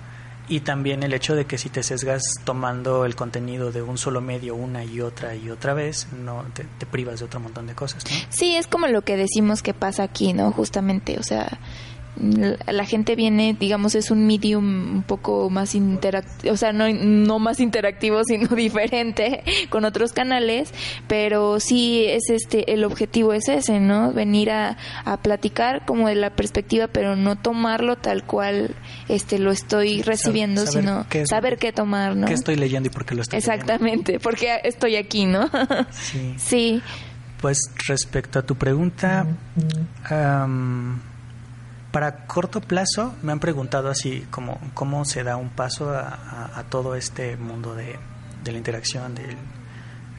y 0.49 0.61
también 0.61 1.03
el 1.03 1.13
hecho 1.13 1.35
de 1.35 1.45
que 1.45 1.59
si 1.59 1.69
te 1.69 1.83
sesgas 1.83 2.23
tomando 2.45 3.05
el 3.05 3.15
contenido 3.15 3.73
de 3.73 3.83
un 3.83 3.99
solo 3.99 4.21
medio 4.21 4.55
una 4.55 4.85
y 4.85 5.01
otra 5.01 5.35
y 5.35 5.51
otra 5.51 5.75
vez, 5.75 6.09
no 6.13 6.45
te, 6.55 6.65
privas 6.87 7.21
de 7.21 7.27
otro 7.27 7.41
montón 7.41 7.67
de 7.67 7.75
cosas. 7.75 8.05
Sí, 8.31 8.57
es 8.57 8.67
como 8.67 8.87
lo 8.87 9.03
que 9.03 9.17
decimos 9.17 9.63
que 9.63 9.75
pasa 9.75 10.03
aquí, 10.03 10.33
¿no? 10.33 10.51
Justamente, 10.53 11.19
o 11.19 11.23
sea, 11.23 11.59
la 12.21 12.85
gente 12.85 13.15
viene, 13.15 13.57
digamos, 13.59 13.95
es 13.95 14.11
un 14.11 14.27
medium 14.27 14.97
un 14.97 15.03
poco 15.03 15.51
más 15.51 15.75
interactivo, 15.75 16.53
o 16.53 16.57
sea, 16.57 16.73
no, 16.73 16.89
no 16.89 17.39
más 17.39 17.61
interactivo, 17.61 18.23
sino 18.27 18.49
diferente 18.49 19.45
con 19.71 19.85
otros 19.85 20.13
canales, 20.13 20.73
pero 21.07 21.61
sí 21.61 22.05
es 22.07 22.31
este, 22.31 22.73
el 22.73 22.85
objetivo 22.85 23.33
es 23.33 23.49
ese, 23.49 23.81
¿no? 23.81 24.13
Venir 24.13 24.51
a, 24.51 24.77
a 25.05 25.19
platicar 25.19 25.85
como 25.87 26.09
de 26.09 26.17
la 26.17 26.31
perspectiva, 26.31 26.89
pero 26.89 27.15
no 27.15 27.37
tomarlo 27.37 27.97
tal 27.97 28.25
cual 28.25 28.75
este 29.09 29.39
lo 29.39 29.53
estoy 29.53 30.03
recibiendo, 30.03 30.67
sino 30.67 31.07
saber 31.25 31.59
qué 31.59 31.73
tomar, 31.73 32.17
¿no? 32.17 32.27
¿Qué 32.27 32.35
estoy 32.35 32.57
leyendo 32.57 32.89
y 32.89 32.91
por 32.91 33.05
qué 33.05 33.15
lo 33.15 33.23
estoy 33.23 33.39
Exactamente, 33.39 34.19
porque 34.23 34.61
estoy 34.65 34.97
aquí, 34.97 35.27
¿no? 35.27 35.49
sí. 35.91 36.35
sí. 36.37 36.83
Pues 37.41 37.71
respecto 37.87 38.41
a 38.41 38.43
tu 38.43 38.57
pregunta, 38.57 39.25
para 41.91 42.27
corto 42.27 42.61
plazo 42.61 43.15
me 43.23 43.33
han 43.33 43.41
preguntado 43.41 43.89
así 43.89 44.27
como 44.31 44.61
cómo 44.75 45.05
se 45.05 45.23
da 45.25 45.37
un 45.37 45.49
paso 45.49 45.91
a, 45.91 46.65
todo 46.69 46.95
este 46.95 47.37
mundo 47.37 47.75
de, 47.75 47.97
la 48.45 48.59
interacción, 48.59 49.15
de 49.15 49.37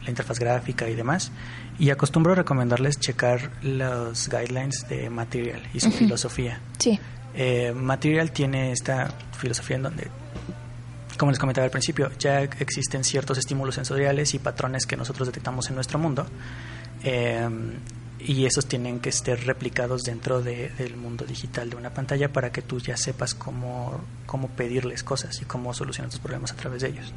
la 0.03 0.09
interfaz 0.09 0.39
gráfica 0.39 0.89
y 0.89 0.95
demás. 0.95 1.31
Y 1.77 1.91
acostumbro 1.91 2.35
recomendarles 2.35 2.99
checar 2.99 3.51
los 3.61 4.29
guidelines 4.29 4.87
de 4.89 5.09
Material 5.09 5.61
y 5.73 5.79
su 5.79 5.91
filosofía. 5.91 6.59
Sí. 6.77 6.99
Eh, 7.35 7.71
Material 7.73 8.31
tiene 8.31 8.71
esta 8.71 9.13
filosofía 9.37 9.77
en 9.77 9.83
donde, 9.83 10.07
como 11.17 11.31
les 11.31 11.39
comentaba 11.39 11.65
al 11.65 11.71
principio, 11.71 12.11
ya 12.17 12.41
existen 12.41 13.03
ciertos 13.03 13.37
estímulos 13.37 13.75
sensoriales 13.75 14.33
y 14.33 14.39
patrones 14.39 14.85
que 14.85 14.97
nosotros 14.97 15.27
detectamos 15.27 15.69
en 15.69 15.75
nuestro 15.75 15.99
mundo. 15.99 16.25
Eh, 17.03 17.47
y 18.19 18.45
esos 18.45 18.65
tienen 18.65 18.99
que 18.99 19.09
estar 19.09 19.39
replicados 19.39 20.03
dentro 20.03 20.41
del 20.41 20.97
mundo 20.97 21.25
digital 21.25 21.69
de 21.69 21.77
una 21.77 21.93
pantalla 21.93 22.31
para 22.31 22.51
que 22.51 22.61
tú 22.61 22.79
ya 22.79 22.97
sepas 22.97 23.33
cómo, 23.33 24.01
cómo 24.25 24.49
pedirles 24.49 25.03
cosas 25.03 25.41
y 25.41 25.45
cómo 25.45 25.73
solucionar 25.73 26.11
tus 26.11 26.19
problemas 26.19 26.51
a 26.51 26.55
través 26.55 26.81
de 26.81 26.89
ellos. 26.89 27.13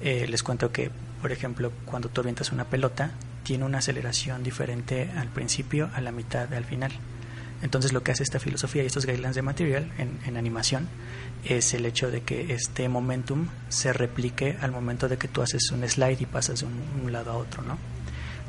Eh, 0.00 0.26
les 0.28 0.42
cuento 0.42 0.72
que, 0.72 0.90
por 1.20 1.30
ejemplo, 1.30 1.72
cuando 1.84 2.08
tú 2.08 2.20
avientas 2.20 2.52
una 2.52 2.64
pelota, 2.64 3.12
tiene 3.42 3.64
una 3.64 3.78
aceleración 3.78 4.42
diferente 4.42 5.10
al 5.16 5.28
principio, 5.28 5.90
a 5.94 6.00
la 6.00 6.12
mitad, 6.12 6.52
al 6.52 6.64
final. 6.64 6.92
Entonces 7.62 7.92
lo 7.92 8.02
que 8.02 8.12
hace 8.12 8.22
esta 8.22 8.40
filosofía 8.40 8.82
y 8.82 8.86
estos 8.86 9.06
guidelines 9.06 9.36
de 9.36 9.42
material 9.42 9.90
en, 9.98 10.18
en, 10.26 10.36
animación 10.36 10.88
es 11.44 11.72
el 11.72 11.86
hecho 11.86 12.10
de 12.10 12.22
que 12.22 12.52
este 12.52 12.88
momentum 12.88 13.46
se 13.68 13.92
replique 13.92 14.56
al 14.60 14.70
momento 14.70 15.08
de 15.08 15.16
que 15.16 15.28
tú 15.28 15.40
haces 15.40 15.70
un 15.70 15.88
slide 15.88 16.20
y 16.20 16.26
pasas 16.26 16.60
de 16.60 16.66
un, 16.66 16.82
un 17.04 17.12
lado 17.12 17.30
a 17.30 17.36
otro, 17.36 17.62
¿no? 17.62 17.78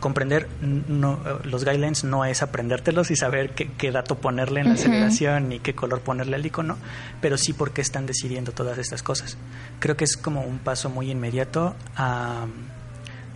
Comprender 0.06 0.48
no, 0.62 1.20
los 1.46 1.66
guidelines 1.66 2.04
no 2.04 2.26
es 2.26 2.44
aprendértelos 2.44 3.10
y 3.10 3.16
saber 3.16 3.56
qué, 3.56 3.92
dato 3.92 4.20
ponerle 4.20 4.60
en 4.60 4.68
la 4.68 4.74
aceleración 4.76 5.52
y 5.52 5.58
qué 5.58 5.74
color 5.74 6.02
ponerle 6.02 6.36
al 6.36 6.46
icono, 6.46 6.78
pero 7.22 7.40
sí 7.40 7.54
por 7.54 7.72
qué 7.72 7.82
están 7.82 8.06
decidiendo 8.06 8.52
todas 8.52 8.78
estas 8.78 9.02
cosas. 9.02 9.36
Creo 9.80 9.98
que 9.98 10.04
es 10.04 10.16
como 10.16 10.42
un 10.42 10.60
paso 10.60 10.92
muy 10.92 11.10
inmediato 11.10 11.76
a, 11.96 12.46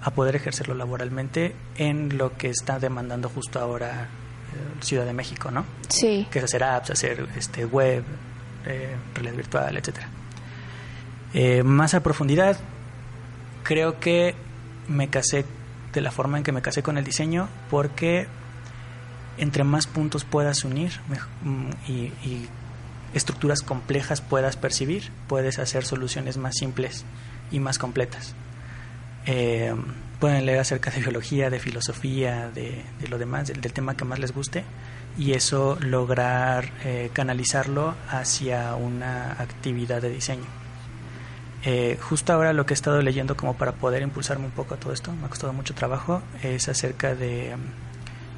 a 0.03 0.11
poder 0.11 0.35
ejercerlo 0.35 0.75
laboralmente 0.75 1.55
en 1.75 2.19
lo 2.19 2.37
que 2.37 2.49
está 2.49 2.77
demandando 2.77 3.29
justo 3.29 3.59
ahora 3.59 4.03
eh, 4.03 4.83
Ciudad 4.83 5.05
de 5.05 5.13
México, 5.13 5.49
¿no? 5.49 5.65
Sí. 5.87 6.27
Que 6.29 6.37
es 6.37 6.45
hacer 6.45 6.63
apps, 6.63 6.91
hacer 6.91 7.27
este 7.35 7.65
web, 7.65 8.03
eh, 8.67 8.95
realidad 9.15 9.35
virtual, 9.35 9.75
etcétera. 9.75 10.07
Eh, 11.33 11.63
más 11.63 11.95
a 11.95 12.03
profundidad, 12.03 12.59
creo 13.63 13.99
que 13.99 14.35
me 14.87 15.07
casé 15.07 15.45
de 15.93 16.01
la 16.01 16.11
forma 16.11 16.37
en 16.37 16.43
que 16.43 16.51
me 16.51 16.61
casé 16.61 16.83
con 16.83 16.97
el 16.97 17.03
diseño 17.03 17.49
porque 17.69 18.27
entre 19.37 19.63
más 19.63 19.87
puntos 19.87 20.25
puedas 20.25 20.63
unir 20.63 20.91
mm, 21.43 21.69
y, 21.87 22.47
estructuras 23.13 23.63
complejas 23.63 24.21
puedas 24.21 24.55
percibir, 24.55 25.11
puedes 25.27 25.57
hacer 25.57 25.83
soluciones 25.83 26.37
más 26.37 26.55
simples 26.55 27.05
y 27.51 27.59
más 27.59 27.79
completas. 27.79 28.35
Eh, 29.25 29.73
pueden 30.19 30.45
leer 30.45 30.59
acerca 30.59 30.91
de 30.91 30.99
biología, 30.99 31.49
de 31.49 31.59
filosofía, 31.59 32.51
de, 32.53 32.83
lo 33.09 33.17
demás, 33.17 33.47
del, 33.47 33.73
tema 33.73 33.97
que 33.97 34.05
más 34.05 34.19
les 34.19 34.31
guste 34.31 34.63
y 35.17 35.33
eso 35.33 35.77
lograr 35.81 36.69
eh, 36.85 37.09
canalizarlo 37.11 37.95
hacia 38.09 38.75
una 38.75 39.31
actividad 39.31 40.03
de 40.03 40.11
diseño. 40.11 40.58
Eh, 41.65 41.97
justo 42.01 42.31
ahora 42.31 42.53
lo 42.53 42.65
que 42.65 42.73
he 42.73 42.75
estado 42.75 43.01
leyendo 43.01 43.35
como 43.35 43.55
para 43.55 43.73
poder 43.73 44.01
impulsarme 44.01 44.45
un 44.45 44.51
poco 44.51 44.75
a 44.75 44.77
todo 44.77 44.93
esto, 44.93 45.11
me 45.11 45.25
ha 45.25 45.29
costado 45.29 45.51
mucho 45.51 45.73
trabajo, 45.73 46.21
es 46.41 46.69
acerca 46.69 47.15
de 47.15 47.53
um, 47.53 47.61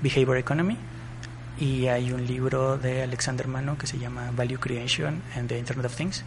Behavior 0.01 0.37
Economy 0.37 0.77
y 1.59 1.87
hay 1.87 2.11
un 2.11 2.25
libro 2.25 2.77
de 2.77 3.03
Alexander 3.03 3.47
Mano 3.47 3.77
que 3.77 3.85
se 3.85 3.99
llama 3.99 4.31
Value 4.35 4.59
Creation 4.59 5.21
and 5.35 5.47
the 5.47 5.59
Internet 5.59 5.85
of 5.85 5.95
Things 5.95 6.23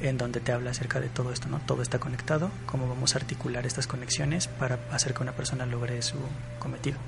en 0.00 0.16
donde 0.16 0.40
te 0.40 0.52
habla 0.52 0.70
acerca 0.70 0.98
de 0.98 1.08
todo 1.08 1.30
esto, 1.32 1.48
¿no? 1.48 1.60
Todo 1.66 1.82
está 1.82 1.98
conectado, 1.98 2.50
cómo 2.64 2.88
vamos 2.88 3.14
a 3.14 3.18
articular 3.18 3.66
estas 3.66 3.86
conexiones 3.86 4.48
para 4.48 4.78
hacer 4.90 5.12
que 5.12 5.22
una 5.22 5.32
persona 5.32 5.66
logre 5.66 6.00
su 6.00 6.16
cometido. 6.58 6.98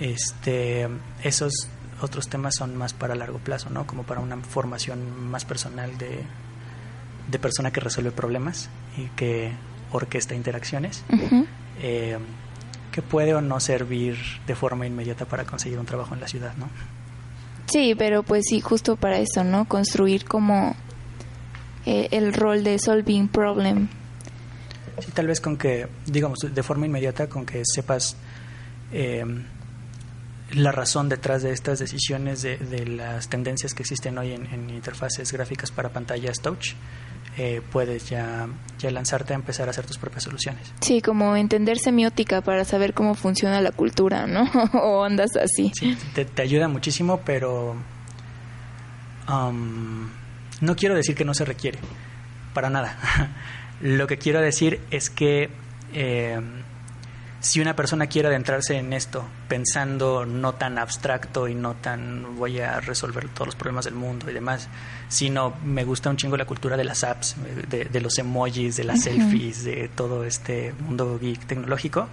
Este, 0.00 0.88
esos 1.22 1.68
otros 2.00 2.28
temas 2.28 2.54
son 2.56 2.76
más 2.76 2.92
para 2.92 3.14
largo 3.14 3.38
plazo, 3.38 3.68
¿no? 3.70 3.86
Como 3.86 4.04
para 4.04 4.20
una 4.20 4.36
formación 4.38 5.28
más 5.30 5.44
personal 5.44 5.98
de 5.98 6.24
de 7.28 7.38
persona 7.38 7.70
que 7.70 7.80
resuelve 7.80 8.10
problemas 8.10 8.68
y 8.96 9.06
que 9.16 9.52
orquesta 9.92 10.34
interacciones, 10.34 11.04
eh, 11.80 12.18
que 12.90 13.02
puede 13.02 13.34
o 13.34 13.40
no 13.40 13.60
servir 13.60 14.16
de 14.46 14.54
forma 14.54 14.86
inmediata 14.86 15.24
para 15.24 15.44
conseguir 15.44 15.78
un 15.78 15.86
trabajo 15.86 16.14
en 16.14 16.20
la 16.20 16.28
ciudad, 16.28 16.54
¿no? 16.56 16.68
Sí, 17.66 17.94
pero 17.96 18.22
pues 18.22 18.44
sí, 18.48 18.60
justo 18.60 18.96
para 18.96 19.18
eso, 19.18 19.44
¿no? 19.44 19.66
Construir 19.66 20.24
como 20.24 20.76
eh, 21.86 22.08
el 22.10 22.32
rol 22.32 22.64
de 22.64 22.78
solving 22.78 23.28
problem. 23.28 23.88
Sí, 24.98 25.10
tal 25.12 25.26
vez 25.26 25.40
con 25.40 25.56
que, 25.56 25.88
digamos, 26.06 26.40
de 26.40 26.62
forma 26.62 26.86
inmediata, 26.86 27.28
con 27.28 27.46
que 27.46 27.62
sepas 27.64 28.16
eh, 28.92 29.24
la 30.52 30.70
razón 30.70 31.08
detrás 31.08 31.42
de 31.42 31.52
estas 31.52 31.78
decisiones, 31.78 32.42
de, 32.42 32.58
de, 32.58 32.86
las 32.86 33.28
tendencias 33.28 33.72
que 33.72 33.82
existen 33.82 34.18
hoy 34.18 34.32
en, 34.32 34.46
en 34.46 34.68
interfaces 34.70 35.32
gráficas 35.32 35.70
para 35.70 35.88
pantallas 35.88 36.40
touch, 36.40 36.74
eh, 37.38 37.62
puedes 37.70 38.10
ya, 38.10 38.48
ya 38.78 38.90
lanzarte 38.90 39.32
a 39.32 39.36
empezar 39.36 39.68
a 39.68 39.70
hacer 39.70 39.86
tus 39.86 39.98
propias 39.98 40.24
soluciones. 40.24 40.72
Sí, 40.80 41.00
como 41.00 41.36
entender 41.36 41.78
semiótica 41.78 42.42
para 42.42 42.64
saber 42.64 42.92
cómo 42.92 43.14
funciona 43.14 43.60
la 43.60 43.72
cultura, 43.72 44.26
¿no? 44.26 44.50
o 44.74 45.04
andas 45.04 45.36
así. 45.36 45.72
Sí, 45.74 45.96
te, 46.14 46.24
te 46.24 46.42
ayuda 46.42 46.68
muchísimo, 46.68 47.20
pero 47.24 47.76
um, 49.28 50.10
no 50.60 50.76
quiero 50.76 50.94
decir 50.94 51.14
que 51.14 51.24
no 51.24 51.34
se 51.34 51.44
requiere, 51.44 51.78
para 52.52 52.70
nada. 52.70 52.98
Lo 53.80 54.06
que 54.06 54.18
quiero 54.18 54.40
decir 54.40 54.80
es 54.90 55.10
que 55.10 55.50
eh, 55.92 56.40
si 57.42 57.60
una 57.60 57.74
persona 57.74 58.06
quiere 58.06 58.28
adentrarse 58.28 58.76
en 58.78 58.92
esto 58.92 59.24
pensando 59.48 60.24
no 60.24 60.54
tan 60.54 60.78
abstracto 60.78 61.48
y 61.48 61.56
no 61.56 61.74
tan 61.74 62.36
voy 62.36 62.60
a 62.60 62.78
resolver 62.80 63.28
todos 63.30 63.48
los 63.48 63.56
problemas 63.56 63.84
del 63.84 63.94
mundo 63.94 64.30
y 64.30 64.32
demás, 64.32 64.68
sino 65.08 65.52
me 65.64 65.82
gusta 65.82 66.08
un 66.08 66.16
chingo 66.16 66.36
la 66.36 66.44
cultura 66.46 66.76
de 66.76 66.84
las 66.84 67.02
apps, 67.02 67.34
de, 67.68 67.86
de 67.86 68.00
los 68.00 68.16
emojis, 68.18 68.76
de 68.76 68.84
las 68.84 69.00
uh 69.00 69.02
-huh. 69.10 69.16
selfies, 69.16 69.64
de 69.64 69.90
todo 69.94 70.24
este 70.24 70.72
mundo 70.78 71.18
geek 71.20 71.44
tecnológico, 71.46 72.08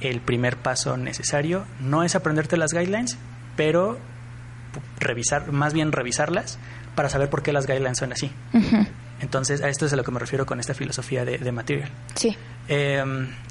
el 0.00 0.20
primer 0.20 0.56
paso 0.56 0.96
necesario 0.96 1.64
no 1.80 2.02
es 2.02 2.16
aprenderte 2.16 2.56
las 2.56 2.72
guidelines, 2.72 3.16
pero 3.56 3.98
revisar, 4.98 5.52
más 5.52 5.74
bien 5.74 5.92
revisarlas 5.92 6.58
para 6.96 7.08
saber 7.08 7.30
por 7.30 7.42
qué 7.42 7.52
las 7.52 7.66
guidelines 7.66 7.98
son 7.98 8.12
así. 8.12 8.32
Uh 8.52 8.58
-huh. 8.58 8.88
Entonces, 9.20 9.62
a 9.62 9.68
esto 9.68 9.86
es 9.86 9.92
a 9.92 9.96
lo 9.96 10.04
que 10.04 10.10
me 10.10 10.18
refiero 10.18 10.44
con 10.44 10.60
esta 10.60 10.74
filosofía 10.74 11.24
de, 11.24 11.38
de 11.38 11.52
material. 11.52 11.88
Sí. 12.14 12.36
Eh, 12.68 13.04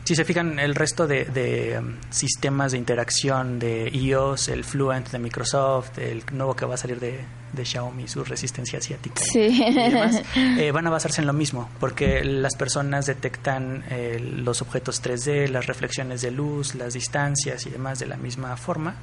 si 0.05 0.13
se 0.13 0.24
fijan, 0.24 0.59
el 0.59 0.76
resto 0.76 1.07
de, 1.07 1.26
de 1.26 1.80
um, 1.80 1.95
sistemas 2.11 2.74
de 2.74 2.78
interacción 2.78 3.57
de 3.57 3.89
iOS, 3.89 4.49
el 4.49 4.63
Fluent 4.63 5.09
de 5.09 5.18
Microsoft, 5.18 5.97
el 5.97 6.24
nuevo 6.32 6.55
que 6.55 6.63
va 6.63 6.76
a 6.76 6.78
salir 6.78 6.99
de, 6.99 7.22
de 7.51 7.66
Xiaomi, 7.66 8.07
su 8.07 8.24
resistencia 8.24 8.78
asiática 8.78 9.24
sí. 9.24 9.39
y 9.39 9.74
demás, 9.74 10.22
eh, 10.36 10.70
van 10.70 10.86
a 10.86 10.91
basarse 10.91 11.22
en 11.22 11.28
lo 11.28 11.34
mismo, 11.34 11.72
porque 11.80 12.24
las 12.24 12.55
personas 12.55 13.07
detectan 13.07 13.84
eh, 13.89 14.20
los 14.20 14.61
objetos 14.61 15.01
3D, 15.01 15.47
las 15.47 15.66
reflexiones 15.66 16.22
de 16.22 16.30
luz, 16.30 16.76
las 16.76 16.93
distancias 16.93 17.66
y 17.66 17.72
demás 17.72 17.97
de 17.97 18.05
la 18.05 18.18
misma 18.18 18.55
forma. 18.57 18.93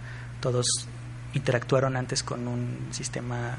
Todos 0.41 0.87
interactuaron 1.35 1.97
antes 1.97 2.23
con 2.23 2.47
un 2.47 2.79
sistema 2.93 3.59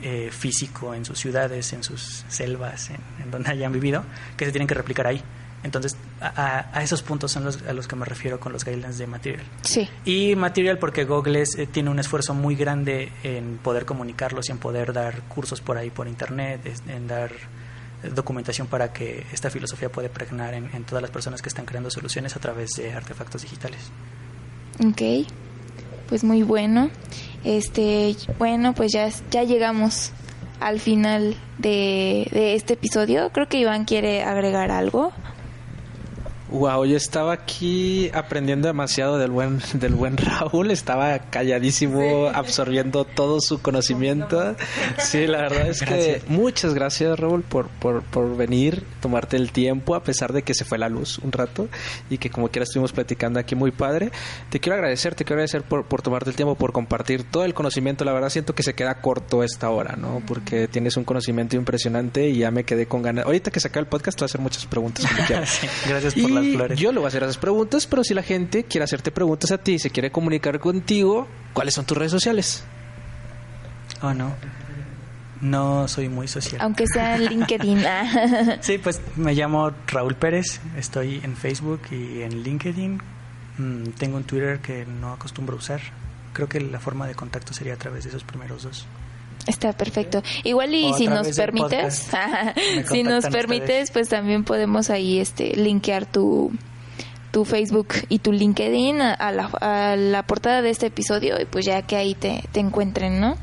eh, 0.00 0.30
físico 0.32 0.94
en 0.94 1.04
sus 1.04 1.18
ciudades, 1.18 1.70
en 1.74 1.82
sus 1.82 2.24
selvas, 2.28 2.88
en, 2.88 2.96
en, 3.22 3.30
donde 3.30 3.50
hayan 3.50 3.72
vivido, 3.72 4.04
que 4.38 4.46
se 4.46 4.52
tienen 4.52 4.68
que 4.68 4.74
replicar 4.74 5.06
ahí. 5.06 5.22
Entonces, 5.66 5.96
a, 6.20 6.70
a 6.72 6.82
esos 6.82 7.02
puntos 7.02 7.32
son 7.32 7.44
los 7.44 7.60
a 7.62 7.74
los 7.74 7.86
que 7.86 7.96
me 7.96 8.06
refiero 8.06 8.40
con 8.40 8.52
los 8.52 8.64
guidelines 8.64 8.96
de 8.96 9.06
Material. 9.06 9.44
Sí. 9.62 9.88
Y 10.04 10.34
Material 10.36 10.78
porque 10.78 11.04
Google 11.04 11.42
es, 11.42 11.58
eh, 11.58 11.66
tiene 11.66 11.90
un 11.90 11.98
esfuerzo 11.98 12.32
muy 12.32 12.56
grande 12.56 13.12
en 13.22 13.58
poder 13.58 13.84
comunicarlos 13.84 14.48
y 14.48 14.52
en 14.52 14.58
poder 14.58 14.94
dar 14.94 15.20
cursos 15.28 15.60
por 15.60 15.76
ahí 15.76 15.90
por 15.90 16.08
internet, 16.08 16.60
en 16.88 17.06
dar 17.06 17.32
documentación 18.14 18.66
para 18.66 18.92
que 18.92 19.26
esta 19.32 19.50
filosofía 19.50 19.90
pueda 19.90 20.08
pregnar 20.08 20.54
en, 20.54 20.70
en 20.74 20.84
todas 20.84 21.02
las 21.02 21.10
personas 21.10 21.42
que 21.42 21.48
están 21.48 21.66
creando 21.66 21.90
soluciones 21.90 22.36
a 22.36 22.40
través 22.40 22.70
de 22.76 22.92
artefactos 22.92 23.42
digitales. 23.42 23.90
Ok, 24.86 25.26
pues 26.08 26.22
muy 26.22 26.42
bueno. 26.42 26.90
Este, 27.44 28.14
bueno, 28.38 28.74
pues 28.74 28.92
ya, 28.92 29.08
ya 29.30 29.42
llegamos 29.44 30.12
al 30.60 30.80
final 30.80 31.36
de, 31.58 32.28
de 32.32 32.54
este 32.54 32.74
episodio. 32.74 33.30
Creo 33.32 33.48
que 33.48 33.58
Iván 33.58 33.84
quiere 33.84 34.22
agregar 34.22 34.70
algo. 34.70 35.12
Wow, 36.48 36.84
yo 36.84 36.96
estaba 36.96 37.32
aquí 37.32 38.08
aprendiendo 38.14 38.68
demasiado 38.68 39.18
del 39.18 39.32
buen 39.32 39.60
del 39.74 39.94
buen 39.94 40.16
Raúl, 40.16 40.70
estaba 40.70 41.18
calladísimo, 41.18 42.28
sí. 42.28 42.34
absorbiendo 42.34 43.04
todo 43.04 43.40
su 43.40 43.60
conocimiento. 43.60 44.54
Sí, 44.98 45.26
la 45.26 45.38
verdad 45.38 45.68
es 45.68 45.80
gracias. 45.80 46.22
que 46.22 46.32
muchas 46.32 46.74
gracias 46.74 47.18
Raúl 47.18 47.42
por, 47.42 47.68
por, 47.68 48.02
por 48.02 48.36
venir, 48.36 48.84
tomarte 49.00 49.36
el 49.36 49.50
tiempo 49.50 49.94
a 49.94 50.02
pesar 50.02 50.32
de 50.32 50.42
que 50.42 50.54
se 50.54 50.64
fue 50.64 50.78
la 50.78 50.88
luz 50.88 51.18
un 51.18 51.32
rato 51.32 51.68
y 52.10 52.18
que 52.18 52.30
como 52.30 52.48
quiera 52.48 52.64
estuvimos 52.64 52.92
platicando 52.92 53.40
aquí 53.40 53.54
muy 53.54 53.72
padre. 53.72 54.12
Te 54.50 54.60
quiero 54.60 54.76
agradecer, 54.76 55.14
te 55.14 55.24
quiero 55.24 55.38
agradecer 55.38 55.62
por, 55.62 55.84
por 55.86 56.02
tomarte 56.02 56.30
el 56.30 56.36
tiempo, 56.36 56.54
por 56.54 56.72
compartir 56.72 57.24
todo 57.24 57.44
el 57.44 57.54
conocimiento. 57.54 58.04
La 58.04 58.12
verdad 58.12 58.30
siento 58.30 58.54
que 58.54 58.62
se 58.62 58.74
queda 58.74 59.00
corto 59.00 59.42
esta 59.42 59.70
hora, 59.70 59.96
¿no? 59.96 60.22
Porque 60.26 60.68
tienes 60.68 60.96
un 60.96 61.04
conocimiento 61.04 61.56
impresionante 61.56 62.28
y 62.28 62.38
ya 62.38 62.50
me 62.50 62.64
quedé 62.64 62.86
con 62.86 63.02
ganas. 63.02 63.26
Ahorita 63.26 63.50
que 63.50 63.58
saca 63.58 63.80
el 63.80 63.86
podcast 63.86 64.16
te 64.16 64.22
voy 64.22 64.26
a 64.26 64.30
hacer 64.30 64.40
muchas 64.40 64.66
preguntas 64.66 65.04
sí, 65.46 65.66
gracias 65.88 66.14
por 66.14 66.30
y 66.30 66.35
las 66.36 66.46
flores. 66.54 66.78
Yo 66.78 66.92
le 66.92 66.98
voy 66.98 67.06
a 67.06 67.08
hacer 67.08 67.22
esas 67.22 67.38
preguntas, 67.38 67.86
pero 67.86 68.04
si 68.04 68.14
la 68.14 68.22
gente 68.22 68.64
quiere 68.64 68.84
hacerte 68.84 69.10
preguntas 69.10 69.50
a 69.50 69.58
ti 69.58 69.72
y 69.74 69.78
se 69.78 69.90
quiere 69.90 70.10
comunicar 70.10 70.58
contigo, 70.60 71.26
¿cuáles 71.52 71.74
son 71.74 71.84
tus 71.84 71.96
redes 71.96 72.12
sociales? 72.12 72.64
Oh, 74.02 74.14
no. 74.14 74.32
No 75.40 75.86
soy 75.88 76.08
muy 76.08 76.28
social. 76.28 76.60
Aunque 76.62 76.86
sea 76.86 77.16
en 77.16 77.26
LinkedIn. 77.26 77.84
sí, 78.60 78.78
pues 78.78 79.00
me 79.16 79.34
llamo 79.34 79.72
Raúl 79.86 80.14
Pérez, 80.14 80.60
estoy 80.76 81.20
en 81.22 81.36
Facebook 81.36 81.82
y 81.90 82.22
en 82.22 82.42
LinkedIn. 82.42 83.00
Mm, 83.58 83.84
tengo 83.98 84.16
un 84.16 84.24
Twitter 84.24 84.60
que 84.60 84.86
no 84.86 85.12
acostumbro 85.12 85.56
usar. 85.56 85.80
Creo 86.32 86.48
que 86.48 86.60
la 86.60 86.78
forma 86.78 87.06
de 87.06 87.14
contacto 87.14 87.52
sería 87.54 87.74
a 87.74 87.78
través 87.78 88.04
de 88.04 88.10
esos 88.10 88.24
primeros 88.24 88.62
dos. 88.62 88.86
Está 89.46 89.72
perfecto. 89.72 90.22
Igual 90.44 90.74
y 90.74 90.92
si 90.94 91.06
nos 91.06 91.36
permites, 91.36 92.08
si 92.90 93.02
nos 93.02 93.26
permites, 93.26 93.68
ustedes. 93.68 93.90
pues 93.92 94.08
también 94.08 94.44
podemos 94.44 94.90
ahí 94.90 95.18
este 95.18 95.54
linkear 95.56 96.06
tu 96.06 96.52
tu 97.30 97.44
Facebook 97.44 97.88
y 98.08 98.20
tu 98.20 98.32
LinkedIn 98.32 99.00
a, 99.02 99.12
a, 99.12 99.30
la, 99.30 99.44
a 99.60 99.96
la 99.96 100.22
portada 100.22 100.62
de 100.62 100.70
este 100.70 100.86
episodio 100.86 101.38
y 101.40 101.44
pues 101.44 101.66
ya 101.66 101.82
que 101.82 101.96
ahí 101.96 102.14
te, 102.14 102.42
te 102.50 102.60
encuentren, 102.60 103.20
¿no? 103.20 103.36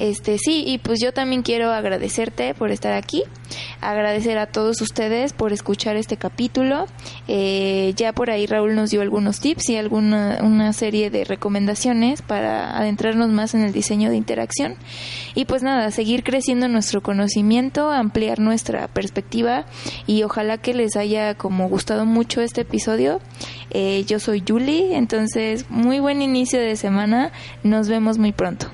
Este, 0.00 0.38
sí, 0.38 0.64
y 0.66 0.78
pues 0.78 0.98
yo 0.98 1.12
también 1.12 1.42
quiero 1.42 1.70
agradecerte 1.70 2.54
por 2.54 2.70
estar 2.70 2.94
aquí, 2.94 3.22
agradecer 3.82 4.38
a 4.38 4.46
todos 4.46 4.80
ustedes 4.80 5.34
por 5.34 5.52
escuchar 5.52 5.96
este 5.96 6.16
capítulo. 6.16 6.86
Eh, 7.28 7.92
ya 7.96 8.14
por 8.14 8.30
ahí 8.30 8.46
Raúl 8.46 8.74
nos 8.74 8.88
dio 8.88 9.02
algunos 9.02 9.40
tips 9.40 9.68
y 9.68 9.76
alguna 9.76 10.38
una 10.40 10.72
serie 10.72 11.10
de 11.10 11.24
recomendaciones 11.24 12.22
para 12.22 12.78
adentrarnos 12.78 13.28
más 13.28 13.54
en 13.54 13.60
el 13.60 13.74
diseño 13.74 14.08
de 14.08 14.16
interacción. 14.16 14.76
Y 15.34 15.44
pues 15.44 15.62
nada, 15.62 15.90
seguir 15.90 16.24
creciendo 16.24 16.66
nuestro 16.66 17.02
conocimiento, 17.02 17.90
ampliar 17.90 18.38
nuestra 18.38 18.88
perspectiva 18.88 19.66
y 20.06 20.22
ojalá 20.22 20.56
que 20.56 20.72
les 20.72 20.96
haya 20.96 21.34
como 21.34 21.68
gustado 21.68 22.06
mucho 22.06 22.40
este 22.40 22.62
episodio. 22.62 23.20
Eh, 23.68 24.06
yo 24.06 24.18
soy 24.18 24.42
Julie, 24.48 24.96
entonces 24.96 25.66
muy 25.68 26.00
buen 26.00 26.22
inicio 26.22 26.58
de 26.58 26.76
semana, 26.76 27.32
nos 27.62 27.88
vemos 27.90 28.16
muy 28.16 28.32
pronto. 28.32 28.68